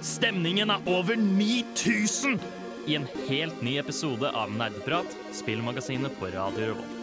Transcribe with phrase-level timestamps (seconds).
[0.00, 2.38] Stemningen er over 9000
[2.88, 6.96] i en helt ny episode av Nerdeprat, spillmagasinet på Radio Revolt.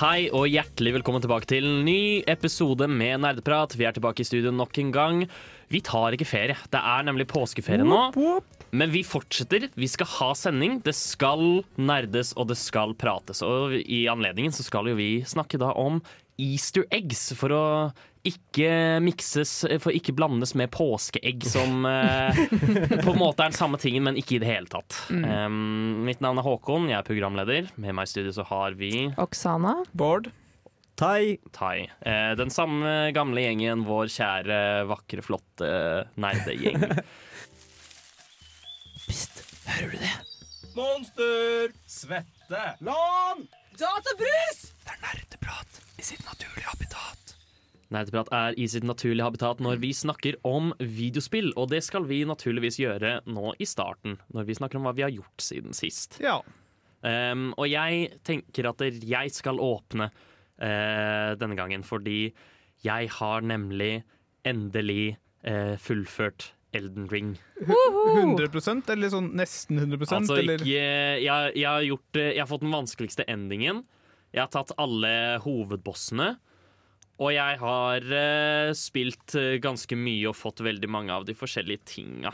[0.00, 3.74] Hei og hjertelig velkommen tilbake til en ny episode med Nerdeprat.
[3.76, 5.26] Vi er tilbake i studio nok en gang.
[5.70, 6.56] Vi tar ikke ferie.
[6.72, 8.00] Det er nemlig påskeferie nå.
[8.74, 9.68] Men vi fortsetter.
[9.78, 10.80] Vi skal ha sending.
[10.82, 13.42] Det skal nerdes, og det skal prates.
[13.46, 16.00] Og i anledningen så skal jo vi snakke da om
[16.40, 17.64] Easter eggs, for å
[18.26, 22.40] ikke mikses For ikke blandes med påskeegg, som eh,
[23.04, 24.98] på en måte er den samme tingen, men ikke i det hele tatt.
[25.08, 27.70] Um, mitt navn er Håkon, jeg er programleder.
[27.80, 29.78] Med meg i studio så har vi Oksana.
[29.96, 30.28] Bård.
[30.98, 31.38] Tai.
[31.52, 31.90] Tai.
[32.00, 35.70] Eh, den samme gamle gjengen, vår kjære, vakre, flotte
[36.20, 36.84] nerdegjeng.
[39.06, 40.12] Pst, hører du det?
[40.76, 41.72] Monster!
[41.88, 42.64] Svette!
[42.86, 43.46] Lan!
[43.80, 44.60] Databrus!
[44.84, 47.34] Det er nerdeprat i sitt naturlige habitat.
[47.90, 52.22] Nerdeprat er i sitt naturlige habitat når vi snakker om videospill, og det skal vi
[52.28, 56.20] naturligvis gjøre nå i starten, når vi snakker om hva vi har gjort siden sist.
[56.22, 56.38] Ja.
[57.00, 60.10] Um, og jeg tenker at jeg skal åpne
[60.60, 62.32] eh, denne gangen, fordi
[62.84, 64.02] jeg har nemlig
[64.48, 67.32] endelig eh, fullført Elden Ring.
[67.66, 70.62] 100% eller sånn nesten 100 Altså eller?
[70.62, 73.82] ikke jeg, jeg, har gjort, jeg har fått den vanskeligste endingen.
[74.30, 75.10] Jeg har tatt alle
[75.42, 76.36] hovedbossene.
[77.20, 81.84] Og jeg har eh, spilt eh, ganske mye og fått veldig mange av de forskjellige
[81.90, 82.32] tinga.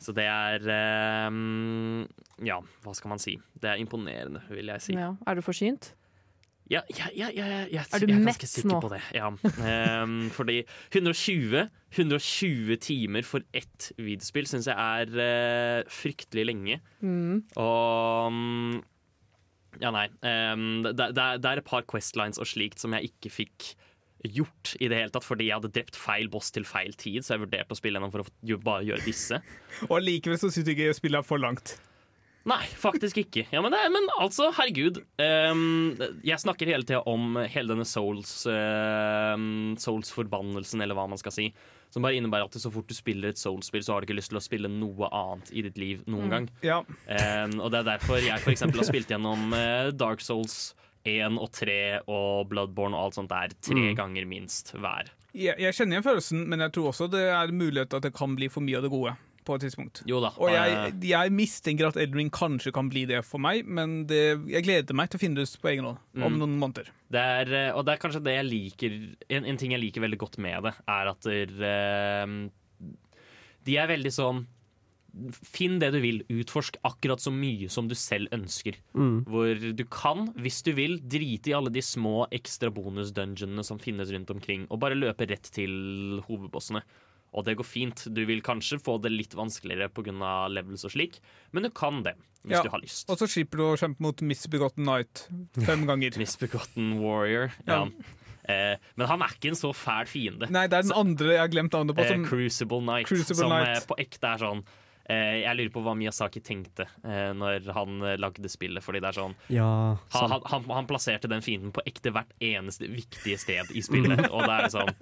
[0.00, 1.38] Så det er eh,
[2.48, 3.36] Ja, hva skal man si?
[3.58, 4.96] Det er imponerende, vil jeg si.
[4.96, 5.12] Ja.
[5.28, 5.92] Er du forsynt?
[6.68, 8.80] Ja, ja, ja, ja, ja, jeg, Er du jeg er mett ganske sikker nå?
[8.84, 9.00] på det.
[9.16, 9.30] Ja.
[10.02, 10.58] Um, fordi
[10.92, 11.62] 120,
[11.96, 16.80] 120 timer for ett videospill syns jeg er uh, fryktelig lenge.
[17.00, 17.38] Mm.
[17.56, 18.78] Og mm,
[19.80, 20.06] Ja, nei.
[20.20, 23.70] Um, det, det, er- det er et par questlines og slikt som jeg ikke fikk
[24.34, 27.36] gjort i det hele tatt, fordi jeg hadde drept feil boss til feil tid, så
[27.36, 29.38] jeg vurderte å spille gjennom for å bare gjøre disse.
[29.92, 31.76] Og likevel så syns du ikke spillet er for langt.
[32.48, 33.44] Nei, faktisk ikke.
[33.52, 35.02] Ja, men, det, men altså, herregud.
[35.20, 39.34] Um, jeg snakker hele tida om hele denne souls uh,
[39.82, 41.50] Souls-forbannelsen, eller hva man skal si.
[41.92, 44.32] Som bare innebærer at så fort du spiller et Souls-spill, så har du ikke lyst
[44.32, 46.48] til å spille noe annet i ditt liv noen gang.
[46.64, 46.80] Ja.
[46.84, 50.72] Um, og det er derfor jeg for eksempel har spilt gjennom uh, Dark Souls
[51.08, 51.78] 1 og 3
[52.10, 55.12] og Bloodborne og alt sånt der tre ganger minst hver.
[55.36, 58.34] Jeg, jeg kjenner igjen følelsen, men jeg tror også det er mulighet at det kan
[58.36, 59.14] bli for mye av det gode.
[59.48, 60.02] På et tidspunkt.
[60.08, 60.30] Jo da.
[60.38, 64.20] Og jeg, jeg mistenker at Elden Ring kanskje kan bli det for meg, men det,
[64.52, 66.38] jeg gleder meg til å finne det ut på egen hånd om Mm.
[66.44, 66.92] noen måneder.
[67.10, 68.94] Det er, eh, og det er kanskje det jeg liker
[69.32, 72.36] en, en ting jeg liker veldig godt med det, er at der, eh,
[73.68, 74.44] de er veldig sånn
[75.32, 78.76] Finn det du vil, utforsk akkurat så mye som du selv ønsker.
[78.94, 84.12] Hvor du kan, hvis du vil, drite i alle de små ekstra bonus-dungeonene som finnes
[84.14, 86.84] rundt omkring, og bare løpe rett til hovedbossene.
[87.36, 88.06] Og det går fint.
[88.14, 90.48] Du vil kanskje få det litt vanskeligere pga.
[90.48, 91.18] levels og slik,
[91.52, 93.08] men du kan det hvis Ja, du har lyst.
[93.10, 95.26] Og så slipper du å kjempe mot Misbegotten Knight
[95.66, 96.14] fem ganger.
[96.22, 97.50] Misbegotten Warrior.
[97.66, 97.84] Ja.
[97.84, 98.14] Ja.
[98.48, 100.48] Eh, men han er ikke en så fæl fiende.
[100.48, 102.06] Nei, det er den andre jeg har glemt navnet på.
[102.06, 103.74] Eh, Crucible Knight, Crucible som Knight.
[103.76, 104.62] eh, på ekte er sånn
[105.10, 108.80] eh, Jeg lurer på hva Miyazaki tenkte eh, når han eh, lagde spillet.
[108.86, 109.68] Fordi det er sånn Ja,
[110.14, 114.24] han, han, han, han plasserte den fienden på ekte hvert eneste viktige sted i spillet.
[114.32, 114.94] og det er sånn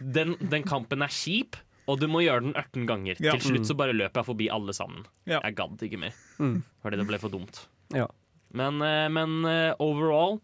[0.00, 1.56] den, den kampen er kjip,
[1.90, 3.16] og du må gjøre den 18 ganger.
[3.22, 3.32] Ja.
[3.36, 5.06] Til slutt så bare løper jeg forbi alle sammen.
[5.26, 5.40] Ja.
[5.44, 6.14] Jeg gadd ikke mer.
[6.38, 6.60] Mm.
[6.84, 7.64] Fordi det ble for dumt.
[7.94, 8.06] Ja.
[8.54, 10.40] Men, eh, men eh, overall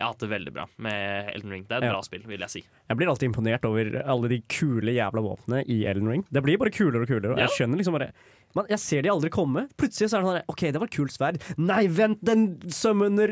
[0.00, 1.64] jeg har hatt det veldig bra med Elden Ring.
[1.68, 1.92] Det er et Ja.
[1.92, 2.60] bra spill, vil jeg si.
[2.88, 6.22] Jeg blir alltid imponert over alle de kule jævla våpnene i Elden Ring.
[6.32, 7.32] Det blir bare kulere og kulere.
[7.34, 7.44] Og Ja.
[7.46, 8.12] jeg skjønner liksom bare
[8.54, 9.68] man, Jeg ser de aldri komme.
[9.76, 11.42] Plutselig så er det sånn OK, det var et kult sverd.
[11.58, 13.28] Nei, vent, den summoner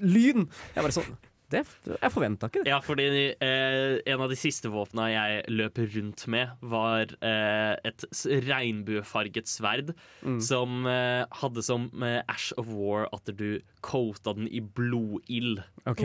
[0.00, 0.48] lyn!
[0.74, 1.16] Jeg bare sånn
[1.50, 1.62] det,
[2.02, 2.70] Jeg forventa ikke det.
[2.72, 3.06] Ja, fordi
[3.40, 8.04] eh, en av de siste våpna jeg løp rundt med, var eh, et
[8.48, 10.40] regnbuefarget sverd Mm.
[10.42, 15.60] som eh, hadde som eh, Ash of War at du coata den i blodild.
[15.86, 16.02] OK.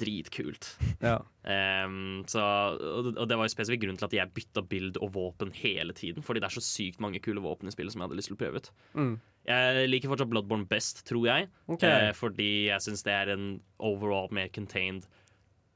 [0.00, 0.76] Dritkult.
[1.02, 1.18] Ja.
[1.48, 2.40] Um, så,
[2.76, 5.92] og og det var jo spesifikk grunn til at jeg bytta bild og våpen hele
[5.96, 6.22] tiden.
[6.22, 8.38] Fordi det er så sykt mange kule våpen i spillet som jeg hadde lyst til
[8.38, 8.70] å prøve ut.
[8.94, 9.14] Mm.
[9.48, 11.48] Jeg liker fortsatt Bloodborne best, tror jeg.
[11.72, 12.08] Okay.
[12.08, 13.46] Eh, fordi jeg syns det er en
[13.80, 15.06] overall mer contained,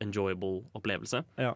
[0.05, 1.23] enjoyable opplevelse.
[1.41, 1.55] Ja.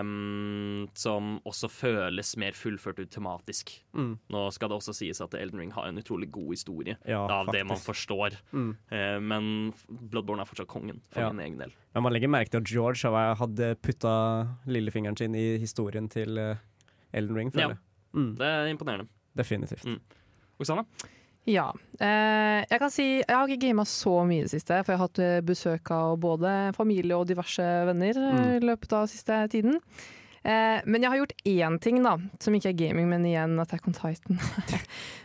[0.00, 3.72] Um, som også føles mer fullført ut tematisk.
[3.98, 4.12] Mm.
[4.30, 7.50] Nå skal det også sies at Elden Ring har en utrolig god historie Ja, av
[7.50, 8.36] det man forstår.
[8.54, 8.68] Mm.
[8.92, 9.48] Uh, men
[9.90, 11.32] Bloodborne er fortsatt kongen, for Ja.
[11.32, 11.74] min egen del.
[11.96, 13.10] Ja, man legger merke til at George
[13.42, 14.14] hadde putta
[14.70, 16.56] lillefingeren sin i historien til eh,
[17.12, 17.72] Elden Ring, Ja.
[18.14, 19.08] Mm, Det er imponerende.
[19.36, 19.84] definitivt.
[20.60, 20.84] Oksana?
[21.46, 21.70] Ja.
[22.00, 25.00] Eh, jeg kan si jeg har ikke gama så mye i det siste, for jeg
[25.00, 29.38] har hatt eh, besøk av både familie og diverse venner i i løpet av siste
[29.52, 29.78] tiden.
[30.46, 33.88] Eh, men jeg har gjort én ting, da, som ikke er gaming, men igjen Attack
[33.88, 34.42] on Titan.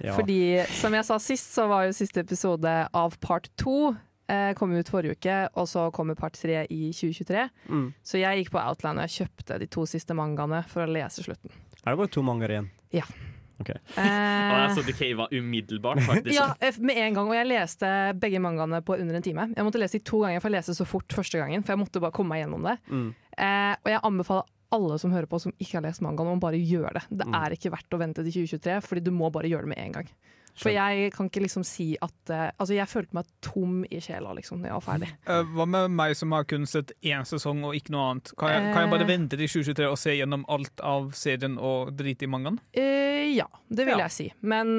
[0.01, 0.15] Ja.
[0.18, 3.91] Fordi som jeg sa sist, så var jo siste episode av part to
[4.31, 7.44] eh, kom ut forrige uke, og så kommer part tre i 2023.
[7.69, 7.91] Mm.
[8.01, 11.21] Så jeg gikk på Outland og jeg kjøpte de to siste mangaene for å lese
[11.21, 11.53] slutten.
[11.83, 12.71] Er det bare to mangaer igjen?
[13.69, 16.33] Eh, jeg så det cava umiddelbart, faktisk.
[16.35, 17.27] ja, eh, med en gang.
[17.27, 19.47] Og jeg leste begge mangaene på under en time.
[19.55, 21.63] Jeg måtte lese de to ganger, for jeg leste så fort første gangen.
[21.63, 22.77] For jeg måtte bare komme meg gjennom det.
[22.89, 23.13] Mm.
[23.37, 26.55] Eh, og jeg anbefaler alle som hører på som ikke har lest mangaen, om bare
[26.59, 27.03] gjøre det.
[27.11, 27.35] Det Mm.
[27.35, 29.91] er ikke verdt å vente til 2023, fordi du må bare gjøre det med en
[29.91, 30.07] gang.
[30.59, 34.33] For jeg kan ikke liksom si at uh, Altså, jeg følte meg tom i sjela
[34.36, 35.09] liksom når jeg var ferdig.
[35.27, 38.33] Uh, hva med meg som har kun sett én sesong og ikke noe annet?
[38.38, 39.12] Kan jeg, kan jeg bare Eh.
[39.13, 42.59] vente til 2023 og se gjennom alt av serien og drite i mangaen?
[42.77, 44.07] Uh, ja, det vil Ja.
[44.07, 44.27] jeg si.
[44.42, 44.77] Men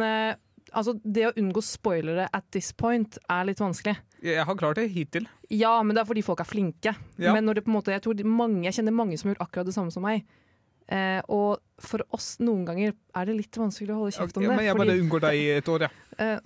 [0.72, 3.96] altså, det å unngå spoilere at this point er litt vanskelig.
[4.22, 5.26] Jeg, har klart det hittil.
[5.50, 6.94] Ja, men det er fordi folk er flinke.
[7.18, 7.32] Ja.
[7.34, 9.66] Men når det på en måte, jeg, tror mange, jeg kjenner mange som gjort akkurat
[9.66, 10.22] det samme som meg.
[10.92, 14.50] Eh, og for oss noen ganger er det litt vanskelig å holde kjeft om det.
[14.50, 15.90] Ja, men jeg fordi- bare unngår deg i et år, ja.
[16.18, 16.38] Eh.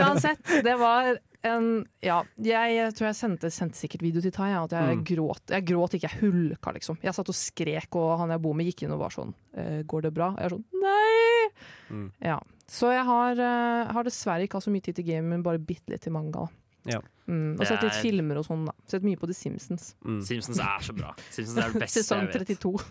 [0.00, 1.66] Uansett, det var en
[2.04, 5.04] Ja, jeg, jeg tror jeg sendte, sendte sikkert video til Tai, ja, at jeg Mm.
[5.08, 5.40] gråt.
[5.48, 6.98] Jeg gråt ikke, jeg hulka, liksom.
[7.02, 9.82] Jeg satt og skrek, og han jeg bor med gikk inn og var sånn eh,
[9.82, 10.30] Går det bra?
[10.32, 11.48] Og jeg er sånn Nei!
[11.90, 12.10] Mm.
[12.22, 12.38] Ja.
[12.68, 15.88] Så jeg har, eh, har dessverre ikke hatt så mye tid til gaming, bare bitte
[15.90, 16.48] litt til manga.
[16.88, 17.00] Ja.
[17.28, 18.72] Mm, og sett litt er- filmer og sånn, da.
[18.90, 19.94] Sett mye på The Simpsons.
[20.04, 20.22] Mm.
[20.26, 21.14] Simpsons er så bra.
[21.30, 22.58] Simpsons er det beste Sesong jeg vet.
[22.58, 22.84] 32.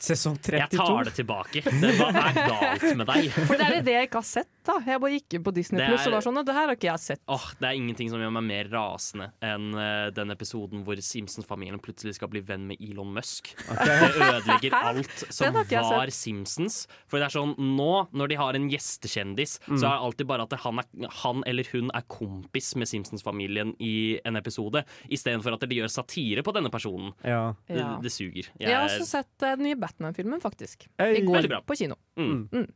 [0.00, 1.60] Sesong Jeg tar det tilbake.
[1.62, 3.26] Det, hva er galt med deg?
[3.36, 4.76] For det er det jeg ikke har sett, da.
[4.86, 6.88] Jeg bare gikk inn på Disney Pluss Plus og var sånn det her har ikke
[6.88, 7.22] jeg sett.
[7.30, 11.80] Åh, Det er ingenting som gjør meg mer rasende enn uh, den episoden hvor Simpsons-familien
[11.82, 13.52] plutselig skal bli venn med Elon Musk.
[13.68, 16.82] Det ødelegger alt som var Simpsons.
[17.10, 20.46] For det er sånn, nå, når de har en gjestekjendis, så er det alltid bare
[20.48, 25.66] at han, er, han eller hun er kompis med Simpsons-familien i en episode, istedenfor at
[25.68, 27.12] de gjør satire på denne personen.
[27.26, 27.54] Ja.
[27.68, 28.50] Det, det suger.
[28.58, 30.86] Jeg Jeg har også sett eh, den nye Batman-filmen, faktisk.
[31.00, 31.98] I går på kino.
[32.16, 32.66] mm.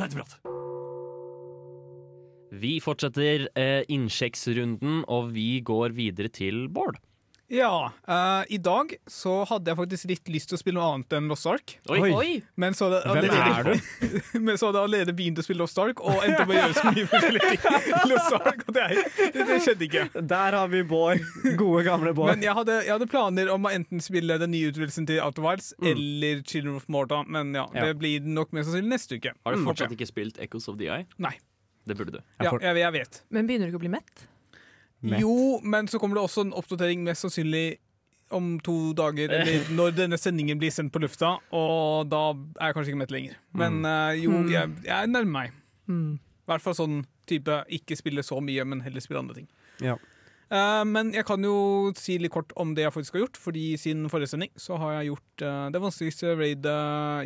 [0.00, 0.38] Nerdeprat.
[2.60, 6.98] Vi fortsetter eh, innsjekksrunden, og vi går videre til Bård.
[7.50, 11.14] Ja, Uh, I dag så hadde jeg faktisk litt lyst til å spille noe annet
[11.14, 11.76] enn Lost Ark.
[11.90, 11.98] Oi.
[12.14, 12.30] Oi.
[12.58, 16.46] Men så hadde Hvem allerede, er jeg allerede begynt å spille Lost Ark og endte
[16.48, 17.58] med å gjøre så mye forskjellig.
[18.10, 18.86] Lost Ark, og det,
[19.34, 20.06] det, det skjedde ikke.
[20.34, 21.22] Der har vi Bård.
[21.60, 22.32] Gode, gamle Bård.
[22.32, 25.46] Men jeg hadde, jeg hadde planer om å enten spille den nye utvidelsen til Outer
[25.46, 25.86] Wilds Mm.
[25.92, 27.84] eller Children of Morta, men ja, Ja.
[27.86, 29.32] det blir nok mest sannsynlig neste uke.
[29.46, 29.96] Har du Mm, fortsatt mm.
[29.98, 31.06] ikke spilt Echoes of the Eye?
[31.18, 31.32] Nei.
[31.86, 32.20] Det burde du.
[32.40, 33.22] Jeg Ja, jeg, jeg vet.
[33.30, 34.26] Men begynner du ikke å bli mett?
[35.02, 35.20] Mett.
[35.22, 37.78] Jo, men så kommer det også en oppdatering mest sannsynlig
[38.30, 42.20] om to dager, eller når denne sendingen blir sendt på lufta, og da
[42.60, 43.38] er jeg kanskje ikke mett lenger.
[43.58, 44.50] Men uh, jo, Mm.
[44.52, 45.56] jeg, jeg nærmer meg.
[45.90, 46.12] Mm.
[46.20, 47.00] I hvert fall sånn
[47.30, 49.48] type ikke spille så mye, men heller spille andre ting.
[49.82, 49.96] Ja.
[50.50, 53.64] Uh, men jeg kan jo si litt kort om det jeg faktisk har gjort, fordi
[53.78, 56.78] siden forrige sending så har jeg gjort uh, det vanskeligste raidet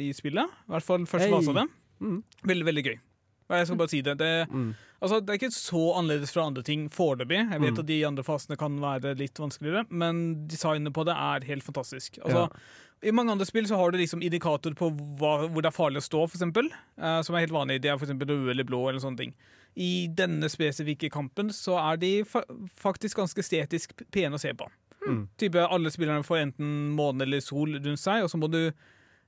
[0.04, 0.44] i spillet.
[0.68, 1.66] I hvert fall første fase av det.
[2.04, 2.18] Mm.
[2.44, 2.96] Veldig, veldig gøy.
[3.50, 4.16] Jeg skal bare si det.
[4.18, 4.74] Det, Mm.
[5.02, 7.50] altså, det er ikke så annerledes fra andre ting foreløpig.
[7.50, 7.78] Jeg vet Mm.
[7.78, 12.18] at de andre fasene kan være litt vanskeligere, men designet på det er helt fantastisk.
[12.24, 12.50] Altså,
[13.02, 15.98] I mange andre spill så har du liksom indikator på hva, hvor det er farlig
[16.00, 17.82] å stå, for eksempel, eh, som er helt vanlig.
[17.82, 18.08] De er f.eks.
[18.12, 19.34] røde eller blå eller sånne ting.
[19.76, 22.42] I denne spesifikke kampen så er de fa
[22.80, 24.66] faktisk ganske estetisk pene å se på.
[25.06, 25.28] Mm.
[25.36, 28.72] Type Alle spillerne får enten måne eller sol rundt seg, og så må du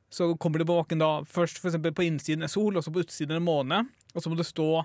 [0.08, 3.02] så kommer det på bakken da først for på innsiden er sol, og så på
[3.04, 3.88] utsiden er måne.
[4.16, 4.84] Og så må du stå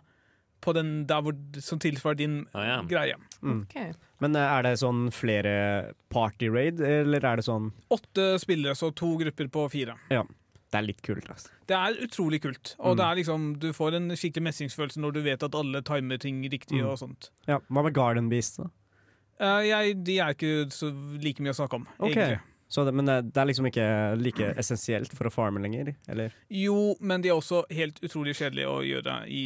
[0.61, 1.33] på den der hvor,
[1.63, 2.75] som tilsvarer din Ah, ja.
[2.85, 3.15] greie.
[3.41, 3.63] Mm.
[3.63, 3.93] Okay.
[4.21, 5.53] Men eh, er det sånn flere
[6.13, 9.95] party raid, eller er det sånn Åtte spillere, så to grupper på fire.
[10.13, 10.21] Ja.
[10.71, 11.49] Det er litt kult, altså.
[11.67, 12.75] Det er utrolig kult.
[12.79, 12.97] Og Mm.
[12.97, 16.43] det er liksom, du får en skikkelig mestringsfølelse når du vet at alle timer ting
[16.47, 16.91] riktig Mm.
[16.91, 17.29] og sånt.
[17.47, 18.69] Ja, Hva med Garden Beast, da?
[19.41, 22.13] Uh, jeg, de er ikke så like mye å snakke om, okay.
[22.13, 22.39] egentlig.
[22.71, 23.85] Så det, men det, det er liksom ikke
[24.21, 26.31] like essensielt for å farme lenger, eller?
[26.55, 29.41] Jo, men de er også helt utrolig kjedelige å gjøre i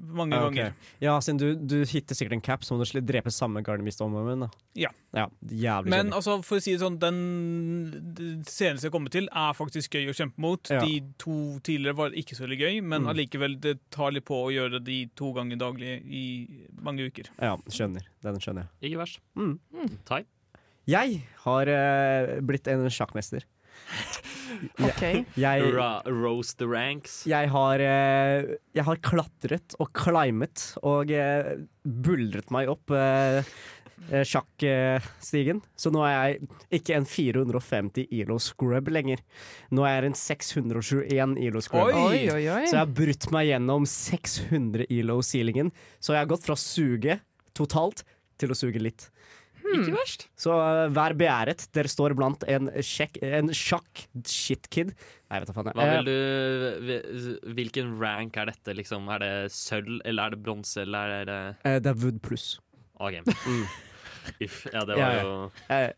[0.00, 0.56] mange Ja, okay.
[0.56, 0.88] ganger.
[1.04, 4.00] Ja, siden du, du hitter sikkert en cap, så må du drepe samme Garden Beast
[4.00, 4.46] om igjen.
[4.80, 4.88] Ja.
[5.12, 6.16] ja jævlig Men kjedelig.
[6.16, 10.16] altså, for å si det sånn, den seneste jeg kommer til, er faktisk gøy å
[10.16, 10.72] kjempe mot.
[10.72, 10.80] Ja.
[10.84, 11.36] De to
[11.66, 13.08] tidligere var ikke så veldig gøy, men Mm.
[13.12, 16.24] allikevel, det tar litt på å gjøre de to ganger daglig i
[16.80, 17.28] mange uker.
[17.40, 18.06] Ja, skjønner.
[18.22, 18.90] Den skjønner jeg.
[18.92, 19.20] Ikke verst.
[19.36, 19.58] Mm.
[20.08, 20.22] Tai?
[20.90, 23.44] Jeg har uh, blitt en sjakkmester.
[24.86, 25.02] OK.
[25.38, 27.22] Jeg, Ra roast the ranks.
[27.26, 32.92] jeg, har, uh, jeg har klatret og climbet og uh, buldret meg opp
[34.02, 35.60] sjakkstigen.
[35.78, 39.20] Så nå er jeg ikke en 450 ILO scrub lenger.
[39.70, 41.92] Nå er jeg en 621 ILO scrub.
[41.92, 42.00] Oi!
[42.08, 42.64] Oi, oi, oi.
[42.66, 45.70] Så jeg har brutt meg gjennom 600 ILO-sealingen.
[46.02, 47.20] Så jeg har gått fra å suge
[47.54, 48.02] totalt
[48.42, 49.06] til å suge litt.
[49.72, 50.26] Ikke verst.
[50.36, 51.66] Så uh, vær beæret.
[51.76, 54.92] Dere står blant en, sjekk, en sjakk-shitkid.
[55.30, 55.70] Nei, vet da faen.
[55.70, 55.76] jeg.
[55.78, 58.74] Hva Eh, vil du, hvilken rank er dette?
[58.76, 59.06] Liksom?
[59.14, 62.58] Er det sølv, eller er det bronse, eller er det uh, det er wood pluss.
[63.00, 63.22] Okay.
[63.42, 63.64] Mm.
[64.46, 64.60] Uff.
[64.70, 65.22] Ja, det var ja.
[65.26, 65.30] jo
[65.74, 65.88] Eh,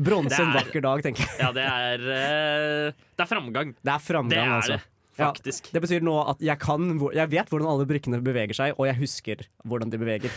[0.00, 1.34] Bronse en er- vakker dag, tenker jeg.
[1.42, 3.74] Ja, det er uh, Det er framgang.
[3.76, 4.78] Det er Det framgang, er altså.
[4.78, 5.70] det, faktisk.
[5.74, 8.98] Det betyr nå at jeg kan Jeg vet hvordan alle brikkene beveger seg, og jeg
[9.00, 10.30] husker hvordan de beveger.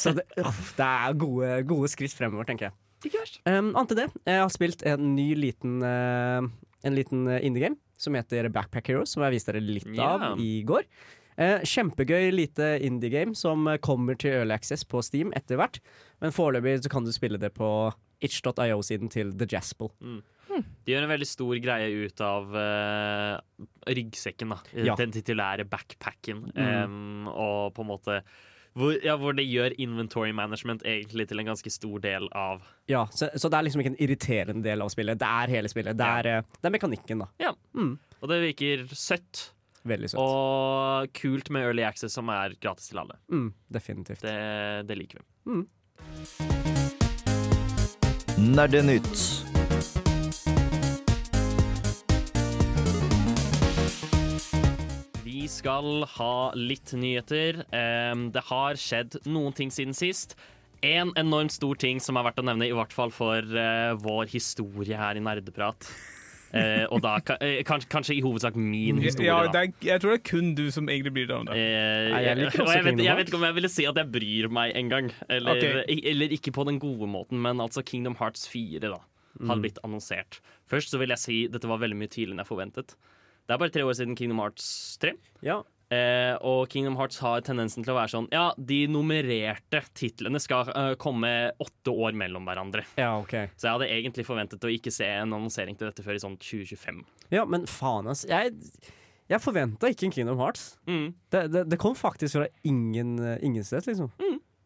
[0.00, 0.26] Så det,
[0.78, 2.76] det er gode, gode skritt fremover, tenker jeg.
[3.08, 3.38] Ikke verst.
[3.48, 6.44] Um, Annet enn det, jeg har spilt en ny liten, uh,
[6.84, 10.14] en liten eh, indie-game som heter Backpack Heroes, som jeg viste dere litt Ja.
[10.16, 10.84] av i går.
[11.40, 15.80] Eh, kjempegøy lite indie-game som kommer til Early Access på Steam etter hvert.
[16.20, 17.68] Men foreløpig kan du spille det på
[18.20, 19.88] itch.io-siden til The Jaspel.
[20.86, 24.60] De gjør en veldig stor greie ut av uh, ryggsekken, da.
[24.74, 24.94] Ja.
[25.00, 26.46] Den titulære backpacken.
[26.54, 26.94] Mm.
[26.94, 28.20] Um, og på en måte
[28.78, 33.02] hvor, ja, hvor det gjør inventory management egentlig til en ganske stor del av Ja,
[33.10, 35.18] så, så det er liksom ikke en irriterende del av spillet.
[35.18, 35.98] Det er hele spillet.
[35.98, 36.18] Det Ja.
[36.20, 37.50] er, eh, det er mekanikken, da.
[38.20, 39.50] Og det virker søtt
[39.82, 40.20] Veldig søtt.
[40.20, 43.16] og kult med Early Access, som er gratis til alle.
[43.32, 44.20] Mm, definitivt.
[44.22, 45.24] Det, det liker vi.
[48.38, 49.44] Nerdenytt.
[55.50, 57.64] Skal ha litt nyheter.
[58.32, 60.36] Det har skjedd noen ting siden sist.
[60.86, 64.30] En enormt stor ting som er verdt å nevne, i hvert fall for eh, vår
[64.32, 65.88] historie her i Nerdeprat.
[66.56, 70.16] Eh, og da eh, kanskje, kanskje i hovedsak min historie, Ja, det er, jeg tror
[70.16, 71.58] det er kun du som egentlig bryr deg om det.
[71.60, 74.50] Eh, Nei, jeg jeg vet, jeg vet ikke om jeg ville si at jeg bryr
[74.56, 75.12] meg engang.
[75.28, 76.00] Eller, okay.
[76.14, 79.02] eller ikke på den gode måten, men altså Kingdom Hearts 4 da,
[79.38, 79.46] Mm.
[79.46, 80.40] har blitt annonsert.
[80.68, 82.96] Først så vil jeg si dette var veldig mye tidligere enn jeg forventet.
[83.46, 84.66] Det er bare tre år siden Kingdom Hearts
[85.02, 85.14] 3.
[85.46, 85.60] Ja.
[85.90, 90.68] Eh, og Kingdom Hearts har tendensen til å være sånn Ja, de nummererte titlene skal
[90.70, 92.84] uh, komme åtte år mellom hverandre.
[93.00, 93.34] ja, OK.
[93.58, 96.38] Så jeg hadde egentlig forventet å ikke se en annonsering til dette før i sånn
[96.38, 97.02] 2025.
[97.34, 98.22] Ja, men faen, ass.
[98.30, 98.54] Jeg,
[99.30, 100.76] jeg forventa ikke en Kingdom Hearts.
[100.86, 101.08] Mm.
[101.34, 104.14] Det, det, det kom faktisk fra ingen, eh, ingen sted, liksom.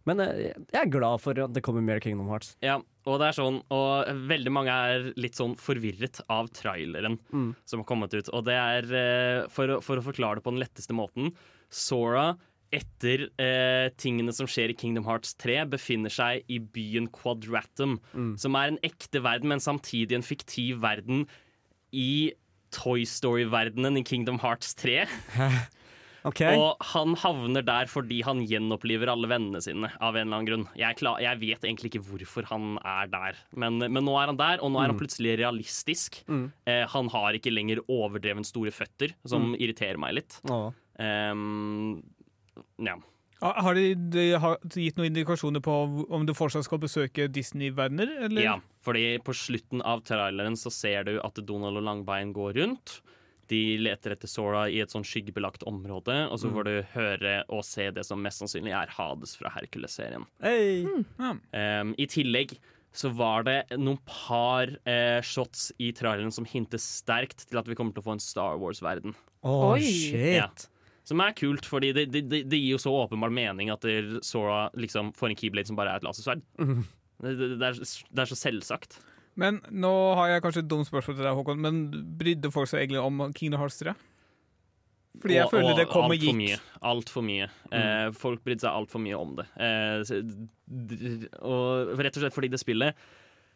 [0.05, 2.53] Men eh, jeg er glad for at det kommer mer Kingdom Hearts.
[2.65, 7.55] Ja, og det er sånn Og veldig mange er litt sånn forvirret av traileren Mm.
[7.65, 8.29] som har kommet ut.
[8.33, 11.35] Og det er, eh, for, å- for å forklare det på den letteste måten
[11.71, 12.37] Sora,
[12.73, 18.39] etter eh, tingene som skjer i Kingdom Hearts 3, befinner seg i byen Quadratum, Mm.
[18.39, 21.27] som er en ekte verden, men samtidig en fiktiv verden
[21.93, 22.33] i
[22.73, 25.07] Toy Story-verdenen i Kingdom Hearts 3.
[26.25, 26.41] OK?
[26.57, 29.91] Og han havner der fordi han gjenoppliver alle vennene sine.
[30.01, 33.41] Av en eller annen grunn Jeg, klar, jeg vet egentlig ikke hvorfor han er der,
[33.53, 36.23] men, men nå er han der, og nå er han plutselig realistisk.
[36.31, 36.47] Mm.
[36.71, 40.39] Eh, han har ikke lenger overdreven store føtter, som irriterer meg litt.
[41.03, 42.01] Ehm,
[42.81, 42.97] ja.
[43.45, 45.73] Har har de, de har gitt noen indikasjoner på
[46.09, 48.31] om du fortsatt skal besøke Disney-verdener?
[48.41, 53.01] ja, fordi på slutten av traileren så ser du at Donald og Langbein går rundt.
[53.51, 57.65] De leter etter Sora i et sånn skyggebelagt område, og så får du høre og
[57.67, 60.25] se det som mest sannsynlig er Hades fra Hercules-serien.
[60.45, 60.85] Hey.
[60.87, 61.43] Mm.
[61.53, 62.57] Um, I tillegg
[62.95, 67.75] så var det noen par eh, shots i traileren som hinter sterkt til at vi
[67.75, 69.17] kommer til å få en Star Wars-verden.
[69.43, 70.37] Oh, shit.
[70.39, 70.47] Ja.
[71.05, 73.83] Som er kult, fordi det, det, det, det gir jo så åpenbar mening at
[74.25, 76.45] Sora liksom får en keyblade som bare er et lasersverd.
[76.63, 76.87] Mm.
[77.25, 77.83] Det, det, det, er,
[78.15, 78.97] det er så selvsagt.
[79.37, 81.81] Men nå har jeg kanskje et dumt spørsmål til deg, Håkon, men
[82.19, 83.95] brydde folk seg egentlig om Kingdom Hearts 3?
[85.21, 86.35] Fordi jeg Og- føler det kom og gikk.
[86.37, 87.49] Mye, alt for mye.
[87.71, 89.47] Eh, folk brydde seg altfor mye om det.
[89.57, 90.03] Eh,
[91.43, 92.95] og rett og slett fordi det spillet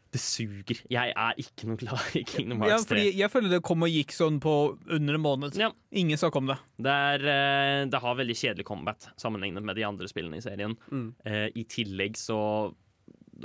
[0.09, 0.79] det suger.
[0.89, 2.95] Jeg er ikke noe glad i Kingdom Hearts 3.
[2.97, 4.55] fordi jeg føler det kom og gikk sånn på
[4.89, 5.59] under en måned.
[5.61, 5.69] Ja.
[5.93, 6.57] Ingen snakk om det.
[6.81, 10.79] Det, er, eh, det har veldig kjedelig combat sammenlignet med de andre spillene i serien.
[10.91, 11.11] Mm.
[11.27, 12.39] Eh, I tillegg så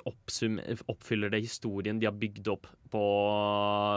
[0.10, 0.60] oppsum,
[0.92, 3.02] oppfyller det historien de har bygd opp på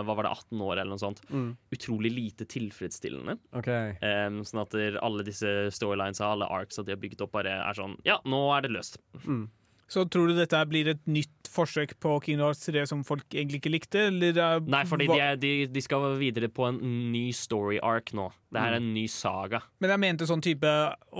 [0.06, 1.22] hva var det, 18 år eller noe sånt.
[1.28, 1.50] Mm.
[1.72, 3.36] Utrolig lite tilfredsstillende.
[3.56, 3.96] Okay.
[4.00, 7.98] Um, sånn at alle disse storylines alle arcs de har bygd opp, bare er sånn
[8.06, 9.00] Ja, nå er det løst.
[9.24, 9.46] Mm.
[9.86, 13.60] Så tror du dette blir et nytt forsøk på Kingdom Hearts 3 som folk egentlig
[13.60, 14.00] ikke likte?
[14.10, 16.80] Eller Nei, fordi de, er, de, de skal videre på en
[17.12, 18.26] ny story arc nå.
[18.50, 19.60] Det her er en ny saga.
[19.82, 20.72] Men jeg mente sånn type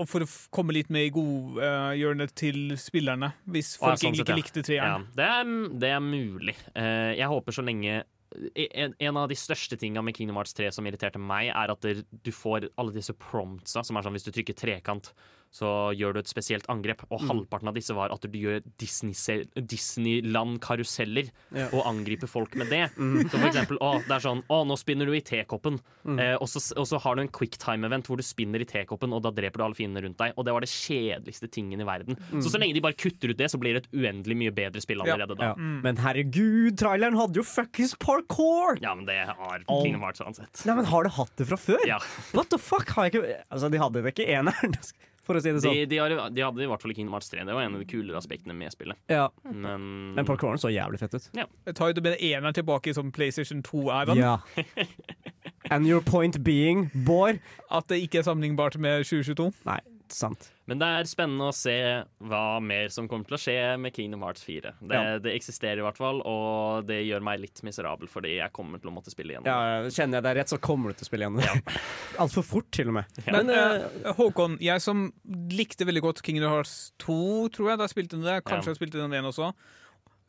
[0.09, 4.33] For å komme litt med i godhjørnet til spillerne, hvis folk ja, sånn egentlig sett,
[4.33, 4.35] ja.
[4.35, 5.07] ikke likte Ja, treeren.
[5.15, 5.55] det, er,
[5.85, 6.57] det er mulig.
[6.75, 8.01] Eh, jeg håper så lenge
[8.67, 11.87] en, en av de største tinga med Kingdom Hearts 3 som irriterte meg, er at
[12.11, 15.13] du får alle disse promptsa, som er sånn hvis du trykker trekant,
[15.51, 17.01] så gjør du et spesielt angrep.
[17.09, 21.67] Og halvparten av disse var at du gjør Disneyland-karuseller Ja.
[21.73, 22.89] og angriper folk med det.
[22.95, 25.79] Så for eksempel, å, det er sånn Å, nå spinner du i tekoppen.
[26.07, 29.21] Eh, og, så, og så har du en quicktime-event hvor du spinner i tekoppen, og
[29.25, 30.29] da dreper du alle fiendene rundt deg.
[30.37, 32.13] Og det var det kjedeligste tingen i verden.
[32.41, 34.81] Så så lenge de bare kutter ut det, så blir det et uendelig mye bedre
[34.83, 35.07] spill Ja.
[35.15, 35.43] allerede da.
[35.51, 35.55] Ja.
[35.57, 38.77] Men herregud, traileren hadde jo fuckings parkour!
[38.81, 39.83] Ja, men det har Åh.
[39.83, 40.65] Kingdom Hearts uansett.
[40.65, 41.81] Nei, men Har du hatt det fra før?
[41.87, 41.99] Ja.
[42.33, 42.89] What the fuck?
[42.95, 44.75] Har jeg ikke Altså, De hadde det ikke eneren,
[45.27, 45.77] for å si det sånn.
[45.91, 47.43] de, har, de hadde i hvert fall i Kingdom Hearts 3.
[47.47, 48.99] Det var en av de kulere aspektene med spillet.
[49.11, 49.27] Ja.
[49.43, 51.29] Men, Men parkouren så jævlig fett ut.
[51.35, 54.19] Jeg tar jo det med eneren tilbake i sånn PlayStation 2-æraen.
[54.19, 54.39] Ja.
[55.73, 59.49] And your point being, Bård At det ikke er sammenlignbart med 2022.
[59.67, 59.79] Nei,
[60.15, 60.51] sant.
[60.67, 61.73] Men det er spennende å se
[62.27, 64.73] hva mer som kommer til å skje med Kingdom Hearts 4.
[64.81, 65.17] Det, Ja.
[65.23, 68.89] det eksisterer i hvert fall, og det gjør meg litt miserabel, fordi jeg kommer til
[68.91, 69.45] å måtte spille igjen.
[69.47, 71.39] Ja, Kjenner jeg deg rett, så kommer du til å spille igjen.
[71.43, 71.79] Ja.
[72.25, 73.05] Altfor fort, til og med.
[73.25, 73.31] Ja.
[73.37, 75.07] Men uh, Håkon, jeg som
[75.51, 78.73] likte veldig godt Kingdom Hearts 2, tror jeg, da jeg spilte det, kanskje Ja.
[78.75, 79.53] jeg spilte den igjen også,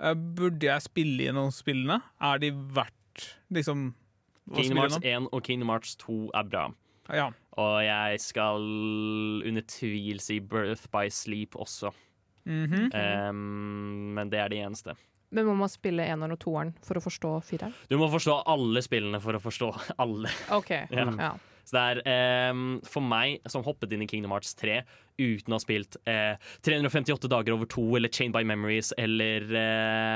[0.01, 2.01] uh, burde jeg spille gjennom spillene?
[2.21, 2.95] Er de verdt
[3.53, 3.91] liksom
[4.55, 6.69] Kingdom Hearts 1 og Kingdom Hearts 2 er bra.
[7.13, 7.31] Ja.
[7.59, 8.63] Og jeg skal
[9.49, 11.91] under tvil si Birth by Sleep også.
[12.49, 12.89] Mhm.
[12.95, 14.95] Um, men det er det eneste.
[15.31, 17.75] Men må man spille eneren og toeren for å forstå fireren?
[17.91, 19.69] Du må forstå alle spillene for å forstå
[20.01, 20.31] alle.
[20.57, 20.71] OK.
[20.95, 21.05] Ja.
[21.19, 21.33] Ja.
[21.69, 24.79] Så det er um, for meg som hoppet inn i Kingdom Hearts 3
[25.21, 29.45] uten å ha spilt uh, 358 dager over to eller Chain by Memories eller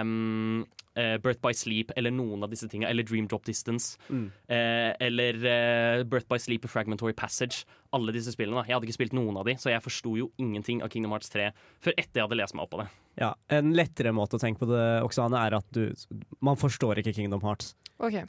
[0.00, 0.62] um,
[0.96, 4.28] uh, Birth by Sleep eller noen av disse tingene, eller Dream Drop Distance Mm.
[4.48, 7.66] uh, eller eh, Birth by Sleep og Fragmentary Passage.
[7.92, 8.62] Alle disse spillene.
[8.62, 8.66] da.
[8.70, 11.28] Jeg hadde ikke spilt noen av de, så jeg forsto jo ingenting av Kingdom Hearts
[11.34, 11.50] 3
[11.84, 12.88] før etter jeg hadde lest meg opp på det.
[13.20, 15.90] Ja, En lettere måte å tenke på det, Oksane, er at du
[16.40, 17.74] Man forstår ikke Kingdom Hearts.
[18.00, 18.22] OK.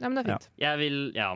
[0.00, 0.48] Ja, men det er fint.
[0.62, 1.34] Jeg vil Ja.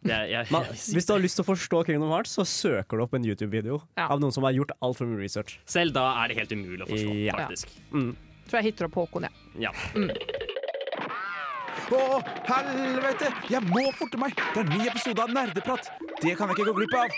[0.00, 3.02] Jeg, jeg, Man, hvis du har lyst til å forstå Kingdom Hearts, så søker du
[3.04, 4.06] opp en YouTube-video Ja.
[4.08, 5.58] av noen som har gjort altfor mye research.
[5.68, 7.34] selv da er det helt umulig å forstå, Ja.
[7.36, 7.68] faktisk.
[7.92, 8.16] Mm.
[8.48, 9.32] Tror jeg hitter opp Håkon, jeg.
[9.60, 9.72] Ja.
[11.90, 13.28] Å, helvete!
[13.50, 14.32] Jeg må forte meg!
[14.54, 15.90] Det er en ny episode av Nerdeprat.
[16.22, 17.08] Det kan jeg ikke gå glipp av.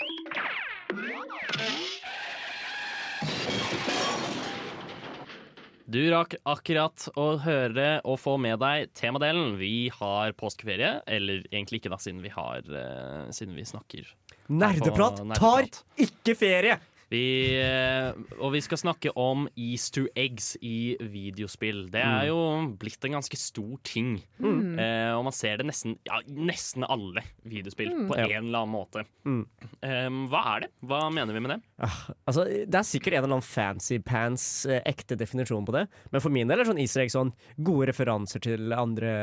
[5.93, 9.59] Du rakk akkurat å høre og få med deg temadelen.
[9.59, 14.07] Vi har påskeferie, eller egentlig ikke, da, siden vi, har, eh, siden vi snakker
[14.49, 15.69] Nerdeprat nerdeprat tar
[16.01, 16.79] ikke ferie!
[17.13, 21.83] Vi, eh, og vi skal snakke om easter eggs i videospill.
[21.93, 22.37] Det er jo
[22.81, 24.15] blitt en ganske stor ting.
[24.41, 24.79] Mm.
[24.81, 28.25] Eh, og man ser det nesten ja, nesten alle videospill på Ja.
[28.39, 29.05] en eller annen måte.
[29.29, 29.43] Mm.
[29.85, 30.71] Eh, hva er det?
[30.89, 31.59] Hva mener vi med det?
[31.85, 35.85] Ah, altså, det er sikkert en eller annen fancy pants eh, ekte definisjon på det,
[36.11, 39.13] men for min del er sånn easter egg sånn gode referanser til andre,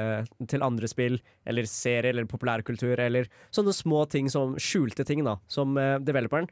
[0.46, 5.38] til andre spill, eller serier, eller populærkultur, eller sånne små ting som skjulte ting, da,
[5.50, 6.46] som eh, developeren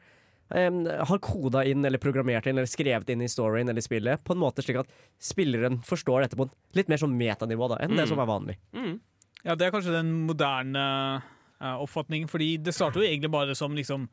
[0.51, 4.33] eh, har koda inn, eller programmert inn, eller skrevet inn i storyen eller spillet, på
[4.33, 4.87] en måte slik at
[5.19, 8.09] spilleren forstår dette på litt mer sånn metanivå da, enn det Mm.
[8.09, 8.57] som er vanlig.
[8.73, 8.99] Mm.
[9.45, 11.21] Ja, det er kanskje den moderne
[11.61, 14.07] uh, oppfatningen, fordi det startet jo egentlig bare som liksom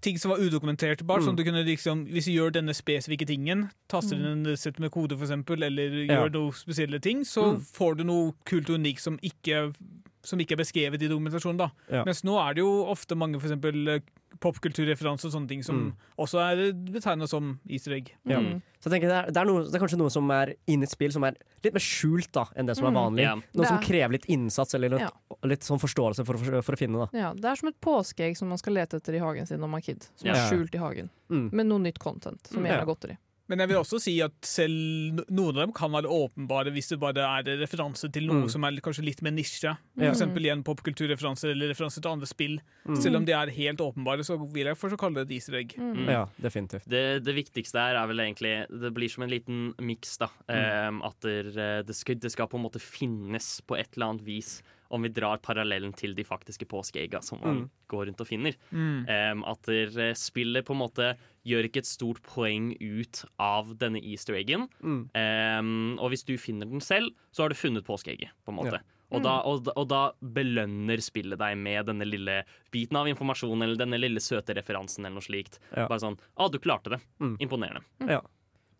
[0.00, 1.02] ting som var udokumentert.
[1.04, 1.26] Bare Mm.
[1.26, 4.24] sånn du kunne liksom, Hvis du gjør denne spesifikke tingen, taster Mm.
[4.32, 6.22] inn en sett med kode for eksempel, eller Ja.
[6.24, 7.60] gjør noen spesielle ting, så Mm.
[7.60, 9.74] får du noe kult og unikt som ikke,
[10.22, 11.56] som ikke er beskrevet i dokumentasjonen.
[11.56, 11.70] da.
[11.90, 12.04] Ja.
[12.04, 14.00] Mens nå er det jo ofte mange for eksempel, eh,
[14.40, 15.92] popkulturreferanser og sånne ting som Mm.
[16.18, 18.12] også er betegna som easter egg.
[18.26, 18.38] Ja.
[18.40, 18.62] Mm.
[18.80, 20.84] Så jeg tenker det er, det, er noe, det er kanskje noe som er inni
[20.84, 22.96] et spill som er litt mer skjult da, enn det som er Mm.
[22.96, 23.22] vanlig.
[23.22, 23.34] Ja.
[23.54, 25.10] Noe som er- krever litt innsats eller litt, Ja.
[25.44, 27.10] litt sånn forståelse for, å- for å finne.
[27.10, 27.18] da.
[27.18, 29.68] Ja, det er som et påskeegg som man skal lete etter i hagen sin når
[29.68, 30.06] man er kid.
[30.16, 31.10] Som er skjult i hagen.
[31.30, 31.52] Mm.
[31.52, 32.66] Med noe nytt content, som Mm.
[32.70, 33.18] gjerne er godteri.
[33.50, 37.00] Men jeg vil også si at selv noen av dem kan være åpenbare hvis det
[37.02, 38.48] bare er referanse til noe Mm.
[38.54, 39.72] som er kanskje litt mer nisje.
[39.98, 40.10] Ja.
[40.12, 42.60] Eksempel igjen popkulturreferanser eller referanser til andre spill.
[42.86, 42.96] Mm.
[43.02, 45.74] Selv om de er helt åpenbare, så vil jeg fortsatt kalle det et easter egg.
[45.76, 46.06] Mm.
[46.08, 46.86] Ja, definitivt.
[46.88, 50.30] Det, det viktigste her er vel egentlig Det blir som en liten miks, da.
[50.48, 51.02] Mm.
[51.02, 54.24] Eh, at det, det, skal, det skal på en måte finnes på et eller annet
[54.30, 54.60] vis,
[54.90, 57.70] om vi drar parallellen til de faktiske påskeegga som man Mm.
[57.88, 58.54] går rundt og finner.
[58.72, 59.06] Mm.
[59.08, 63.74] Um, at det, eh, spillet på en måte gjør ikke et stort poeng ut av
[63.78, 64.68] denne easter eggen.
[64.82, 65.02] Mm.
[65.14, 68.80] Um, og hvis du finner den selv, så har du funnet påskeegget, på en måte.
[68.80, 68.96] Ja.
[69.12, 73.74] Og, da, og, og da belønner spillet deg med denne lille biten av informasjon eller
[73.80, 75.58] denne lille søte referansen eller noe slikt.
[75.74, 75.88] Ja.
[75.90, 77.00] Bare sånn Å, du klarte det.
[77.18, 77.36] Mm.
[77.42, 77.82] Imponerende.
[78.06, 78.20] Ja.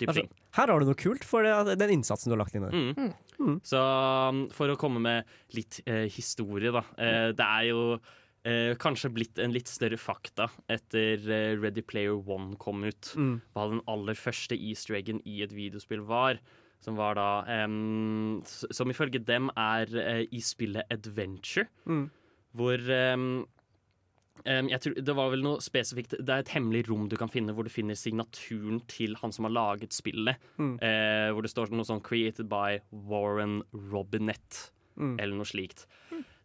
[0.01, 0.31] Typ Altså, ting.
[0.57, 2.73] her har du noe kult for det, den innsatsen du har lagt inn der.
[2.73, 2.95] Mm.
[2.97, 3.13] Mm.
[3.41, 3.59] Mm.
[3.69, 6.83] Så um, for å komme med litt eh, historie, da.
[6.97, 7.83] Eh, det er jo
[8.45, 13.13] eh, kanskje blitt en litt større fakta etter eh, Ready Player One kom ut.
[13.21, 13.37] Mm.
[13.53, 16.41] Hva den aller første easter eggen i et videospill var.
[16.81, 17.27] Som var da
[18.73, 22.07] Som ifølge dem er eh, i spillet Adventure, Mm.
[22.57, 22.79] hvor
[24.45, 27.53] jeg tror, Det var vel noe spesifikt Det er et hemmelig rom du kan finne
[27.53, 30.37] hvor du finner signaturen til han som har laget spillet.
[30.59, 30.75] Mm.
[30.81, 35.17] Uh, hvor det står noe sånn 'Created by Warren Robinett', Mm.
[35.21, 35.87] eller noe slikt.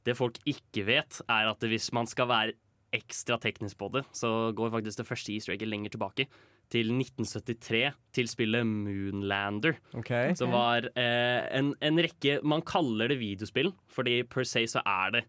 [0.05, 2.53] Det folk ikke vet, er at hvis man skal være
[2.93, 6.27] ekstra teknisk på det, så går faktisk det første easter egget lenger tilbake.
[6.69, 9.75] Til 1973, til spillet Moonlander.
[9.93, 10.33] Okay.
[10.33, 15.11] Som var uh, en, en rekke Man kaller det videospill, fordi per se så er
[15.11, 15.25] det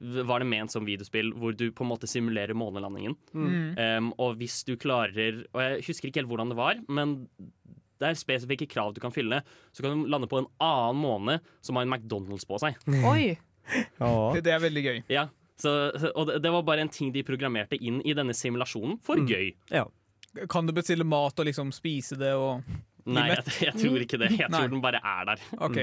[0.00, 3.16] var det ment som videospill hvor du på en måte simulerer månelandingen.
[3.36, 3.56] Mm.
[3.76, 7.18] Um, og hvis du klarer Og jeg husker ikke helt hvordan det var, men
[8.00, 9.42] det er spesifikke krav du kan fylle.
[9.76, 12.80] Så kan du lande på en annen måne som har en McDonald's på seg.
[13.12, 13.36] Oi!
[13.70, 15.02] Det, det er veldig gøy.
[15.12, 15.26] Ja,
[15.60, 15.74] så,
[16.14, 19.52] og det, det var bare en ting de programmerte inn i denne simulasjonen for gøy.
[19.70, 19.86] ja.
[20.46, 22.60] Kan du bestille mat og liksom spise det og
[23.10, 24.28] Nei, jeg, jeg tror ikke det.
[24.38, 24.60] Jeg Nei.
[24.60, 25.40] tror den bare er der.
[25.66, 25.78] OK.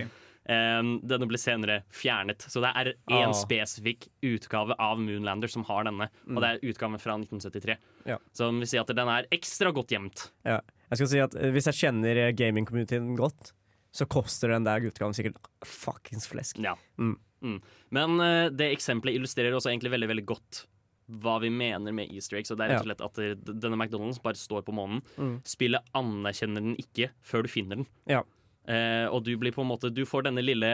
[0.48, 2.46] Um, denne ble senere fjernet.
[2.48, 3.36] Så det er én Ah.
[3.36, 6.08] spesifikk utgave av Moonlander som har denne.
[6.30, 7.76] Og det er utgaven fra 1973.
[8.06, 8.18] Ja.
[8.32, 10.30] Som vil si at den er ekstra godt gjemt.
[10.46, 10.62] Ja.
[10.90, 13.52] Jeg skal si at eh, Hvis jeg kjenner eh, gaming-communityen godt,
[13.92, 16.60] så koster den der utgaven sikkert fuckings flesk.
[16.64, 16.76] Ja.
[16.98, 17.18] Mm.
[17.44, 17.62] Mm.
[17.92, 20.64] Men uh, det eksempelet illustrerer også egentlig veldig veldig godt
[21.08, 22.52] hva vi mener med easter eggs.
[22.52, 25.04] Og det er rett og slett at denne McDonald's bare står på månen.
[25.18, 25.38] Mm.
[25.48, 27.88] Spillet anerkjenner den ikke før du finner den.
[28.12, 28.24] Ja.
[28.68, 30.74] Eh, og du blir på en måte Du får denne lille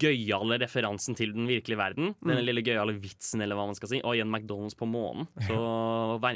[0.00, 2.10] gøyale referansen til den virkelige verden.
[2.20, 2.28] Mm.
[2.34, 4.00] Denne lille gøyale vitsen, eller hva man skal si.
[4.04, 5.26] Og igjen McDonald's på månen.
[5.48, 5.56] Så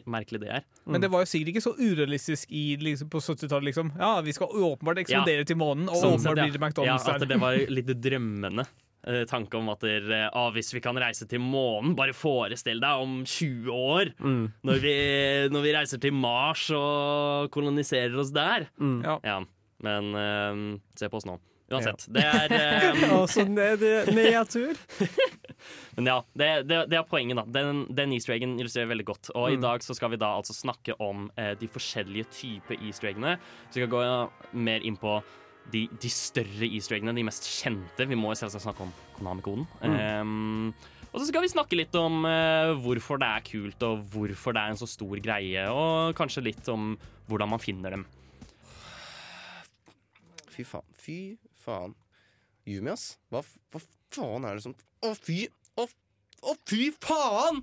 [0.09, 0.65] merkelig det er.
[0.89, 3.69] Men det var jo sikkert ikke så urealistisk i, liksom, på 70-tallet.
[3.71, 3.93] Liksom.
[4.01, 6.67] Ja, vi skal åpenbart eksplodere til månen, og Sånn åpenbart blir det ja.
[6.69, 7.31] McDonald's ja, at der.
[7.35, 8.67] det var litt drømmende.
[9.07, 12.81] eh, tanke om at der, eh, ah, hvis vi kan reise til månen, bare forestill
[12.81, 14.47] deg om 20 år, Mm.
[14.65, 14.95] når, vi,
[15.53, 18.65] når vi reiser til Mars og koloniserer oss der.
[18.81, 19.03] Mm.
[19.05, 19.19] Ja.
[19.23, 19.37] Ja,
[19.85, 21.37] men uh, se på oss nå.
[21.73, 22.03] Uansett.
[22.13, 23.81] Det er eh, Og så ned,
[24.13, 24.77] nedtur.
[25.97, 27.45] Men ja, det, det, det er poenget, da.
[27.57, 29.31] Den, den easter eggen illustrerer veldig godt.
[29.33, 29.63] Og i Mm.
[29.65, 33.37] dag så skal vi da altså snakke om eh, de forskjellige typer easter eggene.
[33.71, 35.17] Så vi skal gå mer inn på
[35.73, 38.07] de, de større easter eggene, de mest kjente.
[38.11, 39.65] Vi må selvsagt snakke om Konami-koden.
[39.81, 39.97] Mm.
[40.21, 40.75] Um,
[41.15, 44.67] og så skal vi snakke litt om eh, hvorfor det er kult, og hvorfor det
[44.67, 45.65] er en så stor greie.
[45.73, 46.93] Og kanskje litt om
[47.31, 48.05] hvordan man finner dem.
[50.55, 50.87] Fy faen.
[50.95, 51.19] Fy
[51.65, 51.95] faen.
[52.71, 53.17] Yumi, ass.
[53.33, 53.43] Hva,
[53.75, 53.83] hva
[54.15, 55.45] faen er det som Å, fy!
[55.77, 55.89] Å,
[56.47, 57.61] å, fy faen!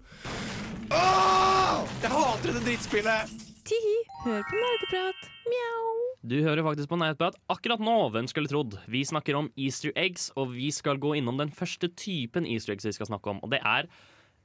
[0.91, 1.88] Åh!
[2.04, 3.32] Jeg hater dette drittspillet!
[3.71, 5.27] Tihi, hør på nerdeprat.
[5.47, 5.91] Mjau.
[6.27, 8.75] Du hører faktisk på Nerdeprat akkurat nå, hvem skulle trodd.
[8.91, 12.86] Vi snakker om easter eggs, og vi skal gå innom den første typen easter eggs
[12.89, 13.39] vi skal snakke om.
[13.45, 13.88] Og det er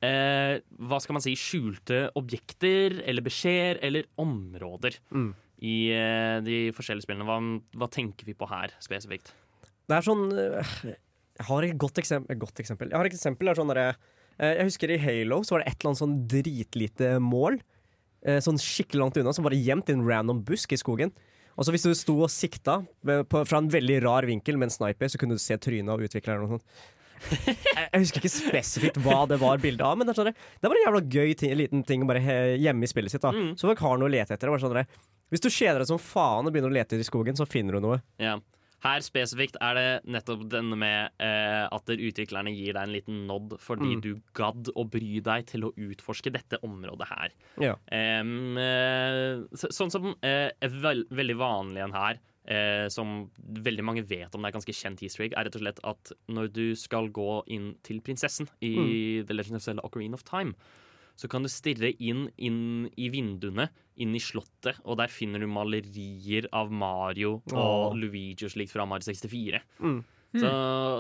[0.05, 5.33] eh, hva skal man si, skjulte objekter eller beskjeder eller områder Mm.
[5.65, 7.27] I eh, de forskjellige spillene.
[7.29, 7.39] Hva,
[7.81, 9.33] hva tenker vi på her spesifikt?
[9.87, 12.91] Det er sånn øh, Jeg har et godt eksempel, godt eksempel.
[12.91, 15.71] Jeg har et eksempel er sånn derre øh, Jeg husker i Halo så var det
[15.71, 17.61] et eller annet sånn dritlite mål.
[18.43, 21.13] Sånn skikkelig langt unna, som var gjemt i en random busk i skogen.
[21.55, 24.75] Og så Hvis du sto og sikta på, fra en veldig rar vinkel med en
[24.75, 26.59] sniper, så kunne du se trynet av utvikleren.
[27.27, 30.69] Jeg, jeg husker ikke spesifikt hva det var bilde av, men det er, sånn, det
[30.69, 32.21] bare en jævla gøy ting, liten ting bare
[32.61, 33.25] hjemme i spillet sitt.
[33.25, 33.55] da Mm.
[33.57, 34.47] Så folk har noe å lete etter.
[34.47, 34.99] det var Bare sånn, der,
[35.31, 37.81] hvis du kjeder deg som faen og begynner å lete i skogen, så finner du
[37.87, 38.03] noe.
[38.23, 38.37] Ja.
[38.85, 43.57] Her spesifikt er det nettopp denne med eh, at utviklerne gir deg en liten nod
[43.59, 44.03] fordi Mm.
[44.05, 47.33] du gadd å bry deg til å utforske dette området her.
[47.59, 47.73] Ja.
[47.91, 54.05] Eh, så, sånn som eh, er veld, veldig vanlig en her, eh, som veldig mange
[54.07, 56.65] vet om det er ganske kjent easter egg, er rett og slett at når du
[56.79, 60.55] skal gå inn til prinsessen i The Legend of Zelda Ocarina of Time,
[61.17, 65.49] så kan du stirre inn, inn i vinduene, inn i slottet, og der finner du
[65.49, 67.97] malerier av Mario og Åh.
[67.97, 69.63] Luigi og slikt fra Mario 64.
[69.81, 69.99] Mm.
[70.37, 70.49] Så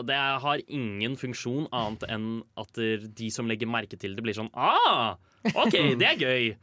[0.08, 2.78] det har ingen funksjon annet enn at
[3.18, 5.18] de som legger merke til det, blir sånn Ah,
[5.52, 6.54] OK, det er gøy!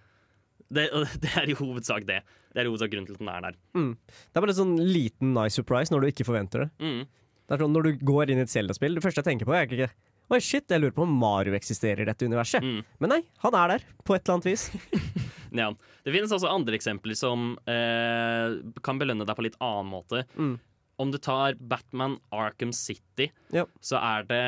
[0.74, 0.88] Det,
[1.22, 2.24] det er i hovedsak det.
[2.54, 3.60] Det er i hovedsak grunnen til at den er der.
[3.78, 6.72] Det er bare en sånn liten nice surprise når du ikke forventer det.
[6.82, 7.04] Mm.
[7.44, 9.54] Det er sånn Når du går inn i et Zelda-spill, det første jeg tenker på,
[9.54, 9.92] er ikke
[10.32, 12.64] Oi, shit, jeg lurer på om Mario eksisterer i dette universet.
[12.64, 12.80] Mm.
[13.04, 14.70] Men nei, han er der, på et eller annet vis.
[15.54, 15.68] Ja.
[16.02, 20.24] Det finnes også andre eksempler som eh, kan belønne deg på litt annen måte.
[20.34, 20.56] Mm.
[21.04, 23.68] Om du tar Batman Arkham City, Ja.
[23.78, 24.40] så er det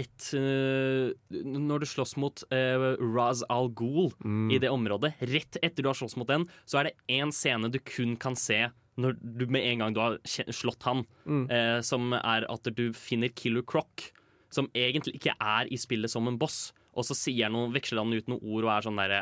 [0.00, 1.12] et eh,
[1.44, 4.48] Når du slåss mot uh, Raz Al Ghul Mm.
[4.56, 7.68] i det området, rett etter du har slåss mot den, så er det én scene
[7.68, 8.62] du kun kan se
[9.00, 11.44] når du med en gang du har slått han, Mm.
[11.52, 14.08] eh, som er at du finner Killer Croc,
[14.50, 16.72] som egentlig ikke er i spillet som en boss.
[16.98, 19.20] Og så sier noen, veksler han ut noen ord og er sånn derre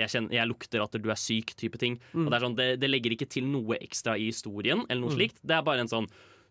[0.00, 1.98] jeg, kjenner, jeg lukter at du er syk, type ting.
[2.14, 5.14] Og det, er sånn, det, det legger ikke til noe ekstra i historien, eller noe
[5.14, 5.40] slikt.
[5.42, 6.10] Det er bare en sånn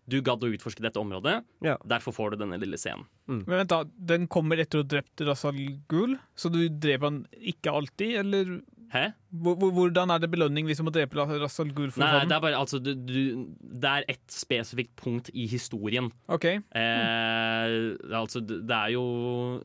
[0.09, 1.75] Du gadd å utforske dette området, Ja.
[1.85, 3.05] derfor får du denne lille scenen.
[3.27, 5.59] Men vent da, Den kommer etter å ha drept Rasal
[5.91, 8.15] Ghul, så du dreper han ikke alltid?
[8.23, 8.55] Eller
[8.93, 9.03] Hæ?
[9.31, 12.33] hvor, hvor- hvordan er det belønning hvis du må drepe Rasal Ghul for Nei, det
[12.33, 13.19] er bare altså du, du,
[13.61, 16.11] Det er ett spesifikt punkt i historien.
[16.27, 16.45] OK.
[16.45, 17.75] Eh,
[18.17, 19.03] altså, det er jo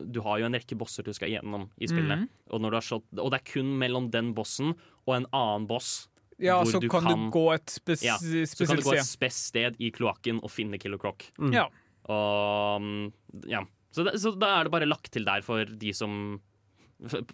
[0.05, 2.25] Du har jo en rekke bosser du skal gjennom i spillet.
[2.25, 2.29] Mm.
[2.51, 4.73] og, når du har slått, og det er kun mellom den bossen
[5.07, 6.07] og en annen boss
[6.41, 9.05] Ja, så du kan, kan- du gå et spes Ja, Så kan du gå et
[9.07, 11.29] spes sted i kloakken og finne Killer Croc.
[11.53, 11.69] Ja.
[12.11, 13.13] Og mm,
[13.47, 13.61] ja.
[13.95, 16.41] Så, det, så da er det bare lagt til der for de som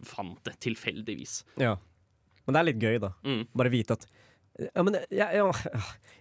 [0.03, 1.43] fant det tilfeldigvis.
[1.61, 1.75] Ja.
[2.45, 3.11] Men det er litt gøy, da.
[3.23, 3.43] Mm.
[3.55, 4.07] Bare vite at
[4.61, 5.71] ja, men jeg, jeg,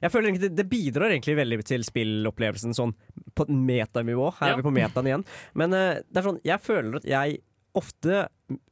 [0.05, 2.93] jeg føler egentlig det, det bidrar egentlig veldig til spillopplevelsen sånn
[3.37, 4.29] på et metanivå.
[4.39, 4.55] Her Ja.
[4.55, 5.25] er vi på metaen igjen.
[5.59, 7.41] Men uh, det er sånn, jeg føler at jeg
[7.77, 8.29] ofte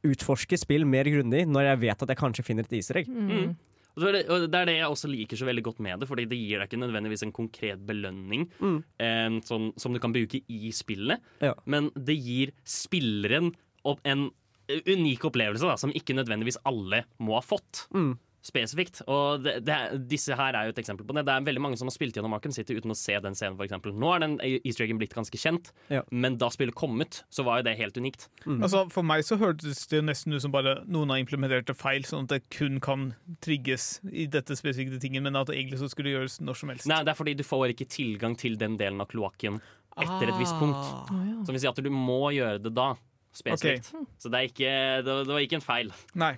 [0.07, 3.11] utforsker spill mer grundig når jeg vet at jeg kanskje finner et easter egg.
[3.11, 3.57] Mm.
[3.99, 6.25] Og det, og det er det jeg også liker så veldig godt med det, Fordi
[6.31, 8.77] det gir deg ikke nødvendigvis en konkret belønning Mm.
[9.03, 11.55] eh, sånn, som du kan bruke i spillet, Ja.
[11.67, 13.51] men det gir spilleren
[13.85, 14.31] opp en
[14.69, 17.87] unik opplevelse da, som ikke nødvendigvis alle må ha fått.
[17.95, 18.17] Mm.
[18.49, 19.01] Spesifikt.
[19.11, 19.77] Og det, det,
[20.09, 21.25] disse her er jo et eksempel på det.
[21.27, 23.59] Det er veldig mange som har spilt gjennom Arkham City uten å se den scenen,
[23.59, 23.75] f.eks.
[23.99, 26.05] Nå er den easter eggen blitt ganske kjent, Ja.
[26.15, 28.29] men da spillet kom ut, så var jo det helt unikt.
[28.47, 32.07] Altså, For meg så hørtes det nesten ut som bare noen har implementert det feil,
[32.09, 33.11] sånn at det kun kan
[33.45, 36.89] trigges i dette spesifikke tingen, men at det egentlig så skulle gjøres når som helst.
[36.89, 39.61] Nei, det er fordi du får ikke tilgang til den delen av kloakken
[39.99, 40.79] etter et visst punkt.
[40.79, 41.11] Ah.
[41.43, 42.93] Som vil si at du må gjøre det da,
[43.39, 43.93] spesifikt.
[44.21, 44.71] Så det, ikke,
[45.03, 45.93] det, var- det var ikke en feil.
[46.19, 46.35] Nei.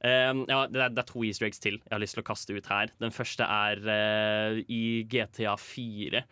[0.00, 2.28] Um, ja, det, er, det er to easter eggs til jeg har lyst til å
[2.30, 2.88] kaste ut her.
[3.02, 6.22] Den første er uh, i GTA 4.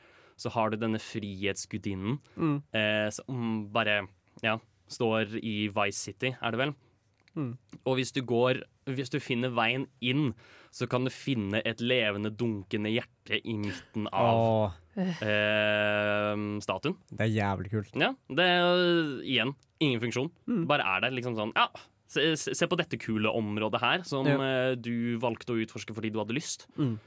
[0.40, 2.58] Så har du denne frihetsgudinnen Mm.
[2.72, 3.98] uh, som bare
[4.44, 4.56] ja,
[4.88, 6.72] står i Vice City, er det vel.
[7.36, 7.52] Mm.
[7.84, 10.30] Og hvis du går Hvis du finner veien inn,
[10.72, 16.32] så kan du finne et levende, dunkende hjerte i midten av eh,
[16.64, 16.96] statuen.
[17.12, 17.90] det er jævlig kult.
[18.00, 18.46] Ja, det
[19.28, 20.30] igjen ingen funksjon.
[20.48, 20.66] Mm.
[20.66, 21.10] Bare er der.
[21.10, 21.68] liksom sånn Ja,
[22.08, 24.38] se, se på dette kule området her, som Ja.
[24.40, 26.66] eh, du valgte å utforske fordi du hadde lyst.
[26.78, 26.98] Mm.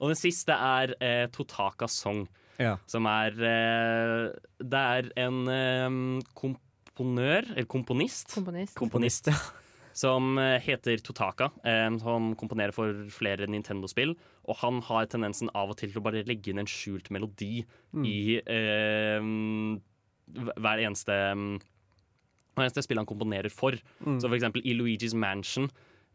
[0.00, 2.26] Og den siste er eh, Totaka Song,
[2.58, 2.76] Ja.
[2.86, 8.74] som er eh, Det er en eh, komponør, eller komponist, Komponist.
[8.76, 9.28] komponist
[9.92, 14.14] som eh, heter Totaka, eh, som komponerer for flere Nintendo-spill.
[14.48, 17.64] Og han har tendensen av og til til å bare legge inn en skjult melodi
[17.92, 18.04] Mm.
[18.06, 18.40] i
[20.30, 21.16] hver eneste
[22.60, 23.72] hver eneste spill han komponerer for.
[24.04, 24.18] Mm.
[24.20, 25.70] Så for eksempel i Luigi's Mansion,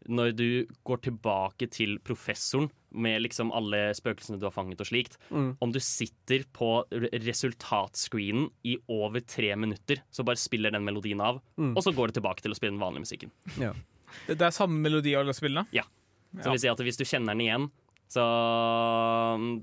[0.08, 0.48] når du
[0.86, 5.56] går tilbake til professoren med liksom alle spøkelsene du har fanget og slikt, Mm.
[5.60, 11.20] om du sitter på re- resultatscreenen i over tre minutter, så bare spiller den melodien
[11.20, 11.74] av, Mm.
[11.76, 13.30] og så går det tilbake til å spille den vanlige musikken.
[13.58, 13.72] Ja.
[14.26, 15.66] Det, det er samme melodi i alle spillene?
[15.72, 15.82] Ja.
[16.36, 16.50] Så Ja.
[16.52, 17.70] vil si at hvis du kjenner den igjen,
[18.12, 18.22] så
[19.40, 19.54] mm,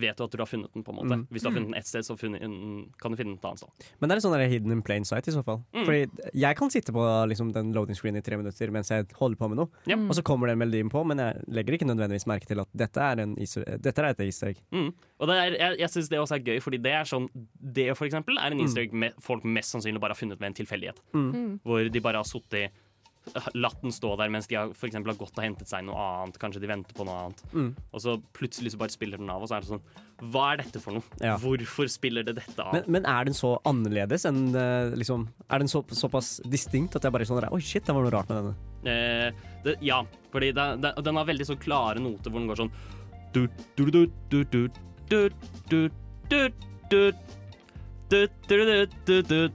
[0.00, 1.18] vet du at du har funnet den, på en måte.
[1.20, 1.24] Mm.
[1.32, 3.48] Hvis du har funnet den ett sted, så funnet, mm, kan du finne den et
[3.50, 3.88] annet sted.
[4.00, 5.60] Men det er sånn hidden in plain sight i så fall.
[5.74, 5.84] Mm.
[5.88, 9.40] Fordi jeg kan sitte på liksom, den loading screen i tre minutter mens jeg holder
[9.40, 10.06] på med noe, mm.
[10.08, 13.10] og så kommer den melodien på, men jeg legger ikke nødvendigvis merke til at dette
[13.10, 14.62] er, en easter, dette er et easter egg.
[14.72, 14.90] Mm.
[15.20, 17.26] Og det er, jeg, jeg syns det også er gøy, fordi det er sånn
[17.60, 18.66] Det for eksempel er en Mm.
[18.66, 21.00] easter egg folk mest sannsynlig bare har funnet ved en tilfeldighet.
[21.14, 21.60] Mm.
[21.64, 22.74] Hvor de bare har sittet
[23.54, 26.00] Latt den stå der mens de har, for eksempel, har gått og hentet seg noe
[26.00, 26.38] annet.
[26.40, 27.42] Kanskje de venter på noe annet.
[27.52, 27.68] Mm.
[27.92, 29.84] Og så plutselig så bare spiller den av, og så er det sånn
[30.32, 31.18] Hva er dette for noe?
[31.22, 31.36] Ja.
[31.40, 32.74] Hvorfor spiller det dette av?
[32.78, 37.06] Men, men er den så annerledes enn eh, liksom, Er den så, såpass distinkt at
[37.06, 38.56] jeg bare er sånn Oi, shit, det var noe rart med denne.
[38.90, 40.00] Eh, det, ja,
[40.32, 42.74] fordi det, det, den har veldig så klare noter hvor den går sånn
[43.30, 43.44] du,
[43.76, 44.68] du, du, du, du,
[45.06, 45.28] du,
[45.68, 45.88] du, du,
[46.30, 46.40] du,
[46.90, 47.12] du,
[48.10, 49.50] du, du, du, du, du,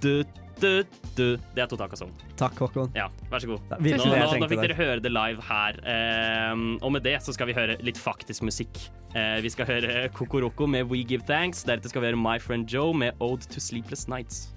[0.00, 0.98] du, du.
[1.16, 1.24] du.
[1.54, 2.12] Det er Totaka Song.
[2.40, 2.92] Takk, Håkon.
[2.96, 3.74] Ja, vær så god.
[3.80, 5.80] Nå, nå, nå fikk dere høre det live her.
[5.82, 8.82] Eh, og med det så skal vi høre litt faktisk musikk.
[9.14, 11.64] Eh, vi skal høre Kokoroko med We Give Thanks.
[11.66, 14.48] Deretter skal vi høre My Friend Joe med Ode to Sleepless Nights.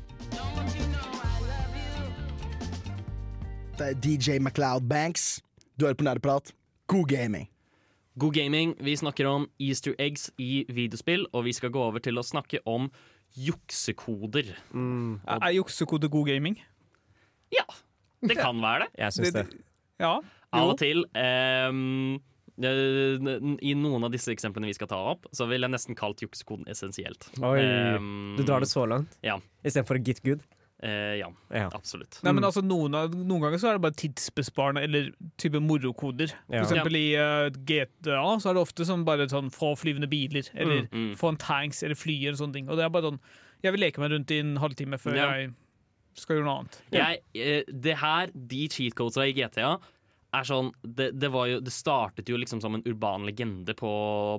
[3.77, 5.41] Det er DJ MacLeod Banks.
[5.79, 6.53] Du hører på Nerdeprat.
[6.87, 7.49] God gaming.
[8.19, 8.75] God gaming.
[8.79, 12.61] Vi snakker om easter eggs i videospill, og vi skal gå over til å snakke
[12.69, 12.91] om
[13.37, 14.53] juksekoder.
[14.73, 16.57] Mm, Er, er juksekode god gaming?
[17.53, 17.65] Ja,
[18.21, 18.91] det kan være det.
[18.97, 19.45] jeg syns det.
[20.01, 20.19] Ja.
[20.53, 21.03] Av og til.
[21.17, 22.19] ehm,
[22.61, 26.21] eh, I noen av disse eksemplene vi skal ta opp, så ville jeg nesten kalt
[26.21, 27.25] juksekoden essensielt.
[27.41, 27.59] Oi,
[27.97, 29.17] um, du drar det så langt?
[29.25, 29.39] Ja.
[29.65, 30.41] Istedenfor get good?
[30.83, 31.69] Eh, ja, Ja.
[31.73, 32.19] absolutt.
[32.23, 32.35] Nei, Mm.
[32.35, 36.27] men altså, noen, av- noen ganger så er det bare tidsbesparende eller type morokoder.
[36.47, 36.63] For Ja.
[36.65, 40.87] eksempel i uh, GTA så er det ofte sånn bare sånn få flyvende biler, eller
[40.91, 41.15] Mm.
[41.15, 42.69] få en tanks eller fly eller sånne ting.
[42.69, 43.19] Og det er bare sånn
[43.63, 45.31] Jeg vil leke meg rundt i en halvtime før Ja.
[45.37, 45.53] jeg
[46.15, 46.81] skal gjøre noe annet.
[46.91, 49.79] Jeg, eh, det her, de cheat codesa i GTA
[50.33, 53.91] er sånn det, det, var jo, det startet jo liksom som en urban legende på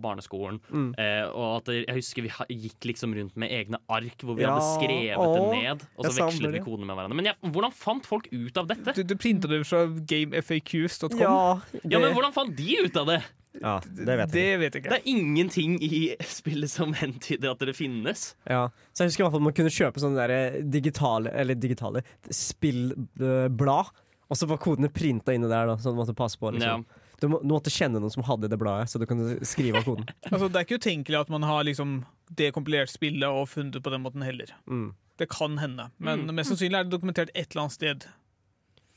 [0.05, 0.59] barneskolen.
[0.71, 0.89] Mm.
[0.99, 4.45] Eh, og at jeg husker vi ha, gikk liksom rundt med egne ark hvor vi
[4.47, 5.87] Ja, hadde skrevet å, det ned.
[5.99, 7.21] Og så vekslet vi kodene med hverandre.
[7.21, 8.97] Men jeg, hvordan fant folk ut av dette?
[8.99, 11.23] Du, du printa det fra gamefaqs.com?
[11.23, 11.39] Ja,
[11.85, 13.23] Ja, men Hvordan fant de ut av det?
[13.63, 14.33] ja, det vet.
[14.35, 15.99] Det vet jeg Det er ingenting i
[16.39, 18.33] spillet som hentyder at det finnes.
[18.51, 18.67] Ja.
[18.93, 22.03] Så jeg husker i hvert fall man kunne kjøpe sånne der digitale, eller digitale
[22.35, 23.93] spillblad.
[24.35, 26.51] Og så var kodene printa inni der, da, så du måtte passe på.
[26.57, 26.83] Liksom.
[27.23, 29.87] Du, må, du måtte kjenne noen som hadde det bladet, så du kunne skrive av
[29.87, 30.09] koden.
[30.33, 32.01] Altså, det er ikke utenkelig at man har liksom
[32.35, 34.51] dekompilert spillet og funnet det på den måten heller.
[34.67, 34.89] Mm.
[35.23, 36.35] Det kan hende, men Mm.
[36.35, 38.07] mest sannsynlig er det dokumentert et eller annet sted.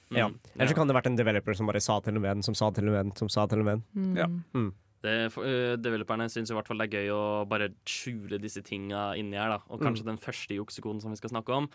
[0.09, 0.25] Ja.
[0.31, 2.41] Mm, Eller så kan det ha vært en developer som bare sa til en venn,
[2.41, 3.83] som sa til en venn, som sa til en venn.
[3.93, 4.17] Mm.
[4.17, 4.27] Ja.
[5.03, 8.63] Det, for, øh, developerne syns i hvert fall det er gøy å bare skjule disse
[8.65, 9.53] tinga inni her.
[9.53, 9.59] Da.
[9.69, 11.67] Og kanskje den første juksekoden som vi skal snakke om,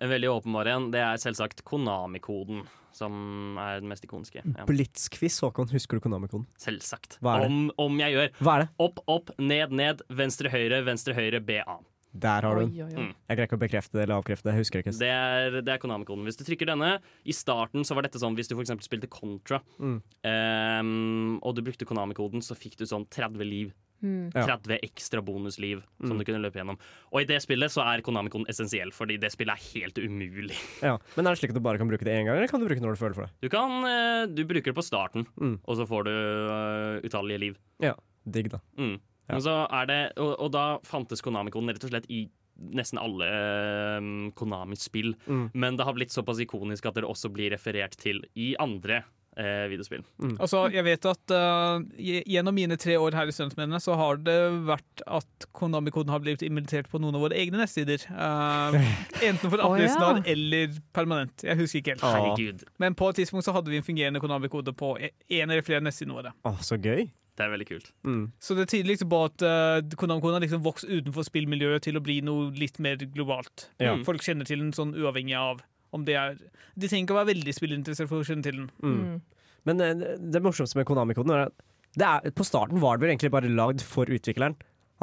[0.00, 2.64] en veldig åpenbar en, det er selvsagt Konami-koden.
[2.92, 4.42] Som er den mest ikoniske.
[4.42, 4.64] Ja.
[4.66, 6.48] Blitzquiz, Håkon, husker du Konami-koden?
[6.58, 7.20] Selvsagt.
[7.22, 8.68] Om, om jeg gjør Hva er det?
[8.82, 11.76] opp, opp, ned, ned, venstre, høyre, venstre, høyre, BA.
[12.10, 12.88] Der har du den.
[12.90, 13.12] Mm.
[13.30, 14.56] Jeg greier ikke å bekrefte det eller avkrefte det.
[14.56, 14.94] Jeg husker ikke.
[14.98, 16.24] Det er, det er Konami-koden.
[16.26, 19.06] Hvis du trykker denne I starten så var dette sånn hvis du for eksempel spilte
[19.14, 20.00] Contra, Mm.
[20.26, 23.70] um, og du brukte Konami-koden, så fikk du sånn 30 liv.
[24.02, 24.30] Mm.
[24.32, 26.18] 30 ekstra bonusliv som Mm.
[26.18, 26.78] du kunne løpe gjennom.
[27.12, 30.56] Og i det spillet så er Konami-koden essensiell, fordi det spillet er helt umulig.
[30.82, 30.96] Ja.
[31.16, 32.66] Men er det slik at du bare kan bruke det én gang, eller kan du
[32.66, 33.32] bruke det når du føler for det?
[33.42, 35.58] Du kan eh, Du bruker det på starten, Mm.
[35.64, 37.58] og så får du uh, utallige liv.
[37.80, 37.94] Ja,
[38.28, 38.60] Digg, da.
[38.78, 38.96] Mm.
[39.28, 39.34] Ja.
[39.36, 42.28] Men så er det og, og da fantes Konami-koden rett og slett i
[42.60, 45.14] nesten alle uh, Konami-spill.
[45.28, 45.50] Mm.
[45.54, 49.02] Men det har blitt såpass ikonisk at det også blir referert til i andre
[49.38, 50.02] eh, videospill.
[50.40, 54.36] Altså, jeg vet at uh, Gjennom mine tre år her i Stuntmennene så har det
[54.68, 58.04] vært at Konami-koden har blitt invitert på noen av våre egne nettsider.
[58.10, 58.76] Uh,
[59.22, 60.10] enten for Å, ja.
[60.24, 61.44] eller permanent.
[61.46, 62.04] Jeg husker ikke helt.
[62.10, 65.64] Herregud, Men på et tidspunkt så hadde vi en fungerende Konami-kode på e- en eller
[65.66, 66.34] flere nettsider våre.
[66.48, 67.06] Oh, så gøy.
[67.38, 67.92] det er veldig kult.
[68.04, 68.24] Mm.
[68.42, 72.04] Så det tyder liksom på at uh, Konami-koden har liksom vokst utenfor spillmiljøet til å
[72.04, 73.70] bli noe litt mer globalt.
[73.80, 73.94] Ja.
[73.96, 74.04] Mm.
[74.08, 75.62] Folk kjenner til den sånn uavhengig av
[75.96, 76.38] om det er
[76.78, 78.70] De trenger ikke å være veldig spillinteressert for å kjenne til den.
[78.82, 78.96] Mm.
[79.00, 79.20] Mm.
[79.68, 81.66] Men eh, det morsomste med Konami-koden er at
[81.98, 84.54] er, på starten var det vel egentlig bare lagd for utvikleren.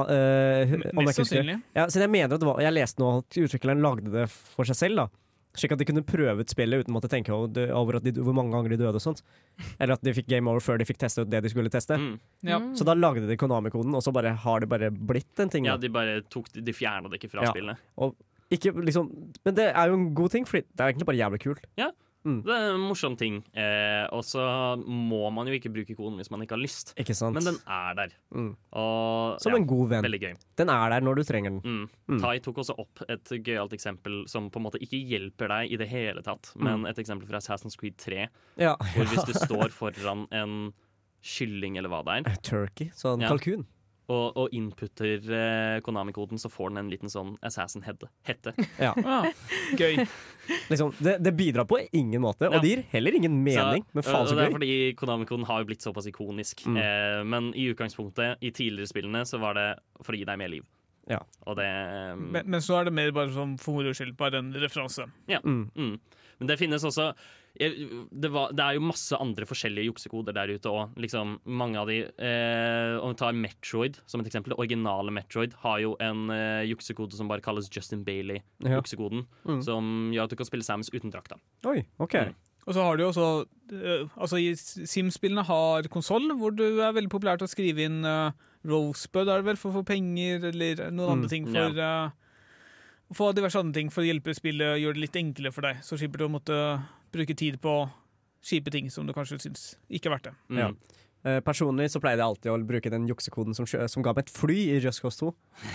[0.06, 1.60] Eh, jeg Mest sannsynlig.
[1.76, 4.68] Ja, så jeg mener at det var, jeg leste nå at utvikleren lagde det for
[4.70, 5.02] seg selv.
[5.04, 5.08] da
[5.58, 8.36] Slik at de kunne prøve ut spillet uten å måtte tenke over, at de, hvor
[8.38, 9.00] mange ganger de døde.
[9.00, 9.24] og sånt
[9.80, 11.98] Eller at de fikk game over før de fikk teste ut det de skulle teste.
[11.98, 12.12] Mm.
[12.46, 12.60] Ja.
[12.62, 12.76] Mm.
[12.78, 15.66] Så da lagde de Konami-koden, og så bare har det bare blitt en ting.
[15.66, 17.56] Ja, de bare tok De fjerna det ikke fra Ja.
[17.56, 17.78] spillene.
[18.52, 19.10] Ikke, liksom,
[19.46, 21.66] men det er jo en god ting, for det er egentlig bare jævlig kult.
[22.28, 23.38] Det er en morsom ting.
[23.56, 24.42] Eh, og så
[24.84, 26.90] må man jo ikke bruke koden hvis man ikke har lyst.
[27.00, 27.38] Ikke sant?
[27.38, 28.10] Men den er der.
[28.36, 28.50] mm.
[28.76, 30.08] Og Som ja, en god venn.
[30.60, 31.62] Den er der når du trenger den.
[31.64, 31.86] Mm.
[32.16, 32.20] Mm.
[32.20, 35.78] Tai tok også opp et gøyalt eksempel som på en måte ikke hjelper deg i
[35.80, 36.64] det hele tatt, Mm.
[36.68, 38.76] men et eksempel fra Assassin's Creed 3, Ja.
[38.76, 40.74] hvor hvis du står foran en
[41.24, 43.30] kylling eller hva det er, Turkey, sånn Ja.
[43.30, 43.66] kalkun.
[44.08, 48.12] Og, og inputter eh, Konami-koden, så får den en liten sånn Assassin-hette.
[48.80, 48.94] Ja.
[49.08, 49.28] Ah,
[49.80, 50.02] gøy.
[50.70, 52.56] Liksom, det, det bidrar på ingen måte, Ja.
[52.56, 53.86] og det gir heller ingen mening.
[53.96, 54.40] men faen så gøy.
[54.40, 56.66] det er fordi Konami-koden har jo blitt såpass ikonisk.
[56.68, 56.80] Mm.
[56.82, 59.68] Eh, men i utgangspunktet, i tidligere spillene, så var det
[60.02, 60.68] for å gi deg mer liv.
[61.08, 61.22] Ja.
[61.48, 61.68] Og det
[62.14, 62.28] um...
[62.36, 65.08] Men, men så er det mer bare sånn for moro skyld, bare en referanse.
[65.32, 65.68] Mm.
[65.72, 65.98] mm.
[66.38, 67.12] Men det finnes også
[67.58, 70.96] det, var, det er jo masse andre forskjellige juksekoder der ute òg.
[71.02, 74.54] Liksom, mange av de eh, Om vi tar Metroid som et eksempel.
[74.54, 79.26] Det originale Metroid har jo en eh, juksekode som bare kalles Justin Bailey-juksekoden.
[79.48, 79.62] Mm.
[79.66, 81.40] Som gjør at du kan spille Samus uten drakta.
[81.68, 82.20] Oi, OK.
[82.30, 82.36] Mm.
[82.68, 83.28] Og så har du jo også
[83.72, 84.42] øh, Altså,
[84.86, 88.36] Sims-spillene har konsoll, hvor du er veldig populært å skrive inn uh,
[88.68, 92.10] Rosebud, er det vel, for å få penger, eller noen Mm, andre ting for uh,
[93.16, 95.78] Få diverse andre ting for å hjelpe spillet, og gjøre det litt enklere for deg.
[95.80, 96.58] Så slipper du å måtte
[97.14, 97.74] bruke tid på
[98.48, 100.36] kjipe ting som du kanskje syns ikke er verdt det.
[100.50, 100.60] Mm.
[100.62, 100.70] Ja.
[101.28, 104.36] Eh, personlig så pleide jeg alltid å bruke den juksekoden som, som ga meg et
[104.36, 105.32] fly i Just Cause 2.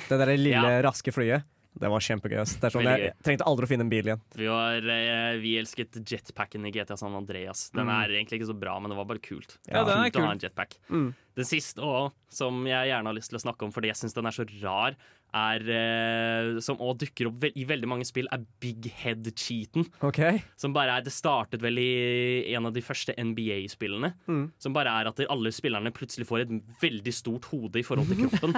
[0.08, 1.44] Det der lille, raske flyet.
[1.72, 2.36] Det var kjempegøy.
[2.60, 4.20] Det er sånn, jeg, trengte aldri å finne en bil igjen.
[4.36, 7.70] Vi, var, eh, vi elsket jetpacken i GTA San Andreas.
[7.72, 7.92] Den Mm.
[7.96, 9.56] er egentlig ikke så bra, men det var bare kult.
[9.66, 10.76] Ja, den er Kult å ha en jetpack.
[10.90, 11.14] Mm.
[11.34, 14.12] Den siste òg, som jeg gjerne har lyst til å snakke om fordi jeg syns
[14.14, 14.96] den er så rar,
[15.32, 19.86] er eh, som òg dukker opp i veldig mange spill, er big head-cheaten.
[20.04, 20.42] Okay.
[20.60, 24.12] Som bare er Det startet vel i en av de første NBA-spillene.
[24.28, 24.44] Mm.
[24.60, 28.26] Som bare er at alle spillerne plutselig får et veldig stort hode i forhold til
[28.26, 28.56] kroppen.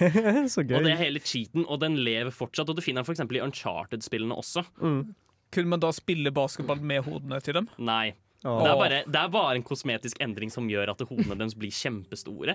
[0.54, 0.78] så gøy.
[0.80, 2.68] og det er hele cheaten, og den lever fortsatt.
[2.68, 3.22] Og du finner den f.eks.
[3.22, 4.66] i Uncharted-spillene også.
[4.82, 5.14] Mm.
[5.54, 7.70] Kunne man da spille basketball med hodene til dem?
[7.78, 8.16] Nei.
[8.46, 11.72] Det er, bare, det er bare en kosmetisk endring som gjør at hodene deres blir
[11.74, 12.54] kjempestore.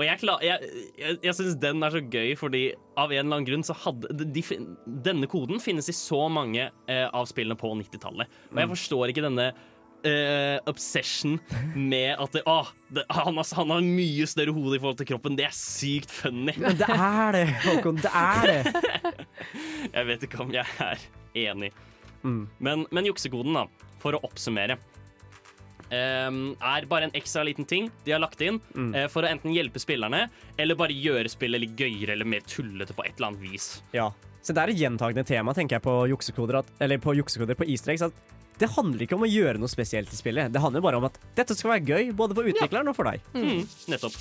[0.00, 2.62] Og jeg, klar, jeg, jeg, jeg syns den er så gøy, fordi
[2.96, 4.42] av en eller annen grunn så hadde de, de,
[5.04, 8.40] Denne koden finnes i så mange eh, av spillene på 90-tallet.
[8.54, 9.50] Og jeg forstår ikke denne
[10.08, 11.36] eh, obsession
[11.76, 15.10] med at det, ah, det, han, har, han har mye større hode i forhold til
[15.12, 15.36] kroppen.
[15.38, 16.54] Det er sykt funny.
[16.56, 18.00] Men det er det, Håkon.
[18.02, 19.16] Det er det.
[19.96, 21.00] Jeg vet ikke om jeg er
[21.50, 21.72] enig.
[22.22, 22.44] Mm.
[22.62, 24.78] Men, men juksekoden, da, for å oppsummere,
[25.92, 28.94] er bare en ekstra liten ting de har lagt inn Mm.
[28.96, 30.28] eh, for å enten hjelpe spillerne
[30.58, 33.82] eller bare gjøre spillet litt gøyere eller mer tullete på et eller annet vis.
[33.92, 34.10] Ja.
[34.42, 37.68] Så det er et gjentagende tema tenker jeg, på juksekoder, at, eller på juksekoder på
[37.68, 38.02] easter eggs.
[38.02, 38.12] At
[38.58, 40.50] det handler ikke om å gjøre noe spesielt i spillet.
[40.52, 43.20] Det handler bare om at dette skal være gøy, både for utvikleren og for deg.
[43.34, 43.62] Mm,
[43.92, 44.16] nettopp.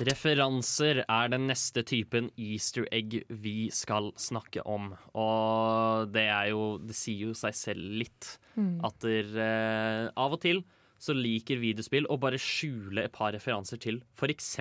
[0.00, 4.90] Referanser er den neste typen easter egg vi skal snakke om.
[5.18, 8.36] Og det er jo Det sier jo seg selv litt.
[8.84, 10.62] At der, eh, av og til
[11.00, 14.58] så liker videospill å bare skjule et par referanser til f.eks.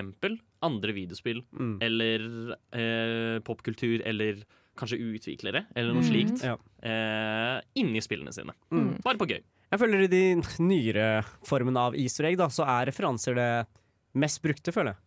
[0.63, 1.77] andre videospill Mm.
[1.81, 4.43] eller eh, popkultur eller
[4.77, 6.09] kanskje utviklere eller noe Mm.
[6.09, 6.55] slikt Ja.
[6.83, 8.53] eh, inni spillene sine.
[8.71, 9.01] Mm.
[9.03, 9.41] Bare på gøy.
[9.71, 13.67] Jeg føler i de nyere formene av easter egg, da, så er referanser det
[14.15, 14.97] mest brukte, føler jeg.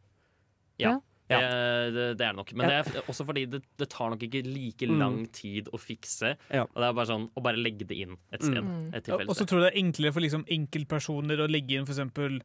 [0.86, 0.98] Ja.
[1.30, 1.38] Ja.
[1.40, 2.50] Det, det, det er det nok.
[2.58, 4.98] Men det er også fordi det, det tar nok ikke like Mm.
[4.98, 6.34] lang tid å fikse.
[6.52, 6.64] Ja.
[6.66, 8.58] Og det er bare sånn å bare legge det inn et sted.
[8.60, 8.90] Mm.
[8.94, 12.42] Et Og så tror jeg det er enklere for liksom enkeltpersoner å legge inn f.eks.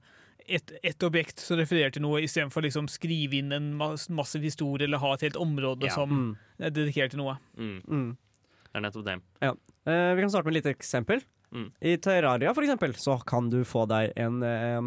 [0.47, 4.85] Et, et objekt som refererer til noe, istedenfor liksom skrive inn en mas massiv historie
[4.87, 5.93] eller ha et helt område Ja.
[5.97, 6.37] som Mm.
[6.59, 7.37] er dedikert til noe.
[7.57, 8.17] Mm, Mm.
[8.71, 9.21] det er nettopp det.
[9.41, 11.21] Eh, vi kan starte med et lite eksempel.
[11.51, 11.71] Mm.
[11.81, 14.81] I Terraria for eksempel, så kan du få deg en eh,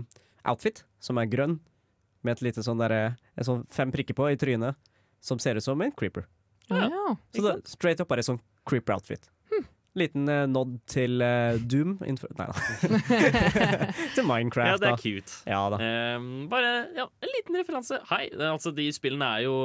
[0.48, 1.58] outfit som er grønn,
[2.22, 4.76] med et lite sånn derre en sånn fem prikker på i trynet,
[5.24, 6.26] som ser ut som en creeper.
[6.70, 6.88] Ja.
[7.34, 9.28] Så det, straight up bare en sånn creeper-outfit.
[9.98, 12.44] Liten uh, nod til uh, Doom Nei da.
[14.14, 14.92] til Minecraft, Ja, det da.
[14.92, 15.32] er cute.
[15.50, 15.80] Ja da.
[15.82, 17.98] Ehm, bare ja, en liten referanse.
[18.10, 19.56] Hei, altså De spillene er jo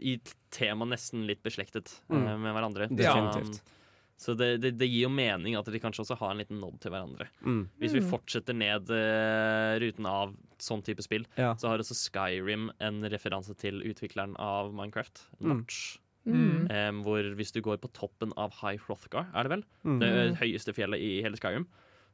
[0.00, 0.14] i
[0.54, 2.40] tema nesten litt beslektet eh, Mm.
[2.46, 2.88] med hverandre.
[2.88, 3.60] Definitivt.
[3.60, 3.77] Så,
[4.18, 6.80] så det, det, det gir jo mening at de kanskje også har en liten nod
[6.82, 7.28] til hverandre.
[7.46, 7.60] Mm.
[7.78, 11.52] Hvis vi fortsetter ned uh, ruten av sånn type spill, Ja.
[11.54, 15.48] så har også Skyrim en referanse til utvikleren av Minecraft, Mm.
[15.52, 15.98] Notch.
[16.26, 16.66] Mm.
[16.68, 19.62] Um, hvor hvis du går på toppen av High Hrothgar, er det vel?
[19.86, 20.00] Mm.
[20.02, 20.10] Det
[20.42, 21.64] høyeste fjellet i hele Skyrim.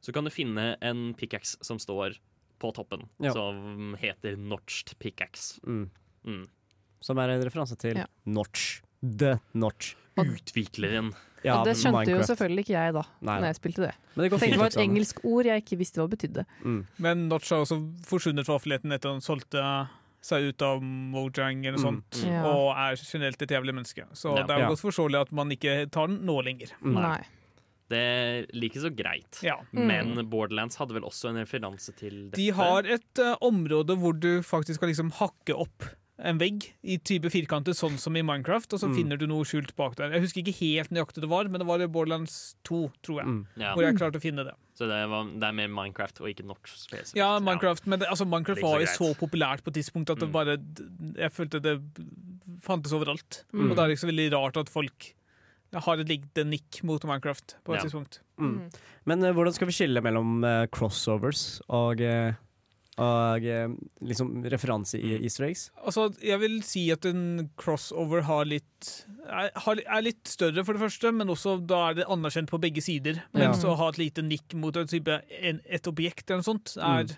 [0.05, 2.19] Så kan du finne en pickaxe som står
[2.61, 3.33] på toppen, Ja.
[3.33, 5.57] som heter Notched pickaxe.
[5.65, 5.89] Mm.
[6.23, 6.45] Mm.
[7.01, 8.05] Som er en referanse til Ja.
[8.25, 8.81] Notch.
[9.01, 9.95] The Notch.
[10.17, 11.11] Utvikleren.
[11.45, 13.35] Ja, og det skjønte jo selvfølgelig ikke jeg da Nei.
[13.39, 13.91] Når jeg spilte det.
[14.15, 16.45] Men det Jeg tenkte det var et engelsk ord jeg ikke visste hva betydde.
[16.63, 16.79] Mm.
[17.05, 17.77] Men Notch har også
[18.09, 19.65] forsvunnet fra offentligheten etter at han solgte
[20.25, 22.01] seg ut av Mojang eller noe Mm.
[22.01, 22.43] sånt, Ja.
[22.49, 24.05] og er generelt et jævlig menneske.
[24.13, 24.43] Så Ja.
[24.43, 26.71] det er jo godt forståelig at man ikke tar den nå lenger.
[26.81, 26.93] Mm.
[26.95, 27.21] Nei.
[27.87, 29.43] Det er like så greit.
[29.43, 29.57] Ja.
[29.71, 29.85] Mm.
[30.15, 32.37] Men Borderlands hadde vel også en referanse til dette?
[32.37, 35.83] De har et uh, område hvor du faktisk kan liksom hakke opp
[36.17, 38.95] en vegg i type firkanter, sånn som i Minecraft, og så Mm.
[38.95, 40.11] finner du noe skjult bak der.
[40.11, 43.25] Jeg husker ikke helt nøyaktig det var, men det var i Borderlands 2, tror jeg.
[43.27, 43.45] Mm.
[43.57, 43.73] ja.
[43.75, 44.53] Hvor jeg klarte å finne det.
[44.75, 47.15] Så det, var, det er mer Minecraft og ikke Notch spesifikt.
[47.15, 50.19] Ja, Minecraft, men det, altså, Minecraft var jo så så populært på et tidspunkt at
[50.19, 50.31] det Mm.
[50.31, 50.57] bare
[51.17, 51.81] Jeg følte det
[52.61, 53.43] fantes overalt.
[53.53, 53.69] Mm.
[53.71, 55.13] Og da er det ikke så veldig rart at folk
[55.75, 57.89] har et lignende nikk mot Minecraft på et Ja.
[57.89, 58.19] tidspunkt.
[58.39, 58.71] Mm.
[59.05, 62.33] Men uh, hvordan skal vi skille mellom uh, crossovers og, eh,
[63.01, 63.73] og eh,
[64.07, 65.65] liksom referanse i easter eggs?
[65.83, 68.91] Altså, jeg vil si at en crossover har litt
[69.25, 69.51] er,
[69.83, 73.19] er litt større, for det første, men også da er det anerkjent på begge sider.
[73.35, 73.51] Ja.
[73.57, 76.75] så å ha et lite nikk mot en type, en, et objekt eller noe sånt,
[76.79, 77.17] er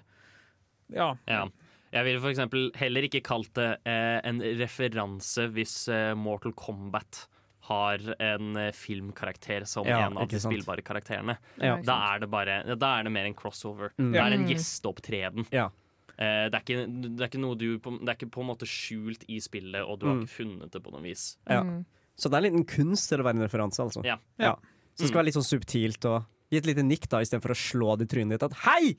[0.93, 1.13] Ja.
[1.27, 1.45] Ja.
[1.93, 7.27] Jeg ville for eksempel heller ikke kalt det eh, en referanse hvis eh, Mortal Kombat
[7.67, 10.53] har en eh, filmkarakter som Ja, en av de sant.
[10.53, 11.37] spillbare karakterene.
[11.59, 11.75] Ja.
[11.83, 13.91] Da er det bare Da er det mer en crossover.
[13.99, 14.11] Mm.
[14.13, 14.49] Det er en Mm.
[14.53, 15.47] gjesteopptreden.
[15.51, 15.67] Ja.
[16.17, 16.85] Uh, det, er ikke,
[17.17, 19.99] det er ikke noe du Det er ikke på en måte skjult i spillet, og
[19.99, 20.23] du har Mm.
[20.23, 21.37] ikke funnet det på noe vis.
[21.47, 21.61] Ja.
[21.63, 21.85] Mm.
[22.17, 24.03] Så det er en liten kunst til å være en referanse, altså.
[24.03, 24.17] Ja.
[24.39, 24.55] Ja.
[24.95, 27.59] Så det skal være litt sånn subtilt og gi et lite nikk da, istedenfor å
[27.59, 28.95] slå det i trynet ditt at hei!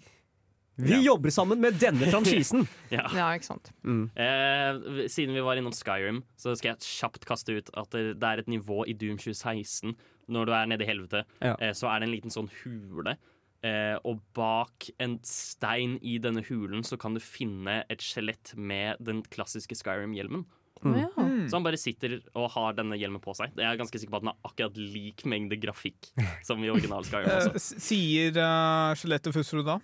[0.79, 1.01] Vi Ja.
[1.13, 2.67] jobber sammen med denne franchisen!
[2.93, 3.05] Ja.
[3.15, 3.73] Ja, ikke sant.
[3.85, 4.05] Mm.
[4.15, 8.39] Eh, siden vi var innom Skyrim, så skal jeg kjapt kaste ut at det, er
[8.45, 9.97] et nivå i Doom 2016.
[10.29, 11.57] Når du er nede i helvete, Ja.
[11.61, 13.17] eh, så er det en liten sånn hule.
[13.65, 19.01] Eh, og bak en stein i denne hulen så kan du finne et skjelett med
[19.03, 20.45] den klassiske Skyrim-hjelmen.
[20.85, 20.95] Mm.
[21.19, 21.49] Mm.
[21.51, 23.51] Så han bare sitter og har denne hjelmen på seg.
[23.59, 26.13] Jeg er ganske sikker på at den har akkurat lik mengde grafikk
[26.47, 27.27] som i original Skyrim.
[27.35, 27.55] Også.
[27.65, 29.81] s- sier uh, skjelettet Fusro da?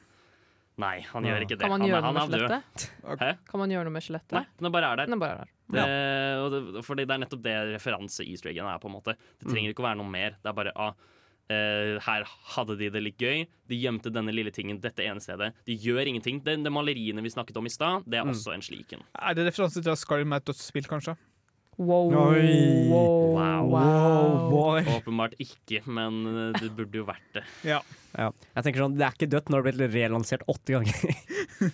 [0.82, 1.62] Nei, han gjør ikke det.
[1.62, 2.86] Kan man gjøre han, noe med er skjelettet?
[3.20, 3.30] Hæ?
[3.46, 4.34] Kan man gjøre noe med skjelettet?
[4.34, 5.10] Nei, den bare er der.
[5.10, 5.50] Den er bare der.
[5.74, 5.84] Det,
[6.42, 8.80] og det, fordi det er nettopp det referanse-easter eggen er.
[8.82, 10.38] på en måte Det trenger ikke å være noe mer.
[10.42, 10.96] Det er bare ah,
[11.44, 12.22] Uh, her
[12.54, 13.42] hadde de det litt gøy.
[13.68, 15.50] De gjemte denne lille tingen dette ene stedet.
[15.68, 16.38] De gjør ingenting.
[16.40, 19.04] De, de maleriene vi snakket om i stad, det er også en slik en.
[19.12, 21.18] Er det referanse til at Skyrim er et dødsspill, kanskje?
[21.78, 22.12] Wow.
[22.34, 22.88] Oi.
[22.90, 23.66] wow.
[23.74, 24.50] Wow.
[24.52, 24.88] Wow.
[24.96, 27.44] Åpenbart ikke, men eh, det burde jo vært det.
[27.74, 27.80] Ja.
[28.14, 28.28] Ja.
[28.54, 30.94] Jeg tenker sånn, Det er ikke dødt når det blir relansert åtte ganger.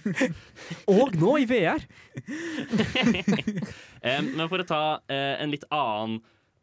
[0.95, 1.85] Og nå i VR!
[4.01, 4.79] Eh, men for å ta
[5.13, 6.15] eh, en litt annen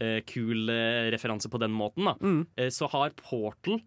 [0.02, 2.40] eh, kul eh, referanse på den måten, da, Mm.
[2.58, 3.78] eh, så har Portal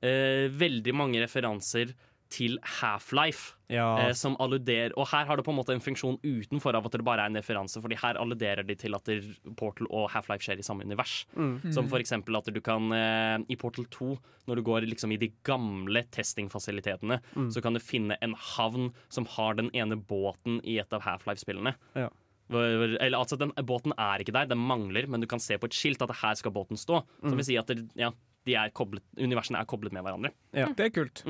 [0.00, 1.92] eh, veldig mange referanser
[2.30, 3.52] til Half-Life.
[3.68, 3.98] Ja.
[3.98, 6.92] eh, som alluderer Og her har det på en måte en funksjon utenfor av at
[6.92, 9.08] det bare er en referanse, Fordi her alluderer de til at
[9.56, 11.24] Portal og Half-Life skjer i samme univers.
[11.34, 11.72] Mm.
[11.74, 14.12] Som for eksempel at du kan eh, I Portal 2,
[14.46, 17.50] når du går liksom i de gamle testingfasilitetene, Mm.
[17.50, 21.74] så kan du finne en havn som har den ene båten i et av Half-Life-spillene.
[21.96, 22.08] Ja.
[22.48, 25.74] Eller altså, den Båten er ikke der, den mangler, men du kan se på et
[25.74, 27.02] skilt at her skal båten stå.
[27.22, 27.28] Mm.
[27.30, 28.12] Som vil si at det, ja,
[28.46, 30.30] de er koblet, universene er koblet med hverandre.
[30.54, 31.24] Ja, Det er kult.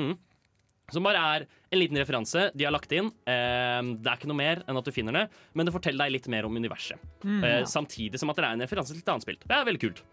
[0.92, 3.08] Som bare er en liten referanse de har lagt inn.
[3.26, 5.24] Eh, det er ikke noe mer enn at du finner det,
[5.54, 7.02] men det forteller deg litt mer om universet.
[7.26, 9.40] Eh, samtidig som at det er en referanse til et annet spill.
[9.42, 10.04] Det er veldig kult.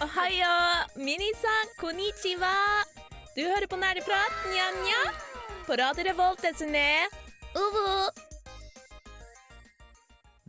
[0.00, 0.54] Ohayo,
[0.96, 2.54] minisan, konnichiwa.
[3.36, 5.02] Du hører på Nerdeprat, nja-nja.
[5.66, 7.04] På Radio Revolt, desu ne.
[7.52, 8.08] Uvu.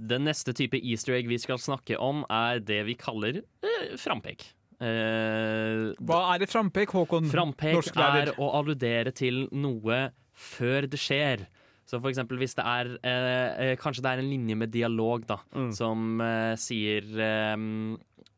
[0.01, 4.47] Den neste type easter egg vi skal snakke om, er det vi kaller eh, frampek.
[4.81, 7.29] Eh, Hva er det frampek, Håkon?
[7.31, 11.45] Frampek er å alludere til noe før det skjer.
[11.85, 15.25] Så for eksempel hvis det er eh, eh, Kanskje det er en linje med dialog
[15.27, 15.39] da
[15.75, 17.55] som eh, sier eh,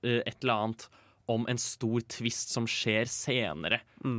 [0.01, 0.85] eh, et eller annet
[1.31, 3.77] om en stor twist som skjer senere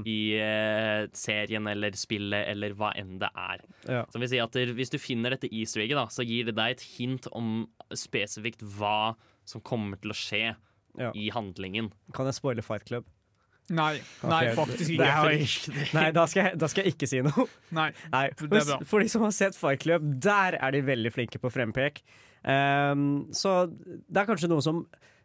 [0.08, 3.64] i eh, serien eller spillet eller hva enn det er.
[3.84, 4.04] Ja.
[4.08, 6.54] Så vil si at der, Hvis du finner dette easter egget, da, så gir det
[6.56, 9.12] deg et hint om spesifikt hva
[9.44, 10.54] som kommer til å skje
[10.98, 11.10] Ja.
[11.14, 11.90] i handlingen.
[12.14, 13.04] Kan jeg spoile Fight Club?
[13.70, 15.70] Nei, nei, faktisk det ikke.
[15.80, 17.46] er- Nei, da skal, jeg, da skal jeg ikke si noe.
[17.72, 17.86] Nei.
[18.12, 18.78] Nei, Det er for, bra.
[18.84, 22.02] for de som har sett Fight Club, der er de veldig flinke på frempek.
[22.44, 24.82] Um, så det er kanskje noe som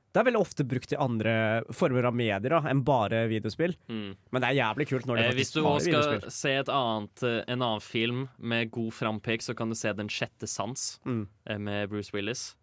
[0.10, 1.34] Det er veldig ofte brukt i andre
[1.76, 3.76] former av medier da, enn bare videospill.
[3.92, 4.16] Mm.
[4.32, 6.72] Men det er jævlig kult når det Eh, hvis faktisk du også skal se et
[6.74, 10.98] annet, eh, en annen film med god frampek, så kan du se Den sjette sans
[11.06, 11.28] Mm.
[11.46, 12.56] eh, med Bruce Willis.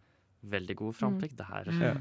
[0.45, 1.37] Veldig god frampek.
[1.37, 1.95] Det her Ja.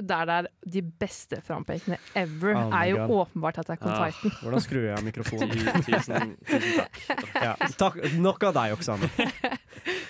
[0.00, 3.28] Der det er de beste frampekene ever, Oh er jo God.
[3.28, 4.10] åpenbart Attack on Ah.
[4.10, 4.30] Titan.
[4.42, 5.50] Hvordan skrur jeg av mikrofonen?
[5.88, 7.00] tusen, tusen takk.
[7.34, 7.96] ja, takk.
[8.18, 9.10] Nok av deg, Oksane.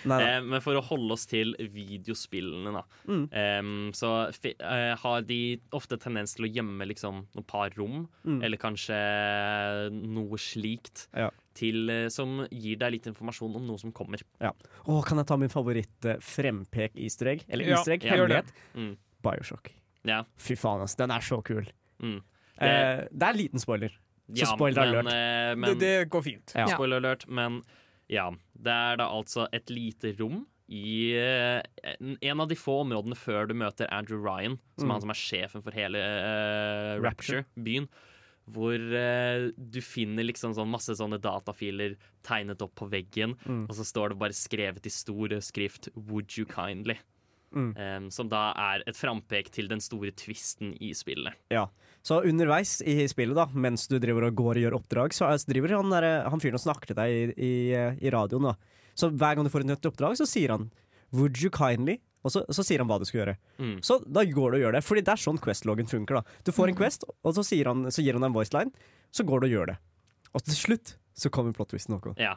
[0.08, 3.24] Eh, men for å holde oss til videospillene, da, Mm.
[3.36, 8.08] em, så fi, eh, har de ofte tendens til å gjemme liksom noen par rom,
[8.24, 8.42] Mm.
[8.42, 8.96] eller kanskje
[9.92, 11.30] noe slikt, Ja.
[11.54, 14.18] til, eh, som gir deg litt informasjon om noe som kommer.
[14.40, 16.16] Å, kan jeg ta min favoritt eh,
[17.28, 17.44] egg?
[17.48, 18.44] Eller Ja, easter egg, gjør det.
[18.44, 18.52] hemmelighet.
[18.76, 18.96] Mm.
[19.22, 19.70] Bioshock.
[20.04, 20.24] Ja.
[20.38, 20.96] Fy faen, altså.
[21.02, 21.66] Den er så kul.
[22.02, 22.20] Mm.
[22.60, 23.90] Eh, det er en liten spoiler.
[24.28, 25.06] Så Ja, spoiler men, alert.
[25.12, 26.52] eh, Det, men det går fint.
[26.54, 26.66] Ja.
[26.66, 27.62] Spoiler alert, men
[28.08, 28.30] ja.
[28.54, 31.62] Det er da altså et lite rom i eh,
[32.20, 34.90] en- av de få områdene før du møter Andrew Ryan, som Mm.
[34.90, 37.44] er han som er sjefen for hele eh, Rapture.
[37.56, 37.88] Byen.
[38.50, 43.64] Hvor eh, du finner liksom sånn masse sånne datafiler tegnet opp på veggen, Mm.
[43.68, 46.98] og så står det bare skrevet i stor skrift 'Would you kindly'.
[47.54, 47.70] Mm.
[47.78, 51.32] Um, som da er et frampek til den store twisten i spillet.
[51.50, 51.66] Ja,
[52.04, 55.44] Så underveis i spillet, da, mens du driver og går og gjør oppdrag, så er-
[55.52, 57.72] driver han, der, han fyren og snakker til deg i, i,
[58.06, 58.42] i radioen.
[58.50, 58.54] da.
[58.94, 60.70] Så hver gang du får et nytt oppdrag, så sier han
[61.12, 63.36] 'Would you kindly?' Og så, så sier han hva du skal gjøre.
[63.58, 63.76] Mm.
[63.80, 64.82] Så da går du og gjør det.
[64.84, 66.14] Fordi det er sånn Quest-loggen funker.
[66.18, 66.22] da.
[66.44, 68.72] Du får en Quest, og så, han, så gir han deg en voiceline,
[69.14, 69.76] så går du og gjør det.
[70.34, 72.34] Og til slutt så kommer plot-twisten, Ja.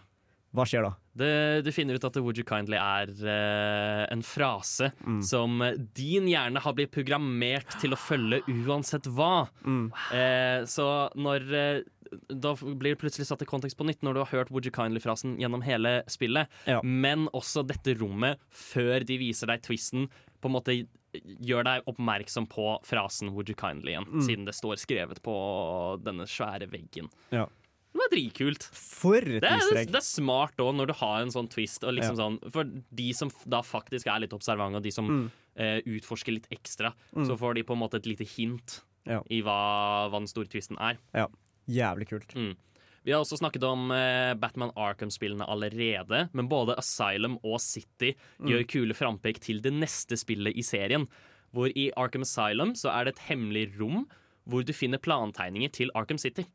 [0.54, 0.94] Hva skjer da?
[1.16, 5.22] Det, du finner ut at 'Would you kindly' er uh, en frase Mm.
[5.24, 5.60] som
[5.96, 9.48] din hjerne har blitt programmert til å følge uansett hva.
[9.64, 9.92] Mm.
[10.12, 11.82] Uh, så når uh,
[12.28, 14.72] Da blir det plutselig satt i kontekst på nytt når du har hørt 'Would you
[14.72, 16.48] kindly'-frasen gjennom hele spillet.
[16.68, 16.82] Ja.
[16.84, 20.10] Men også dette rommet, før de viser deg twisten,
[20.42, 20.76] på en måte
[21.14, 24.22] gjør deg oppmerksom på frasen 'Would you kindly' igjen, Mm.
[24.28, 27.08] siden det står skrevet på denne svære veggen.
[27.32, 27.48] Ja.
[27.92, 28.64] Det var dritkult.
[28.74, 31.82] For et Det er, det er smart òg, når du har en sånn twist.
[31.84, 32.24] Liksom Ja.
[32.24, 35.32] sånn, for de som da faktisk er litt observante, og de som Mm.
[35.58, 37.28] eh, utforsker litt ekstra, Mm.
[37.28, 39.22] så får de på en måte et lite hint Ja.
[39.30, 40.98] i hva, hva den store twisten er.
[41.14, 41.28] Ja.
[41.68, 42.34] Jævlig kult.
[42.34, 42.56] Mm.
[43.04, 48.48] Vi har også snakket om eh, Batman Arkham-spillene allerede, men både Asylum og City Mm.
[48.48, 51.08] gjør kule frampek til det neste spillet i serien.
[51.54, 54.08] Hvor i Arkham Asylum så er det et hemmelig rom
[54.48, 56.46] hvor du finner plantegninger til Arkham City.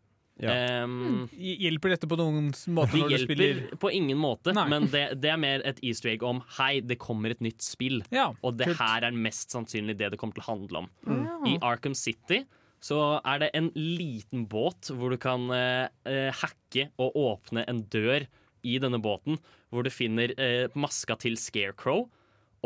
[0.42, 0.84] Ja.
[0.84, 4.66] Um, Hjelper dette på noen måte det når du spiller hjelper på ingen måte, Nei.
[4.68, 8.02] men det, det er mer et easter egg om hei, det kommer et nytt spill.
[8.12, 8.82] Ja, Og det kult.
[8.82, 10.90] her er mest sannsynlig det det kommer til å handle om.
[11.08, 11.38] Ja.
[11.48, 12.42] I Arkham City
[12.84, 17.80] så er det en liten båt hvor du kan eh, eh, hacke og åpne en
[17.90, 18.28] dør
[18.66, 19.40] i denne båten,
[19.72, 22.10] hvor du finner eh, maska til Scarecrow.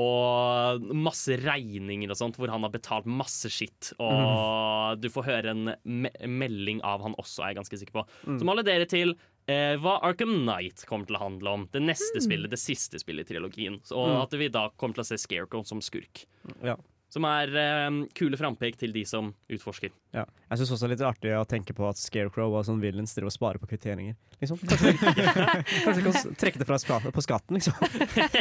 [0.01, 3.93] Og masse regninger og sånt, hvor han har betalt masse skitt.
[4.01, 8.07] Og du får høre en me melding av han også, er jeg ganske sikker på.
[8.41, 9.15] Som holder dere til
[9.51, 11.67] eh, hva Arkham Knight kommer til å handle om.
[11.75, 13.81] Det neste spillet, det siste spillet i trilogien.
[13.93, 16.25] Og at vi da kommer til å se Scarecrow som skurk.
[16.65, 16.79] Ja.
[17.11, 19.91] Som er eh, kule frampek til de som utforsker.
[20.15, 20.23] Ja.
[20.51, 23.15] Jeg syns også det er litt artig å tenke på at Scarecrow og sånn villains
[23.17, 24.15] driver og sparer på kvitteringer.
[24.41, 24.61] Liksom.
[24.71, 27.75] Kanskje, de kan trekke det fra spa på skatten, liksom.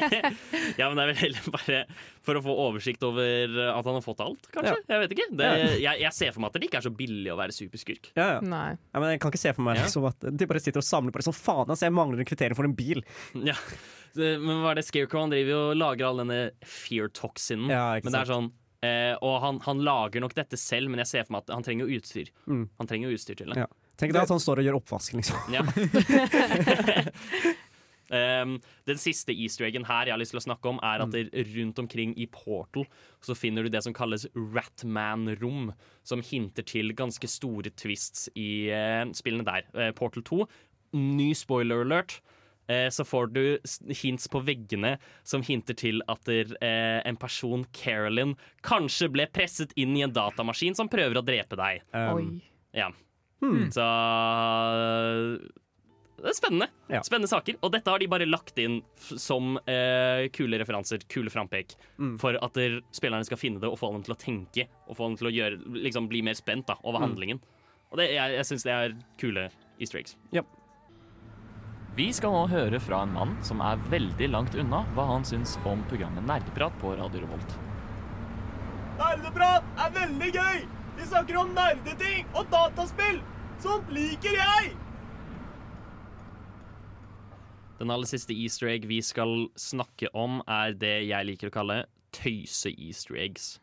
[0.79, 1.79] Ja, men det er vel heller bare
[2.25, 4.75] for å få oversikt over at han har fått alt, kanskje?
[4.89, 5.27] Jeg vet ikke.
[5.41, 5.49] Det,
[5.81, 8.11] jeg, jeg ser for meg at det ikke er så billig å være superskurk.
[8.19, 8.39] Ja, ja.
[8.45, 8.67] Nei.
[8.93, 9.87] Ja, men jeg kan ikke se for meg Ja.
[9.89, 12.29] liksom, at de bare sitter og samler på det sånn faen, altså, jeg mangler en
[12.29, 13.01] kvittering for en bil.
[13.49, 13.57] Ja.
[14.19, 17.69] Men hva er det Scarecrow han driver og lager all denne fear toxinen.
[17.69, 18.49] Ja, men det er sånn
[18.85, 21.65] eh, Og han, han lager nok dette selv, men jeg ser for meg at han
[21.65, 22.31] trenger utstyr.
[22.49, 22.65] Mm.
[22.81, 23.63] Han trenger utstyr til det.
[23.63, 23.69] Ja.
[23.99, 25.35] Tenk deg at han står og gjør oppvask, liksom.
[25.51, 25.65] Ja.
[28.09, 28.55] Um,
[28.89, 31.35] den siste easter eggen her jeg har lyst til å snakke om, er at mm.
[31.57, 32.87] rundt omkring i Portal
[33.21, 35.73] så finner du det som kalles Ratman-rom,
[36.07, 39.67] som hinter til ganske store twists i uh, spillene der.
[39.75, 40.45] Uh, Portal 2,
[40.95, 42.21] ny spoiler alert.
[42.69, 43.43] Eh, Så får du
[44.03, 44.93] hints på veggene
[45.27, 50.13] som hinter til at der, eh, en person, Carolyn, kanskje ble presset inn i en
[50.13, 51.81] datamaskin som prøver å drepe deg.
[51.93, 52.41] Um, Oi.
[52.77, 52.91] Ja.
[53.41, 53.69] Hmm.
[53.71, 53.85] Så
[56.19, 56.67] det er spennende.
[56.91, 56.99] Ja.
[57.07, 57.55] Spennende saker.
[57.63, 62.17] Og dette har de bare lagt inn f som eh, kule referanser, kule frampek, Mm.
[62.19, 65.07] for at der, spillerne skal finne det og få dem til å tenke og få
[65.07, 67.07] dem til å gjøre, liksom, bli mer spent da, over Mm.
[67.07, 67.39] handlingen.
[67.91, 69.49] Og det, jeg, jeg syns det er kule
[69.79, 70.15] easter eggs.
[70.35, 70.43] Ja.
[71.99, 75.57] Vi skal nå høre fra en mann som er veldig langt unna hva han syns
[75.67, 77.55] om programmet Nerdeprat på Radio Revolt.
[79.01, 80.61] Nerdeprat er veldig gøy!
[80.95, 83.19] Vi snakker om nerdeting og dataspill!
[83.59, 84.71] Sånt liker jeg!
[87.81, 91.81] Den aller siste easter egg vi skal snakke om, er det jeg liker å kalle
[92.15, 93.57] tøyse-easter eggs.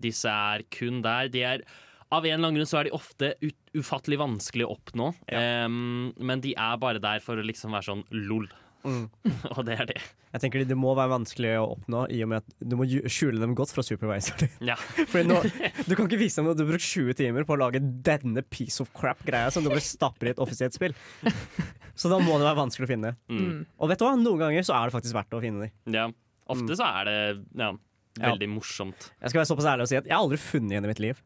[0.00, 1.28] Disse er kun der.
[1.28, 1.68] De er
[2.12, 3.32] av en eller annen grunn så er de ofte
[3.76, 5.12] ufattelig vanskelig å oppnå.
[5.32, 8.48] Em, men de er bare der for å liksom være sånn lol.
[8.84, 9.06] Mm.
[9.56, 10.00] og det er det.
[10.34, 13.40] Jeg tenker Det må være vanskelig å oppnå i og med at du må skjule
[13.40, 14.44] dem godt fra supervisor.
[14.60, 14.76] Ja.
[15.12, 15.38] Fordi nå,
[15.88, 18.44] Du kan ikke vise dem at du har brukt 20 timer på å lage denne
[18.44, 20.96] piece of crap-greia som du bare stapper i et offisielt spill.
[21.94, 23.14] Så da må det være vanskelig å finne.
[23.30, 23.64] Mm.
[23.78, 24.16] Og vet du hva?
[24.18, 25.96] Noen ganger så er det faktisk verdt å finne dem.
[25.96, 26.10] ja.
[26.52, 27.20] Ofte så er det
[27.56, 27.70] ja,
[28.20, 29.06] veldig morsomt.
[29.16, 31.00] Jeg skal være såpass ærlig og si at jeg har aldri funnet en i mitt
[31.00, 31.22] liv.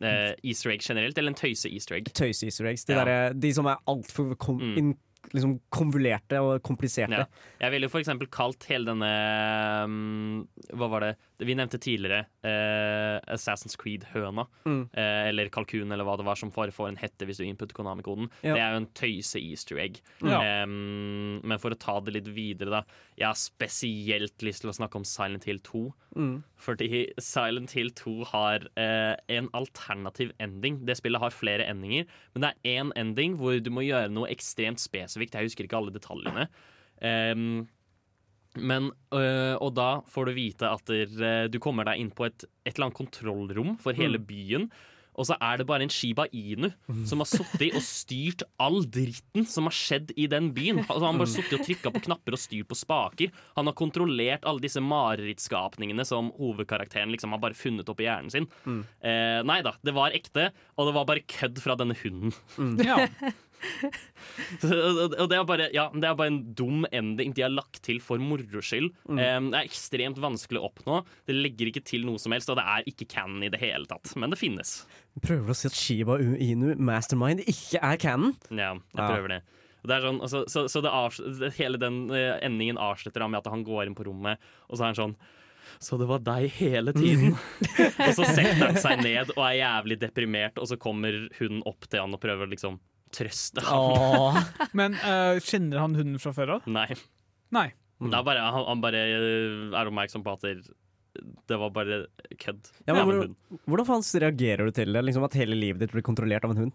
[0.00, 2.08] Eh, easter egg generelt, eller en tøyse-easter egg.
[2.16, 2.84] Tøyse-easter eggs.
[2.88, 3.04] De, Ja.
[3.04, 4.94] der, de som er altfor kom, Mm.
[5.34, 7.10] liksom konvolerte og kompliserte.
[7.12, 7.24] Ja.
[7.60, 11.16] Jeg ville for eksempel kalt hele denne um, Hva var det
[11.46, 12.26] vi nevnte tidligere?
[12.46, 14.46] eh, Assassin's Creed-høna.
[14.66, 14.82] Mm.
[14.92, 17.76] eh, eller kalkun, eller hva det var, som får, får en hette hvis du inputter
[17.76, 18.28] Konami-koden.
[18.42, 18.54] Ja.
[18.54, 20.00] Det er jo en tøyse-easter egg.
[20.24, 20.40] Ja.
[20.64, 23.00] Um, men for å ta det litt videre, da.
[23.18, 25.84] Jeg har spesielt lyst til å snakke om Silent Hill 2.
[26.16, 26.34] Mm.
[26.62, 26.90] Fordi
[27.22, 30.82] Silent Hill 2 har eh, en alternativ ending.
[30.86, 34.30] Det spillet har flere endinger, men det er én ending hvor du må gjøre noe
[34.32, 35.38] ekstremt spesifikt.
[35.38, 36.48] Jeg husker ikke alle detaljene.
[37.02, 37.64] Ehm,
[38.56, 42.26] men, øh, og da får du vite at der, øh, du kommer deg inn på
[42.28, 44.68] et, et eller annet kontrollrom for hele byen.
[45.12, 46.70] Og så er det bare en Shiba Inu
[47.08, 50.80] som har sittet og styrt all dritten som har skjedd i den byen.
[50.86, 53.34] Altså, han har bare sittet og trykka på knapper og styrt på spaker.
[53.58, 58.32] Han har kontrollert alle disse marerittskapningene som hovedkarakteren liksom har bare funnet opp i hjernen
[58.32, 58.48] sin.
[58.64, 60.48] Eh, nei da, det var ekte,
[60.78, 62.32] og det var bare kødd fra denne hunden.
[62.80, 63.02] Ja.
[64.62, 68.00] Og det er, bare, ja, det er bare en dum ending de har lagt til
[68.02, 68.90] for moro skyld.
[69.08, 71.00] Um, det er ekstremt vanskelig å oppnå.
[71.28, 73.88] Det legger ikke til noe som helst, og det er ikke canon i det hele
[73.90, 74.14] tatt.
[74.18, 74.82] Men det finnes.
[75.22, 78.36] Prøver å si at Shiba Inu Mastermind ikke er canon?
[78.50, 79.42] Ja, jeg prøver det.
[79.82, 83.42] Det sånn, altså, så så det avs det- hele den uh, endingen avslutter da med
[83.42, 84.38] at han går inn på rommet,
[84.70, 85.16] og så er han sånn
[85.82, 87.34] så det var deg hele tiden?
[88.06, 91.88] og så setter han seg ned og er jævlig deprimert, og så kommer hun opp
[91.88, 92.78] til han og prøver liksom
[93.12, 94.38] trøste ham.
[94.78, 96.68] Men uh, kjenner han hunden fra før av?
[96.70, 96.88] Nei.
[97.52, 97.68] Nei.
[98.02, 100.54] Det er bare, han, han bare øh, er oppmerksom på at det,
[101.46, 102.00] det var bare
[102.40, 102.70] kødd.
[102.88, 103.34] Ja, men hvordan,
[103.68, 105.02] hvordan faen reagerer du til det?
[105.06, 106.72] Liksom At hele livet ditt blir kontrollert av en hund?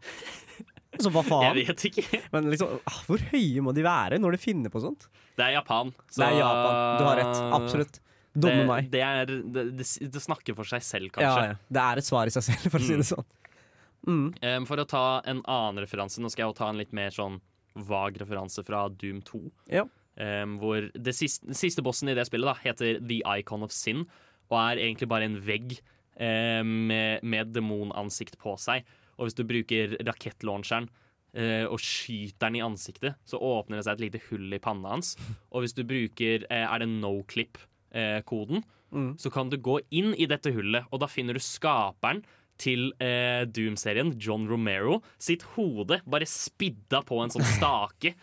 [1.04, 1.50] Så hva faen?
[1.58, 2.22] Jeg vet ikke.
[2.34, 5.10] Men liksom, ah, hvor høye må de være når de finner på sånt?
[5.38, 5.92] Det er Japan.
[6.08, 6.78] så- Det er Japan.
[7.02, 7.42] Du har rett.
[7.60, 8.00] Absolutt.
[8.38, 8.88] Dumme det, meg.
[8.94, 11.44] Det, er, det, det, det snakker for seg selv, kanskje.
[11.52, 11.60] ja.
[11.74, 13.02] Det er et svar i seg selv, for å si Mm.
[13.04, 13.28] det sånn.
[14.08, 14.66] Mm.
[14.70, 17.42] For å ta en annen referanse, nå skal jeg jo ta en litt mer sånn
[17.88, 19.42] vag referanse fra Doom 2.
[19.76, 19.84] Ja.
[20.58, 24.06] Hvor det siste, den siste bossen i det spillet da, heter The Icon of Sin,
[24.50, 25.76] og er egentlig bare en vegg
[26.18, 28.88] eh, med, med demonansikt på seg.
[29.20, 30.88] Og hvis du bruker rakettlauncheren
[31.38, 34.96] eh, og skyter den i ansiktet, så åpner det seg et lite hull i panna
[34.96, 35.14] hans.
[35.52, 39.18] Og hvis du bruker eh, er det no-clip-koden, Mm.
[39.20, 42.22] så kan du gå inn i dette hullet, og da finner du skaperen
[42.62, 48.16] til eh, Doom-serien, John Romero, sitt hode bare spidda på en sånn stake.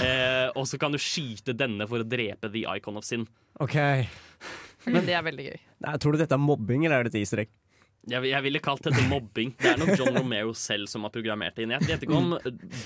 [0.00, 3.26] Eh, og så kan du skyte denne for å drepe The Icon of Sin.
[3.60, 3.76] OK.
[4.88, 5.58] Men det er veldig gøy.
[5.84, 7.52] Nei, tror du dette er mobbing, eller er det et easter egg?
[8.10, 9.52] Jeg, jeg ville kalt dette mobbing.
[9.60, 11.74] Det er nok John Romero selv som har programmert det inn.
[11.76, 12.32] Jeg vet ikke om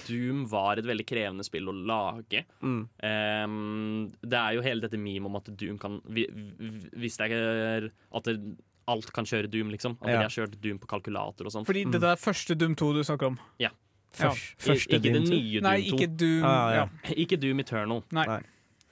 [0.05, 2.43] Doom var et veldig krevende spill å lage.
[2.61, 2.83] Mm.
[3.01, 7.31] Um, det er jo hele dette meme om at Doom kan vi- vi- Hvis det
[7.33, 8.37] er at det,
[8.89, 9.97] alt kan kjøre Doom, liksom.
[10.03, 10.17] At Ja.
[10.19, 11.67] de har kjørt Doom på kalkulator og sånn.
[11.67, 13.39] Fordi dette er første Doom 2 du snakker om.
[13.59, 13.71] Ja.
[14.21, 14.31] Ja.
[14.31, 15.67] I- ikke det nye Doom 2.
[15.67, 16.87] Nei, ikke Doom Ah, ja.
[17.17, 18.27] Ikke Doom Eternal, Nei.
[18.27, 18.41] Nei.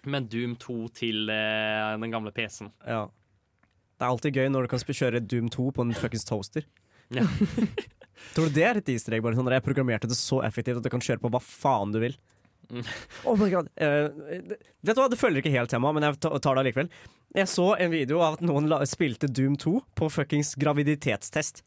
[0.05, 2.73] men Doom 2 til eh, den gamle PC-en.
[2.87, 3.07] Ja.
[3.97, 6.65] Det er alltid gøy når du kan kjøre Doom 2 på en fuckings toaster.
[7.11, 7.23] Ja.
[8.35, 9.23] Tror du det er et easter egg?
[9.23, 12.01] Bare sånn, jeg programmerte det så effektivt at du kan kjøre på hva faen du
[12.01, 12.17] vil.
[13.29, 13.69] Oh my god.
[13.81, 14.09] Uh,
[14.85, 16.89] vet du hva, Det følger ikke helt temaet, men jeg tar det allikevel.
[17.35, 21.65] Jeg så en video av at noen la, spilte Doom 2 på fuckings graviditetstest.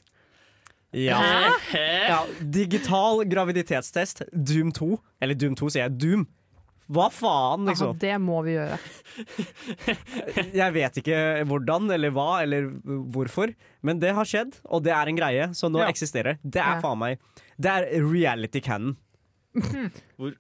[0.95, 1.18] Ja.
[1.72, 1.84] Hæ?
[2.08, 2.22] ja.
[2.39, 4.24] Digital graviditetstest.
[4.32, 4.93] Doom 2.
[5.22, 5.98] Eller Doom 2, sier jeg.
[6.00, 6.24] Doom.
[6.88, 7.98] Hva faen, Aha, liksom?
[8.00, 8.78] det må vi gjøre.
[10.56, 11.18] Jeg vet ikke
[11.50, 12.70] hvordan eller hva eller
[13.12, 13.52] hvorfor,
[13.84, 15.89] men det har skjedd, og det er en greie som nå Ja.
[15.91, 16.39] eksisterer.
[16.48, 16.82] Det er Ja.
[16.86, 17.20] faen meg
[17.60, 18.95] Det er reality canon.
[20.16, 20.32] Hvor,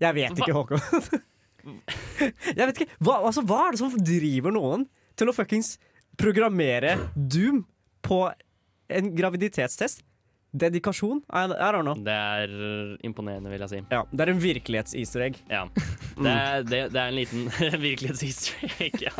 [0.00, 0.80] Jeg vet ikke, Håkon.
[2.56, 4.86] Jeg vet ikke, hva, altså, hva er det som driver noen
[5.18, 5.74] til å fuckings
[6.18, 7.64] programmere Doom
[8.06, 8.22] på
[8.88, 10.04] en graviditetstest?
[10.58, 11.18] Dedikasjon?
[11.28, 11.98] I, I don't know.
[12.00, 12.52] det er
[13.04, 13.80] imponerende, vil jeg si.
[13.92, 15.36] Ja, det er en virkelighets-easter egg.
[15.52, 15.66] Ja.
[16.16, 17.50] Det, er- det, det er en liten
[17.84, 18.96] virkelighets-easter egg.
[19.04, 19.12] Ja.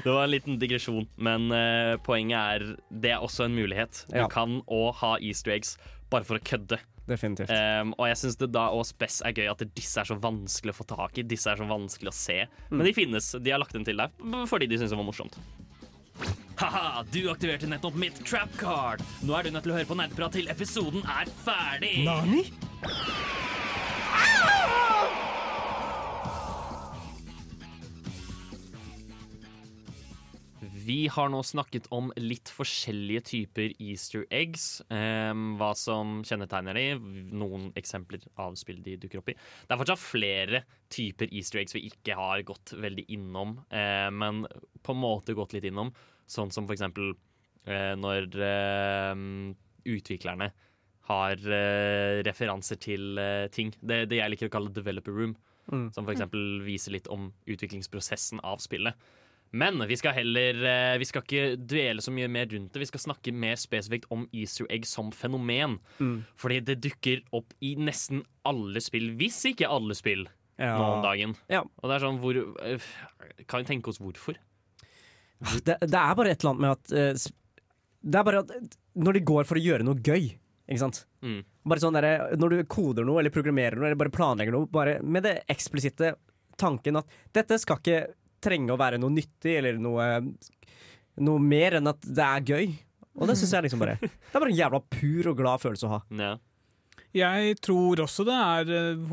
[0.00, 4.06] Det var en liten digresjon, men uh, poenget er det er også en mulighet.
[4.08, 4.30] Du Ja.
[4.32, 5.74] kan òg ha easter eggs
[6.10, 6.80] bare for å kødde.
[7.08, 7.50] Definitivt.
[7.52, 10.72] Um, og jeg syns det da og spes er gøy at disse er så vanskelig
[10.72, 11.26] å få tak i.
[11.28, 12.38] Disse er så vanskelig å se.
[12.72, 13.30] Men de finnes.
[13.44, 15.36] De har lagt dem til deg fordi de syns det var morsomt.
[16.60, 19.02] Ha-ha, du aktiverte nettopp mitt trap card.
[19.26, 21.96] Nå er du nødt til å høre på nerdeprat til episoden er ferdig.
[22.06, 22.46] Nani?
[30.84, 34.82] Vi har nå snakket om litt forskjellige typer easter eggs.
[34.90, 36.84] Um, hva som kjennetegner de,
[37.32, 39.36] noen eksempler av spill de dukker opp i.
[39.36, 40.62] Det er fortsatt flere
[40.92, 44.44] typer easter eggs vi ikke har gått veldig innom, uh, men
[44.84, 45.94] på en måte gått litt innom.
[46.30, 47.10] Sånn som for eksempel
[47.68, 49.24] eh, når uh,
[49.84, 50.48] utviklerne
[51.04, 51.36] har
[52.24, 53.18] referanser til
[53.52, 53.74] ting.
[53.84, 55.34] Det, det jeg liker å kalle developer room.
[55.68, 55.90] Mm.
[55.92, 58.96] Som eksempel viser litt om utviklingsprosessen av spillet.
[59.52, 62.80] Men vi skal heller eh, Vi skal ikke duele så mye mer rundt det.
[62.82, 65.76] Vi skal snakke mer spesifikt om easter egg som fenomen.
[66.00, 66.24] Mm.
[66.40, 70.26] Fordi det dukker opp i nesten alle spill, hvis ikke alle spill,
[70.58, 70.76] Ja.
[70.78, 71.32] nå om dagen.
[71.50, 71.62] Ja.
[71.82, 72.78] Og det er sånn hvor eh,
[73.50, 74.36] Kan vi tenke oss hvorfor?
[75.66, 77.32] Det, det er bare et eller annet med at eh,
[78.04, 78.52] Det er bare at
[78.94, 80.30] når de går for å gjøre noe gøy,
[80.70, 81.38] ikke sant Mm.
[81.64, 84.98] Bare sånn der, Når du koder noe eller programmerer noe eller bare planlegger noe, bare
[85.02, 86.10] med det eksplisitte
[86.60, 88.02] tanken at dette skal ikke
[88.44, 90.08] trenge å være noe nyttig eller noe,
[91.24, 92.74] noe mer enn at det er gøy.
[93.14, 95.86] Og det syns jeg liksom bare Det er bare en jævla pur og glad følelse
[95.88, 96.00] å ha.
[96.18, 96.32] Ja.
[97.14, 99.12] Jeg tror også det er eh,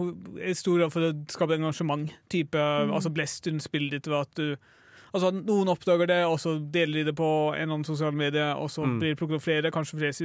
[0.50, 2.10] i stor grad for å skape engasjement.
[2.34, 4.72] Type, altså Blest rundt spillet ditt ved at du
[5.12, 8.54] Altså Noen oppdager det, og så deler de det på en eller annen sosiale medier,
[8.56, 8.94] og så Mm.
[9.02, 9.72] blir det plukket opp flere.
[9.76, 10.16] Kanskje flere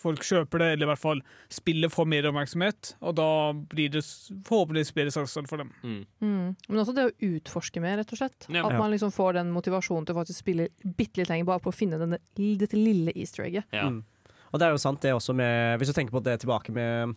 [0.00, 1.22] folk kjøper det, eller i hvert fall
[1.52, 2.94] spillet får mer oppmerksomhet.
[3.04, 3.28] Og da
[3.72, 4.02] blir det
[4.48, 5.72] forhåpentligvis bedre salgsstall for dem.
[5.84, 6.00] Mm.
[6.24, 6.46] Mm.
[6.68, 8.48] Men også det å utforske mer, rett og slett.
[8.48, 8.64] Ja.
[8.66, 11.72] At man liksom får den motivasjonen til å faktisk spille bitte litt lenger bare på
[11.72, 13.68] å finne denne, dette lille easter egget.
[13.76, 13.88] Ja.
[13.92, 14.02] Mm.
[14.50, 17.12] Og det er jo sant, det også med Hvis du tenker på det tilbake med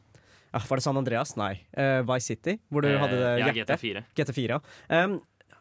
[0.54, 1.32] ja, Var det San Andreas?
[1.40, 1.56] Nei.
[1.74, 3.48] Uh, Vice City, hvor du Eh, hadde det ja.
[3.58, 4.04] GT4.
[4.14, 4.60] GT4, ja.
[5.04, 5.16] Um,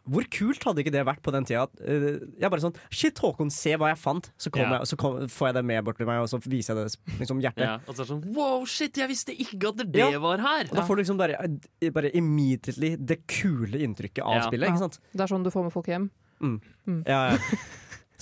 [0.08, 1.68] hvor kult hadde ikke det vært på den tida?
[1.84, 4.30] eh, jeg bare sånn Shit, Håkon, se hva jeg fant!
[4.36, 4.78] Så, kom Ja.
[4.80, 7.18] jeg, så kom, får jeg det med bort til meg, og så viser jeg det
[7.20, 7.62] liksom hjertet.
[7.68, 7.76] Ja.
[7.86, 10.18] Og så er det sånn Wow, shit, jeg visste ikke at det Ja.
[10.18, 10.66] var her!
[10.70, 11.38] Og da får du liksom bare,
[11.80, 14.48] eh, bare immediately det kule inntrykket av Ja.
[14.48, 14.98] spillet, ikke sant?
[15.12, 16.10] Det er sånn du får med folk hjem.
[16.42, 16.60] Mm.
[16.88, 17.02] Mm.
[17.06, 17.38] Ja, ja.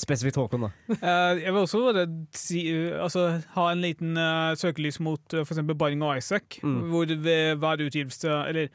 [0.01, 0.71] Spesifikt Håkon, da.
[0.97, 5.43] Uh, jeg vil også bare si, uh, altså, ha en liten uh, søkelys mot uh,
[5.45, 5.61] f.eks.
[5.77, 6.57] Baring og Isaac.
[6.65, 6.79] Mm.
[6.89, 8.69] Hvor ved hver utgivelse, eller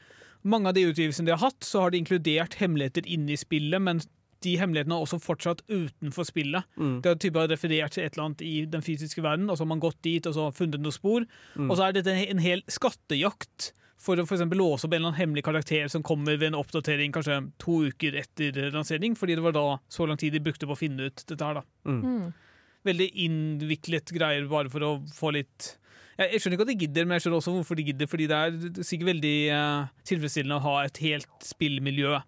[0.46, 4.02] mange av de utgivelsene de har hatt, så har de inkludert hemmeligheter inni spillet, men
[4.44, 6.66] de hemmelighetene er også fortsatt utenfor spillet.
[6.76, 7.00] Mm.
[7.02, 9.72] Det er typen referert til et eller annet i den fysiske verden, og så har
[9.72, 11.26] man gått dit og så funnet noen spor.
[11.56, 11.70] Mm.
[11.70, 13.72] Og så er dette en hel skattejakt
[14.06, 17.14] for å for låse opp en eller annen hemmelig karakter som kommer ved en oppdatering
[17.14, 20.76] kanskje to uker etter lansering, fordi det var da så lang tid de brukte på
[20.76, 21.62] å finne ut dette her.
[21.62, 21.64] da.
[21.88, 22.28] Mm.
[22.86, 25.72] Veldig innviklet greier bare for å få litt
[26.16, 28.10] jeg, jeg skjønner ikke at de gidder, men jeg skjønner også hvorfor de gidder.
[28.10, 32.18] Fordi det er sikkert veldig uh, tilfredsstillende å ha et helt spillmiljø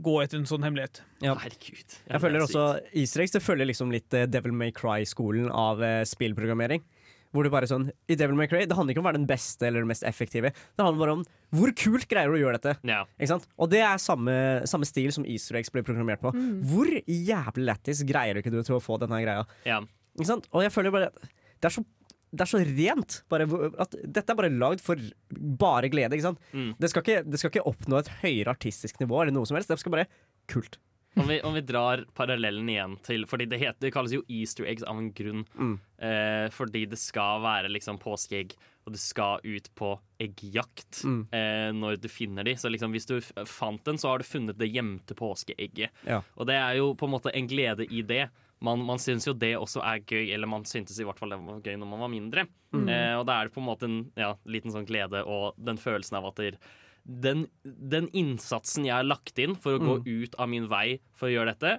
[0.00, 1.02] gå etter en sånn hemmelighet.
[1.20, 1.34] Ja.
[1.38, 1.98] Herregud.
[2.08, 2.64] Jeg føler er også.
[2.96, 6.82] Easter eggs det følger liksom litt eh, Devil May Cry-skolen av uh, spillprogrammering.
[7.30, 9.20] Hvor du bare er sånn I Devil May Cry det handler ikke om å være
[9.20, 10.50] den beste eller den mest effektive.
[10.50, 11.20] Det handler bare om
[11.54, 12.74] hvor kult greier du å gjøre dette.
[12.90, 13.04] Ja.
[13.18, 13.46] Ikke sant?
[13.54, 14.34] Og det er samme,
[14.70, 16.32] samme stil som Easter eggs ble programmert på.
[16.72, 19.46] Hvor jævlig lættis greier du ikke du til å få denne greia?
[19.68, 19.78] Ja.
[20.18, 20.50] Ikke sant?
[20.50, 21.86] Og jeg føler bare at det er så
[22.30, 23.22] det er så rent.
[23.32, 23.46] Bare,
[23.82, 25.00] at dette er bare lagd for
[25.34, 26.14] bare glede.
[26.14, 26.38] Ikke sant?
[26.54, 26.74] Mm.
[26.78, 29.68] Det, skal ikke, det skal ikke oppnå et høyere artistisk nivå, eller noe som helst.
[29.72, 30.06] Det skal bare
[30.50, 30.78] kult.
[31.18, 34.62] Om vi, om vi drar parallellen igjen til Fordi det, heter, det kalles jo easter
[34.70, 35.40] eggs av en grunn.
[35.58, 35.72] Mm.
[36.06, 38.54] Eh, fordi det skal være liksom påskeegg,
[38.86, 39.90] og du skal ut på
[40.22, 41.24] eggjakt Mm.
[41.34, 42.54] eh, når du finner de.
[42.54, 45.90] Så liksom hvis du fant den, så har du funnet det gjemte påskeegget.
[46.06, 46.22] Ja.
[46.36, 48.28] Og det er jo på en måte en glede i det.
[48.62, 51.38] Man, man syns jo det også er gøy, eller man syntes i hvert fall det
[51.40, 52.42] var gøy når man var mindre.
[52.76, 55.80] Eh, og da er det på en måte en ja, liten sånn glede og den
[55.80, 56.58] følelsen av at der,
[57.04, 61.30] den, den innsatsen jeg har lagt inn for å gå ut av min vei for
[61.30, 61.72] å gjøre dette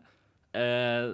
[0.58, 1.14] eh,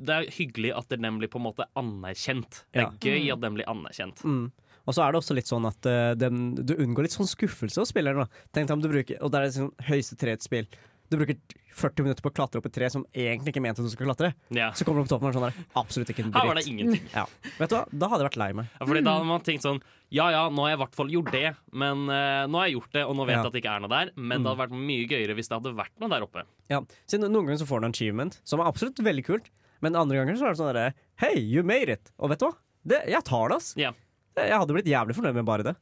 [0.00, 2.64] Det er hyggelig at den blir på en måte anerkjent.
[2.72, 2.96] Det er Ja.
[3.04, 4.24] gøy at den blir anerkjent.
[4.24, 4.50] Mm.
[4.88, 7.78] Og så er det også litt sånn at uh, den, du unngår litt sånn skuffelse
[7.82, 8.24] hos spilleren.
[8.24, 8.44] da.
[8.56, 10.66] Tenk deg om du bruker, Og det er et sånn høyeste treetsspill.
[11.10, 11.36] Du bruker
[11.80, 14.06] 40 minutter på å klatre opp et tre som egentlig ikke mente at du skal
[14.06, 14.28] klatre.
[14.54, 14.68] Ja.
[14.76, 16.38] Så kommer du opp toppen og er sånn der, absolutt ikke en dritt.
[16.42, 17.08] Her var det ingenting.
[17.14, 17.24] Ja.
[17.58, 18.68] Vet du hva, Da hadde jeg vært lei meg.
[18.76, 19.80] Ja, fordi da hadde man tenkt sånn
[20.14, 21.50] Ja ja, nå har jeg i hvert fall gjort det,
[21.82, 23.46] men uh, nå har jeg gjort det, og nå vet jeg Ja.
[23.50, 24.12] at det ikke er noe der.
[24.18, 26.44] Men det hadde vært mye gøyere hvis det hadde vært noe der oppe.
[26.70, 26.80] Ja.
[27.10, 29.50] Siden Noen ganger så får du en achievement, som er absolutt veldig kult.
[29.80, 30.88] Men andre ganger så er det sånn derre
[31.22, 32.10] Hei, you made it!
[32.18, 32.54] Og vet du hva?
[32.86, 33.72] Det, jeg tar det, ass.
[33.80, 33.90] Ja.
[34.38, 35.74] Jeg hadde blitt jævlig fornøyd med bare det.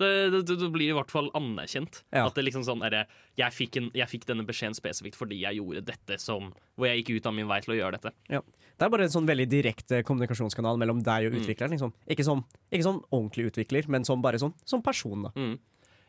[0.00, 2.02] Det, det, det blir i hvert fall anerkjent.
[2.14, 2.24] Ja.
[2.26, 3.02] At det liksom sånn er,
[3.38, 7.02] jeg, fikk en, jeg fikk denne beskjeden spesifikt fordi jeg gjorde dette som Hvor jeg
[7.02, 8.14] gikk ut av min vei til å gjøre dette.
[8.32, 8.40] Ja.
[8.80, 11.74] Det er bare en sånn veldig direkte kommunikasjonskanal mellom deg og Mm.
[11.74, 11.92] Liksom.
[12.08, 15.26] Ikke, som, ikke som ordentlig utvikler, men som bare sånn som person.
[15.28, 15.32] da.
[15.36, 15.58] Mm.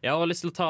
[0.02, 0.70] Jeg har lyst til å ta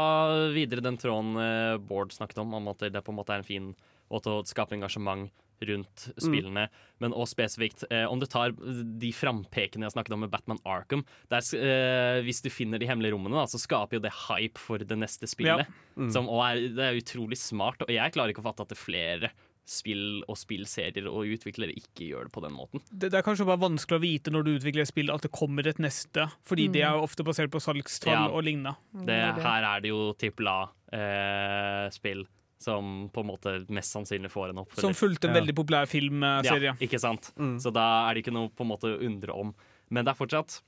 [0.52, 3.48] videre den tråden eh, Bård snakket om, om at det på en måte er en
[3.48, 3.70] fin
[4.12, 5.30] måte å skape engasjement
[5.70, 6.68] rundt spillene.
[7.00, 11.06] Men også spesifikt, eh, om du tar de frampekene jeg snakket om med Batman Arkham
[11.30, 14.78] der, eh, Hvis du finner de hemmelige rommene, da, så skaper jo det hype for
[14.78, 15.68] det neste spillet.
[16.12, 17.82] Som, og er, det er utrolig smart.
[17.86, 19.32] Og jeg klarer ikke å fatte at det er flere
[19.72, 22.82] spill og spillserier og utviklere ikke gjør det på den måten.
[22.92, 25.32] Det, det er kanskje bare vanskelig å vite når du utvikler et spill at det
[25.32, 28.26] kommer et neste, fordi det er jo ofte basert på salgstall Ja.
[28.34, 28.74] og lignende.
[29.06, 32.26] Det, her er det jo trippel A-spill
[32.62, 34.88] som på en måte mest sannsynlig får en oppfølger.
[34.88, 35.42] Som fulgte en Ja.
[35.42, 36.72] veldig populær filmserie.
[36.72, 37.32] Ja, ikke sant?
[37.38, 37.58] Mm.
[37.60, 39.54] Så da er det ikke noe på en måte å undre om.
[39.90, 40.62] Men det er fortsatt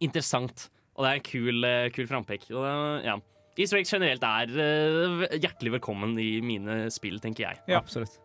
[0.00, 2.50] interessant, og det er en kul, eh, kul frampek.
[2.50, 3.18] Og, ja.
[3.58, 7.58] Easter eggs generelt er uh, hjertelig velkommen i mine spill, tenker jeg.
[7.68, 7.82] Ja.
[7.82, 8.16] Absolutt.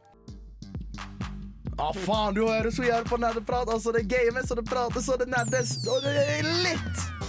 [1.78, 3.68] Ja, faen, du hører så jævlig på nerdeprat.
[3.70, 7.27] Altså, det games, og det prates, og det nerdes, og det er litt!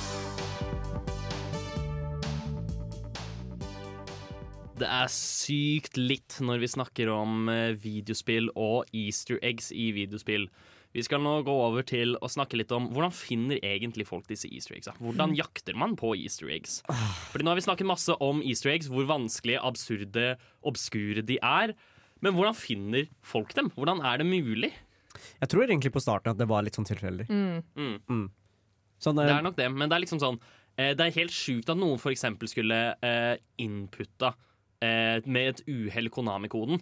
[4.79, 10.47] Det er sykt litt når vi snakker om eh, videospill og easter eggs i videospill.
[10.95, 14.49] Vi skal nå gå over til å snakke litt om hvordan finner egentlig folk disse
[14.49, 14.89] easter eggs.
[15.03, 16.79] Hvordan jakter man på easter eggs?
[17.33, 20.31] Fordi nå har vi snakket masse om easter eggs, hvor vanskelige, absurde,
[20.67, 21.75] obskure de er.
[22.25, 23.73] Men hvordan finner folk dem?
[23.77, 24.73] Hvordan er det mulig?
[25.43, 27.29] Jeg tror egentlig på starten at det var litt sånn tilfeldig.
[27.29, 28.29] Mm.
[29.03, 30.41] Sånn, Det eh, er nok det, men det er liksom sånn
[30.75, 34.33] eh, Det er helt sjukt at noen eksempel skulle eh, inputta
[34.83, 36.81] eh, med et uhell Konami-koden.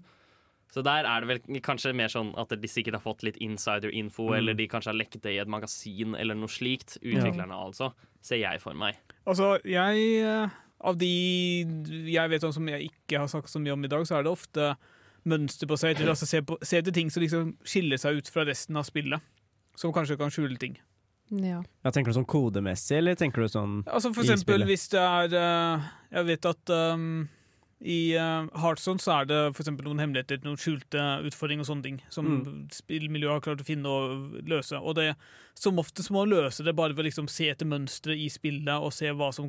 [0.73, 4.27] Så der er det vel kanskje mer sånn at de sikkert har fått litt insider-info,
[4.33, 4.37] Mm.
[4.39, 6.99] eller de kanskje har lekket det i et magasin eller noe slikt.
[7.03, 7.93] Utviklerne, altså.
[8.21, 8.97] Ser jeg for meg.
[9.27, 10.49] Altså, jeg eh,
[10.85, 11.65] Av de
[12.13, 14.27] jeg vet om som jeg ikke har sagt så mye om i dag, så er
[14.27, 14.77] det ofte
[15.25, 15.97] mønsterbasert.
[16.01, 18.85] Eller altså se, på, se etter ting som liksom skiller seg ut fra resten av
[18.85, 19.23] spillet.
[19.77, 20.77] Som kanskje kan skjule ting.
[21.31, 21.63] Ja.
[21.83, 24.69] ja, tenker du sånn kodemessig, eller tenker du sånn Altså for i eksempel spillet?
[24.71, 27.25] hvis det er eh, Jeg vet at um,
[27.85, 31.99] i uh, Heartstone så er det for noen hemmeligheter, noen skjulte utfordringer og sånne ting
[32.09, 32.69] som Mm.
[32.73, 34.81] spillmiljøet har klart å finne og løse.
[34.81, 35.15] Og det
[35.55, 38.93] som oftest må løse det bare ved å liksom se etter mønstre i spillet og
[38.93, 39.49] se hva som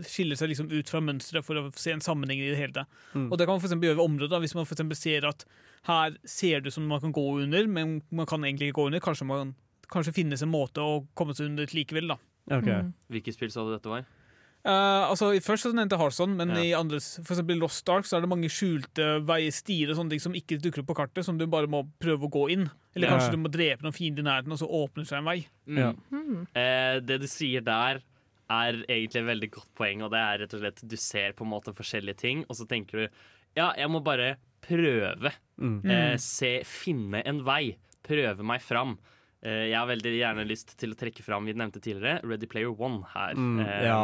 [0.00, 2.86] skiller seg liksom ut fra mønsteret for å se en sammenheng i det hele.
[3.14, 3.30] Mm.
[3.30, 4.40] Og det kan man for gjøre ved området.
[4.40, 5.44] Hvis man for ser at
[5.84, 8.86] her ser det ut som man kan gå under, men man kan egentlig ikke gå
[8.86, 9.00] under.
[9.00, 9.54] Kanskje man
[9.92, 12.08] kanskje finnes en måte å komme seg under likevel.
[12.08, 12.16] da.
[12.48, 12.80] Okay.
[12.82, 12.94] Mm.
[13.12, 14.04] Hvilket spill sa du dette var?
[14.68, 16.60] Eh, altså, Først så nevnte jeg Hearthstone, men Ja.
[16.60, 20.10] i andres, for eksempel Lost Dark så er det mange skjulte veier, stier og sånne
[20.12, 22.70] ting som ikke dukker opp på kartet, som du bare må prøve å gå inn.
[22.94, 23.16] Eller Ja.
[23.16, 25.46] kanskje du må drepe noen fiender i nærheten, og så åpner det seg en vei.
[25.66, 26.46] Mm.
[26.54, 28.02] Eh, det du sier der,
[28.50, 31.42] er egentlig et veldig godt poeng, og det er rett og slett du ser på
[31.44, 33.08] en måte forskjellige ting, og så tenker du
[33.56, 35.32] ja, jeg må bare prøve.
[35.58, 35.80] Mm.
[35.84, 36.18] Eh, Mm.
[36.18, 37.76] se, finne en vei.
[38.04, 38.98] Prøve meg fram.
[39.42, 42.72] Eh, jeg har veldig gjerne lyst til å trekke fram vi nevnte tidligere, Ready Player
[42.74, 43.34] One her.
[43.38, 44.00] Mm, eh, ja.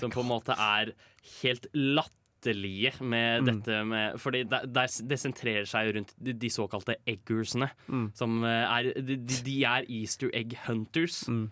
[0.00, 0.94] som på en måte er
[1.42, 3.46] helt latterlige med Mm.
[3.62, 4.66] dette med Fordi der,
[5.06, 7.70] det sentrerer seg rundt de, de såkalte eggersene.
[7.88, 8.08] Mm.
[8.16, 11.28] Som eh, er de, de- de er easter egg hunters.
[11.28, 11.50] Mm.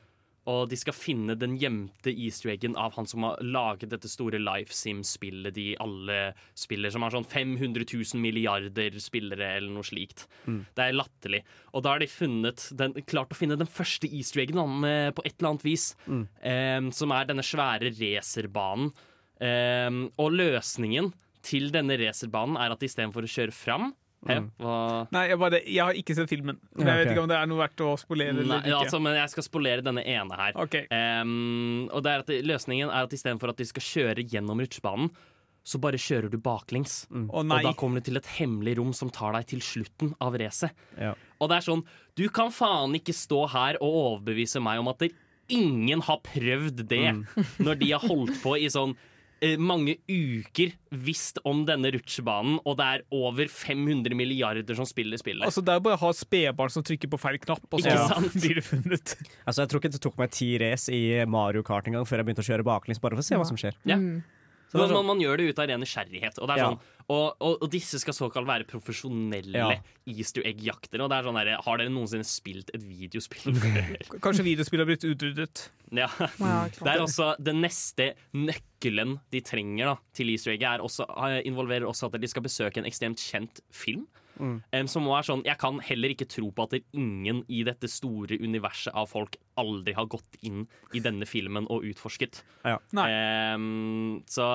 [0.49, 4.41] Og de skal finne den gjemte easter eggen av han som har laget dette store
[4.41, 10.25] Life Sim-spillet de alle spiller, som har sånn 500 000 milliarder spillere eller noe slikt.
[10.47, 10.63] Mm.
[10.77, 11.43] Det er latterlig.
[11.75, 15.27] Og da har de funnet den, klart å finne den første easter eggen han, på
[15.27, 15.91] et eller annet vis.
[16.09, 16.25] Mm.
[16.41, 18.95] eh, som er denne svære racerbanen.
[19.41, 21.13] Eh, og løsningen
[21.45, 23.93] til denne racerbanen er at istedenfor å kjøre fram
[24.29, 24.51] Mm.
[24.61, 24.73] Hva?
[25.15, 26.59] Nei, jeg, bare, jeg har ikke sett filmen.
[26.77, 28.81] Men jeg vet ikke om det er noe verdt å spolere eller Nei, ikke.
[28.85, 30.59] altså, men jeg skal spolere denne ene her.
[30.67, 30.85] Okay.
[30.93, 34.61] Um, og det er at det- Løsningen er at istedenfor at de skal kjøre gjennom
[34.61, 35.09] rutsjebanen,
[35.65, 37.07] så bare kjører du baklengs.
[37.13, 37.27] Mm.
[37.31, 40.37] Oh, Og da kommer du til et hemmelig rom som tar deg til slutten av
[40.41, 40.73] racet.
[40.99, 41.15] Ja.
[41.41, 41.83] Og det er sånn,
[42.17, 45.13] du kan faen ikke stå her og overbevise meg om at det
[45.51, 47.03] ingen har prøvd det
[47.65, 48.97] når de har holdt på i sånn
[49.59, 55.47] mange uker visst om denne rutsjebanen, og det er over 500 milliarder som spiller spillet.
[55.47, 58.35] Altså, det er bare å ha spedbarn som trykker på feil knapp, og så sant?
[58.43, 59.15] blir det funnet.
[59.47, 62.29] Altså, jeg tror ikke det tok meg ti race i Mario Kart engang før jeg
[62.31, 63.79] begynte å kjøre baklengs, bare for å se hva som skjer.
[63.89, 63.97] Ja.
[64.71, 66.37] Så er man, sånn- man, man gjør det ut av ren nysgjerrighet.
[66.39, 66.69] Og, det er Ja.
[66.71, 69.71] sånn, og, og, og disse skal såkalt være profesjonelle Ja.
[70.07, 71.03] easter egg-jaktere.
[71.03, 73.57] Og det er sånn der, Har dere noensinne spilt et videospill?
[74.25, 75.65] Kanskje videospill har blitt utryddet.
[75.91, 76.07] ja.
[76.21, 81.41] Det er også den neste nøkkelen de trenger da, til easter egget, er også, eh,
[81.51, 84.07] involverer også at de skal besøke en ekstremt kjent film.
[84.41, 84.57] Mm.
[84.73, 87.63] Um, som også er sånn, Jeg kan heller ikke tro på at det ingen i
[87.67, 90.65] dette store universet av folk aldri har gått inn
[90.97, 92.43] i denne filmen og utforsket.
[92.65, 92.79] Ja.
[92.97, 94.49] Um, så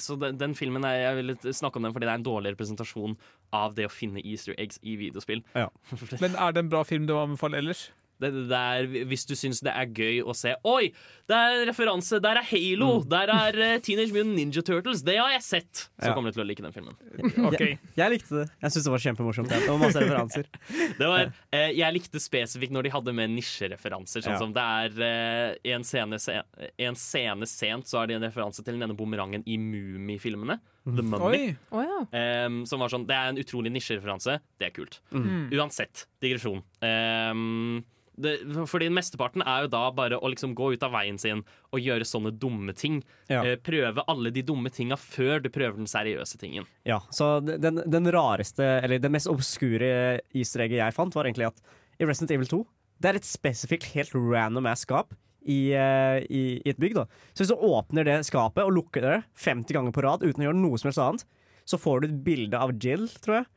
[0.00, 2.54] så den, den filmen er, Jeg vil snakke om den fordi det er en dårlig
[2.54, 3.16] representasjon
[3.56, 5.42] av det å finne easter eggs i videospill.
[5.56, 5.68] Ja.
[6.22, 7.88] Men er det en bra film du anbefaler ellers?
[8.20, 10.90] Det, det der, hvis du syns det er gøy å se Oi,
[11.30, 12.18] det er referanse!
[12.20, 12.90] Der er Halo!
[13.08, 15.02] Der er eh, Teenage Mutant Ninja Turtles!
[15.06, 15.84] Det har jeg sett!
[16.00, 16.14] Så Ja.
[16.16, 16.96] kommer du til å like den filmen.
[17.50, 17.76] Okay.
[17.78, 18.46] Jeg, jeg likte det.
[18.62, 19.48] Jeg syns det var kjempemorsomt.
[19.50, 20.48] Det var masse referanser.
[21.00, 24.22] Det var, eh, jeg likte spesifikt når de hadde med nisjereferanser.
[24.26, 24.40] Sånn Ja.
[24.42, 26.42] som det er eh, en, scene, se-
[26.78, 30.58] en scene sent så er det en referanse til denne bumerangen i Mumifilmene.
[30.90, 31.54] The Mummy.
[31.76, 31.98] Oh, ja.
[32.46, 34.38] um, som var sånn, Det er en utrolig nisjereferanse.
[34.58, 34.98] Det er kult.
[35.12, 35.50] Mm.
[35.52, 36.62] Uansett, digresjon.
[36.80, 37.82] Um,
[38.20, 38.34] det,
[38.68, 42.06] fordi mesteparten er jo da bare å liksom gå ut av veien sin og gjøre
[42.08, 43.00] sånne dumme ting.
[43.30, 43.42] Ja.
[43.44, 46.68] Eh, prøve alle de dumme tinga før du prøver den seriøse tingen.
[46.88, 51.50] Ja, så den, den rareste, eller det mest obskure easter egget jeg fant, var egentlig
[51.52, 51.64] at
[52.00, 52.62] i Resident Evil 2
[53.00, 56.98] det er et spesifikt helt random ass skap i, eh, i, i et bygg.
[56.98, 57.06] da.
[57.32, 60.50] Så hvis du åpner det skapet og lukker det 50 ganger på rad uten å
[60.50, 61.24] gjøre noe som helst annet,
[61.68, 63.48] så får du et bilde av Jill, tror jeg.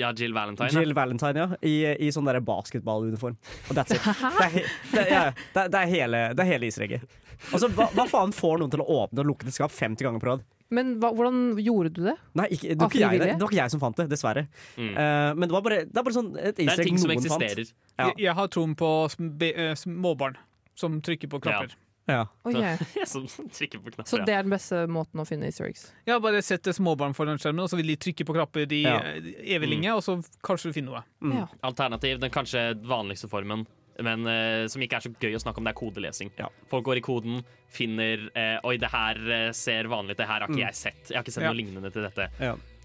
[0.00, 0.70] Ja, Jill Valentine.
[0.72, 1.56] Jill Valentine, ja.
[1.60, 1.74] I,
[2.06, 3.36] i sånn der basketballuniform.
[3.68, 4.00] Og that's it.
[4.40, 4.54] Det er,
[4.94, 7.04] det, ja, det, er- det er hele, det er hele isregget.
[7.52, 10.22] Altså, hva, hva faen får noen til å åpne og lukke et skap 50 ganger
[10.22, 10.44] på rad?
[10.74, 12.14] Men hva, hvordan gjorde du det?
[12.40, 14.46] Nei, ikke, det, var ikke jeg, det, det var ikke jeg som fant det, dessverre.
[14.80, 14.88] Mm.
[14.96, 17.68] Uh, men det var bare, det er bare sånn et Det er ting som eksisterer.
[17.98, 18.08] Ja.
[18.08, 20.38] Jeg, jeg har troen på sm- be- eh, småbarn
[20.80, 21.76] som trykker på knapper.
[22.06, 22.26] Ja.
[22.44, 22.58] Ok.
[23.08, 24.10] som trykker på knapper.
[24.10, 25.86] Så det er den beste måten å finne easter eggs?
[26.04, 28.98] Ja, bare sette småbarn foran skjermen, og så vil de trykke på knapper i Ja.
[29.14, 31.04] eh, evig lenge, og så kanskje du finner noe.
[31.24, 31.38] Mm.
[31.38, 31.46] Ja.
[31.70, 33.64] Alternativ, den kanskje vanligste formen,
[34.02, 36.32] men uh, som ikke er så gøy å snakke om, det er kodelesing.
[36.36, 36.48] Ja.
[36.68, 39.20] Folk går i koden, finner uh, Oi, det her
[39.54, 40.66] ser vanlig ut, det her har ikke Mm.
[40.66, 41.02] jeg sett.
[41.12, 41.52] Jeg har ikke sett Ja.
[41.52, 42.26] noe lignende til dette.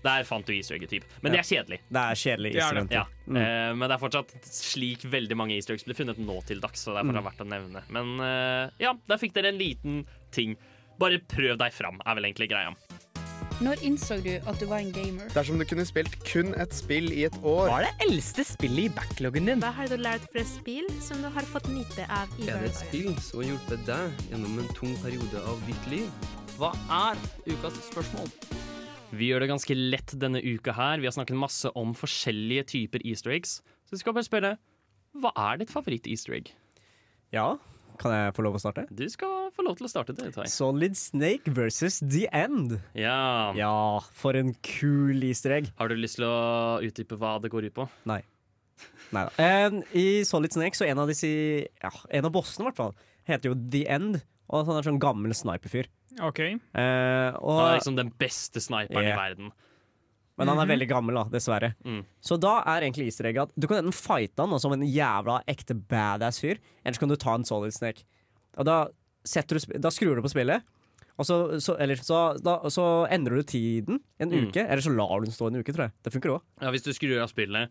[0.04, 1.04] Der fant du easter egg-type.
[1.22, 1.80] Men det er kjedelig.
[1.92, 2.94] Det er kjedelig er easter egg.
[2.96, 3.04] Ja.
[3.28, 3.36] Mm.
[3.36, 6.86] Uh, men det er fortsatt slik veldig mange easter eggs blir funnet nå til dags,
[6.86, 7.12] så det er Mm.
[7.12, 7.84] fortsatt verdt å nevne.
[7.90, 10.56] Men uh, ja, der fikk dere en liten ting.
[11.00, 12.72] Bare prøv deg fram, er vel egentlig greia.
[13.60, 15.28] Når innså du at du var en gamer?
[15.36, 18.86] Dersom du kunne spilt kun et spill i et år Hva er det eldste spillet
[18.88, 19.60] i backloggen din?
[19.60, 22.70] Hva har du lært fra spill som du har fått nyte av i Er det
[22.72, 26.08] et spill som har hjulpet deg gjennom en tung periode av ditt liv?
[26.56, 26.72] Hva
[27.02, 27.20] er
[27.52, 28.32] ukas spørsmål?
[29.10, 31.02] Vi gjør det ganske lett denne uka her.
[31.02, 33.60] Vi har snakket masse om forskjellige typer easter eggs.
[33.88, 34.52] Så vi skal bare spørre
[35.18, 36.52] hva er ditt favoritt-easter egg?
[37.34, 37.56] Ja,
[38.00, 38.86] kan jeg få lov å starte?
[38.94, 40.46] Du skal få lov til å starte det, Tai.
[40.52, 42.78] Solid Snake versus The End.
[42.94, 43.50] Ja.
[43.58, 43.74] Ja,
[44.16, 45.72] for en kul easter egg.
[45.82, 47.90] Har du lyst til å utdype hva det går ut på?
[48.10, 48.22] Nei.
[49.12, 49.50] Nei da.
[49.98, 52.94] I Solid Snake så en av disse ja, En av bossene, i hvert fall,
[53.28, 54.22] heter jo The End.
[54.50, 55.90] Og han er sånn gammel sniperfyr.
[56.22, 56.40] OK.
[56.40, 59.14] Eh, og, Han er liksom den beste sniperen Yeah.
[59.16, 59.52] i verden.
[60.40, 60.72] Men han er Mhm.
[60.80, 61.76] veldig gammel, da, dessverre.
[61.84, 62.06] Mm.
[62.22, 65.44] Så da er egentlig easter egg at du kan enten fighte han som en jævla
[65.46, 68.04] ekte badass fyr, eller så kan du ta en solid snake.
[68.58, 70.64] Og da, du, da skrur du på spillet,
[71.20, 74.48] og så, så, eller, så, da, så endrer du tiden en Mm.
[74.48, 75.92] uke, eller så lar du den stå en uke, tror jeg.
[76.04, 76.42] Det funker òg.
[76.62, 77.70] Ja, hvis du skrur av spillet,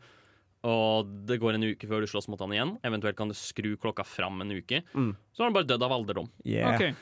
[0.62, 3.76] og det går en uke før du slåss mot han igjen, eventuelt kan du skru
[3.78, 5.16] klokka fram en uke, Mm.
[5.32, 6.28] så har han bare dødd av alderdom.
[6.44, 6.74] Yeah.
[6.74, 6.94] Ok.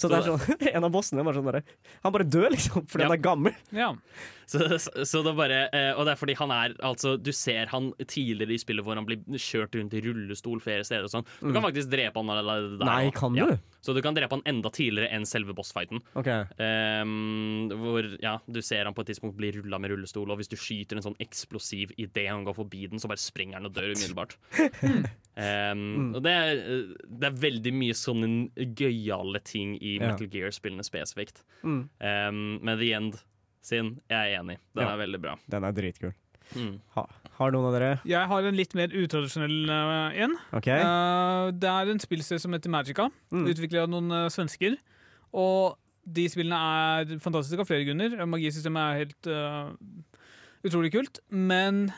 [0.00, 1.62] Så det er sånn, en av bossene bare sånn der,
[2.06, 3.08] Han bare dør, liksom, fordi Ja.
[3.10, 3.56] han er gammel.
[3.76, 3.90] Ja.
[4.50, 7.28] Så, så, så det er bare eh, Og det er fordi han er Altså, du
[7.36, 11.12] ser han tidligere i spillet hvor han blir kjørt rundt i rullestol flere steder og
[11.12, 11.26] sånn.
[11.38, 11.66] Du kan Mm.
[11.68, 12.64] faktisk drepe han der.
[12.82, 13.38] Nei, kan du?
[13.44, 13.46] Ja.
[13.84, 16.02] Så du kan drepe han enda tidligere enn selve bossfighten.
[16.18, 16.26] Ok.
[16.58, 20.50] Um, hvor ja, du ser han på et tidspunkt bli rulla med rullestol, og hvis
[20.52, 23.74] du skyter en sånn eksplosiv idet han går forbi den, så bare sprenger han og
[23.76, 24.34] dør umiddelbart.
[25.40, 26.14] Ehm, Mm.
[26.16, 30.10] Og det er, eh, det er veldig mye sånne gøyale ting i Ja.
[30.12, 31.42] Metal Gear-spillene spesifikt.
[31.64, 31.88] Mm.
[32.00, 33.14] Um, men The End
[33.62, 34.58] sin, jeg er enig.
[34.74, 34.94] Den Ja.
[34.94, 35.36] er veldig bra.
[35.48, 36.12] Den er dritkul.
[36.56, 36.80] Mm.
[36.96, 37.06] Ha,
[37.38, 40.32] har noen av dere Jeg har en litt mer utradisjonell uh, en.
[40.52, 40.80] Okay.
[40.82, 43.46] Uh, det er en spillserie som heter Magica, Mm.
[43.46, 44.76] utviklet av noen uh, svensker.
[45.32, 45.76] Og
[46.10, 48.16] de spillene er fantastiske av flere grunner.
[48.26, 50.02] Magisystemet er helt
[50.64, 51.92] utrolig kult, men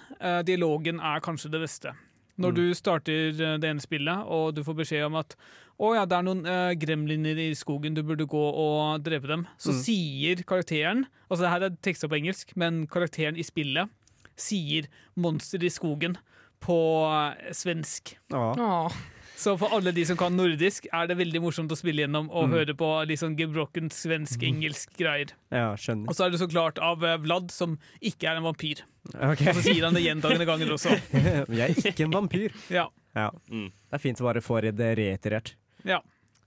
[0.44, 1.94] dialogen er kanskje det beste.
[2.42, 2.56] Når Mm.
[2.58, 5.36] du starter eh, det ene spillet, og du får beskjed om at
[5.80, 9.46] å ja, det er noen uh, gremliner i skogen, du burde gå og drepe dem,
[9.58, 9.80] så Mm.
[9.82, 13.88] sier karakteren Altså, det her er teksta på engelsk, men karakteren i spillet
[14.36, 14.86] sier
[15.16, 16.16] 'monster i skogen'
[16.60, 16.76] på
[17.08, 18.16] eh, svensk.
[18.30, 18.52] Ja.
[18.54, 18.92] Åh.
[19.36, 22.48] Så for alle de som kan nordisk, er det veldig morsomt å spille gjennom og
[22.48, 22.52] Mm.
[22.54, 25.32] høre på litt sånn gebrokken svensk-engelsk greier.
[25.50, 26.08] ja, skjønner.
[26.08, 28.82] Og så er det så klart av eh, Vlad, som ikke er en vampyr.
[29.14, 29.40] Ok.
[29.48, 30.94] Og så sier han det gjentagende ganger også.
[31.48, 32.52] jeg er ikke en vampyr.
[32.70, 32.88] Ja.
[33.16, 33.30] Ja.
[33.50, 33.68] Mm.
[33.72, 35.54] Det er fint å bare få det reiterert.
[35.84, 35.98] Ja.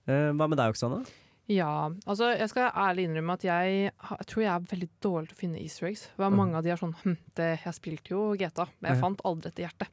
[0.08, 1.04] Eh, hva med deg, Oksana?
[1.48, 5.36] Ja, altså jeg skal ærlig innrømme at jeg, jeg tror jeg er veldig dårlig til
[5.36, 6.00] å finne easter eggs.
[6.10, 6.36] Det var Mm.
[6.40, 9.50] mange av de er sånn hm, det, Jeg spilte jo GTA, men jeg fant aldri
[9.52, 9.88] dette hjertet.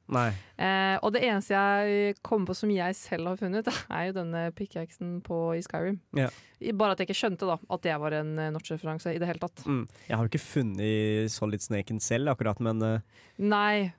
[0.57, 4.51] Eh, og det eneste jeg kommer på som jeg selv har funnet, er jo denne
[4.57, 5.99] pickaxen på i Skyrim.
[6.17, 6.29] Ja.
[6.73, 9.39] Bare at jeg ikke skjønte da at det var en uh, notch-referanse i det hele
[9.43, 9.65] tatt.
[9.67, 9.83] Mm.
[10.07, 12.99] Jeg har jo ikke funnet Solid Snaken selv, akkurat, men uh...
[13.37, 13.91] Nei.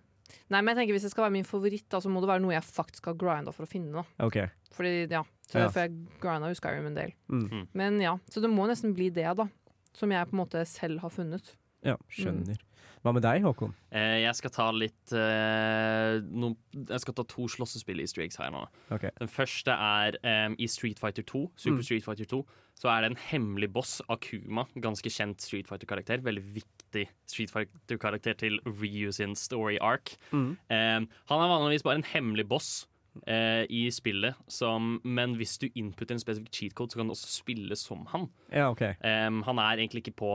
[0.51, 2.43] Nei, men jeg tenker hvis det skal være min favoritt, da, så må det være
[2.43, 4.03] noe jeg faktisk har grinda for å finne.
[4.03, 4.27] da.
[4.27, 4.49] Okay.
[4.75, 5.71] Fordi, ja, så Ja.
[5.75, 7.13] Jeg grinda jo Skyrim en del.
[7.29, 7.67] Mm.
[7.75, 9.49] Men ja, Så det må nesten bli det, da.
[9.95, 11.55] Som jeg på en måte selv har funnet.
[11.85, 12.57] Ja, skjønner.
[13.05, 13.75] Hva med deg, Håkon?
[13.93, 18.49] Eh, jeg skal ta litt eh, no, Jeg skal ta to slåssespill i Streaks her
[18.55, 18.63] nå.
[18.91, 19.11] Okay.
[19.21, 21.43] Den første er eh, i Street Fighter 2.
[21.55, 21.83] Super Mm.
[21.85, 22.39] Street Fighter 2
[22.81, 24.65] Så er det en hemmelig boss, Akuma.
[24.81, 26.25] Ganske kjent Street Fighter-karakter.
[26.25, 30.17] Veldig viktig Street Fighter-karakter til Ryu sin story arc.
[30.33, 30.57] Mm.
[30.71, 32.87] Em, han er vanligvis bare en hemmelig boss.
[33.27, 37.15] Eh, i spillet, som, men hvis du inputter en spesifikk cheat code, så kan du
[37.15, 38.29] også spille som han.
[38.53, 38.95] Ja, okay.
[39.01, 40.31] um, han er egentlig ikke på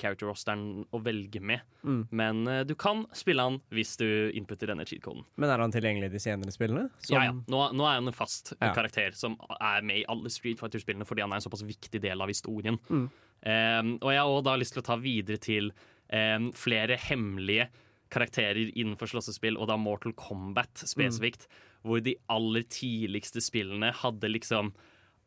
[0.00, 2.06] character-rosteren å velge med, Mm.
[2.16, 5.24] men uh, du kan spille han hvis du inputter denne cheat coden.
[5.36, 6.86] Men er han tilgjengelig i de senere spillene?
[7.04, 7.32] Som- Ja, ja.
[7.46, 8.72] Nå, nå er han en fast Ja.
[8.72, 12.22] karakter som er med i alle Street Fighter-spillene fordi han er en såpass viktig del
[12.22, 12.78] av historien.
[12.88, 13.10] Mm.
[13.44, 15.72] Um, og jeg har også da lyst til å ta videre til
[16.10, 17.68] um, flere hemmelige
[18.10, 21.46] karakterer innenfor slåssespill, og da Mortal Kombat spesifikt,
[21.84, 24.72] hvor de aller tidligste spillene hadde liksom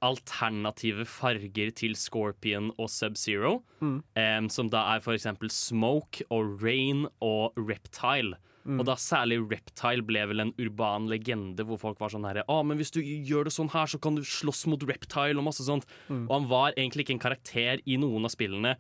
[0.06, 4.04] alternative farger til Scorpion og Sub-Zero, Mm.
[4.16, 8.38] um, som da er for eksempel Smoke og Rain og Reptile.
[8.66, 8.80] Mm.
[8.80, 12.66] Og da særlig Reptile ble vel en urban legende hvor folk var sånn herre Å,
[12.66, 15.64] men hvis du gjør det sånn her, så kan du slåss mot Reptile og masse
[15.64, 15.86] sånt.
[16.10, 16.26] Mm.
[16.30, 18.76] Og han var egentlig ikke en karakter i noen av spillene.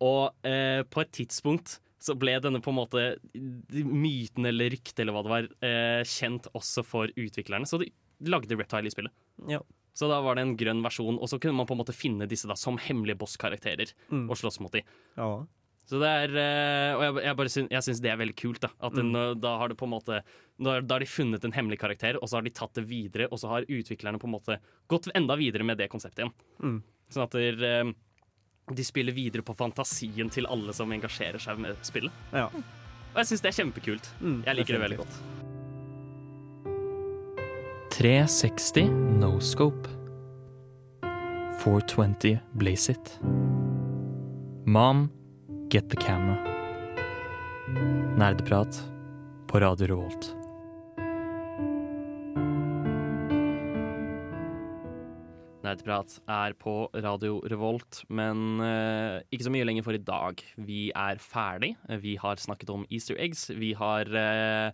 [0.00, 3.02] Og eh, på et tidspunkt så ble denne på en måte
[3.72, 7.66] myten eller ryktet eller hva det var, eh, kjent også for utviklerne.
[7.68, 7.90] Så de
[8.30, 9.12] lagde Reptile i spillet.
[9.50, 9.60] Ja.
[9.96, 12.26] Så da var det en grønn versjon, og så kunne man på en måte finne
[12.28, 14.28] disse da som hemmelige bosskarakterer Mm.
[14.30, 14.82] og slåss mot dem.
[15.16, 15.46] Ja.
[15.86, 18.60] Så det er eh, Og jeg, jeg bare syns, jeg syns det er veldig kult.
[18.60, 19.40] Da At Mm.
[19.40, 20.22] da har det på en måte
[20.58, 23.28] da, da har de funnet en hemmelig karakter, og så har de tatt det videre,
[23.30, 24.58] og så har utviklerne på en måte
[24.88, 26.32] gått enda videre med det konseptet igjen.
[26.60, 26.82] Mm.
[27.08, 27.92] Sånn at der, eh,
[28.74, 32.12] de spiller videre på fantasien til alle som engasjerer seg med spillet.
[32.34, 32.48] Ja.
[32.50, 34.08] Og jeg syns det er kjempekult.
[34.20, 35.20] Mm, jeg liker det veldig godt.
[37.96, 38.90] 360
[39.22, 39.88] no scope.
[41.62, 43.18] 420 blaze it.
[44.66, 45.10] Mom,
[45.70, 46.36] get the camera.
[48.18, 48.82] Nerdeprat
[49.46, 50.35] på Radio Revolt.
[55.66, 60.42] Nerdprat er på Radio Revolt, men eh, ikke så mye lenger for i dag.
[60.68, 61.72] Vi er ferdig.
[62.02, 63.48] Vi har snakket om easter eggs.
[63.50, 64.70] Vi har eh,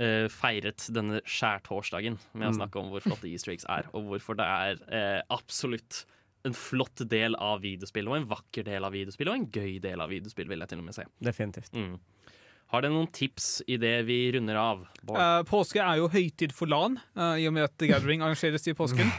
[0.00, 2.58] eh, feiret denne skjærtorsdagen med å Mm.
[2.62, 6.04] snakke om hvor flotte easter eggs er, og hvorfor det er eh, absolutt
[6.44, 10.00] en flott del av videospill, og en vakker del av videospill, og en gøy del
[10.04, 11.04] av videospill, vil jeg til og med si.
[11.24, 11.72] Definitivt.
[11.72, 11.94] Mm.
[12.74, 14.80] Har dere noen tips i det vi runder av?
[15.06, 18.66] Eh, påske er jo høytid for LAN, uh, i og med at The Gathering arrangeres
[18.66, 19.12] i påsken.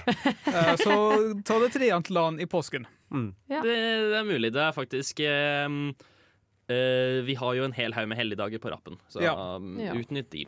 [0.50, 0.96] uh, så
[1.48, 2.84] ta det treant LAN i påsken.
[3.48, 3.62] Ja.
[3.64, 3.78] Det,
[4.12, 4.52] det er mulig.
[4.52, 5.70] Det er faktisk eh,
[6.68, 9.36] eh, Vi har jo en hel haug med helligdager på rappen, så Ja.
[9.56, 10.44] um, utnytt de.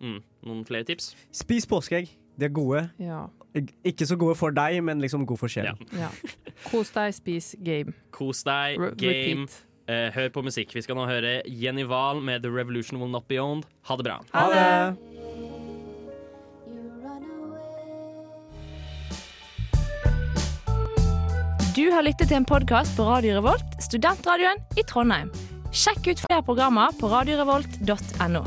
[0.00, 0.22] Mm.
[0.46, 1.12] Noen flere tips?
[1.36, 2.08] Spis påskeegg.
[2.40, 2.86] De er gode.
[3.02, 3.26] Ja.
[3.84, 5.76] Ikke så gode for deg, men liksom gode for sjelen.
[5.92, 6.08] ja.
[6.70, 7.92] Kos deg, spis game.
[8.16, 9.58] Kos deg, game, repeat.
[9.90, 10.74] Eh, hør på musikk.
[10.76, 13.66] Vi skal nå høre Jenny Wahl med The Revolution Will Not Be Owned.
[13.90, 14.20] Ha det bra.
[14.36, 15.10] Ha det!
[21.76, 25.30] Du har lyttet til en podkast på Radio Revolt, studentradioen i Trondheim.
[25.70, 28.42] Sjekk ut flere programmer på radiorevolt.no.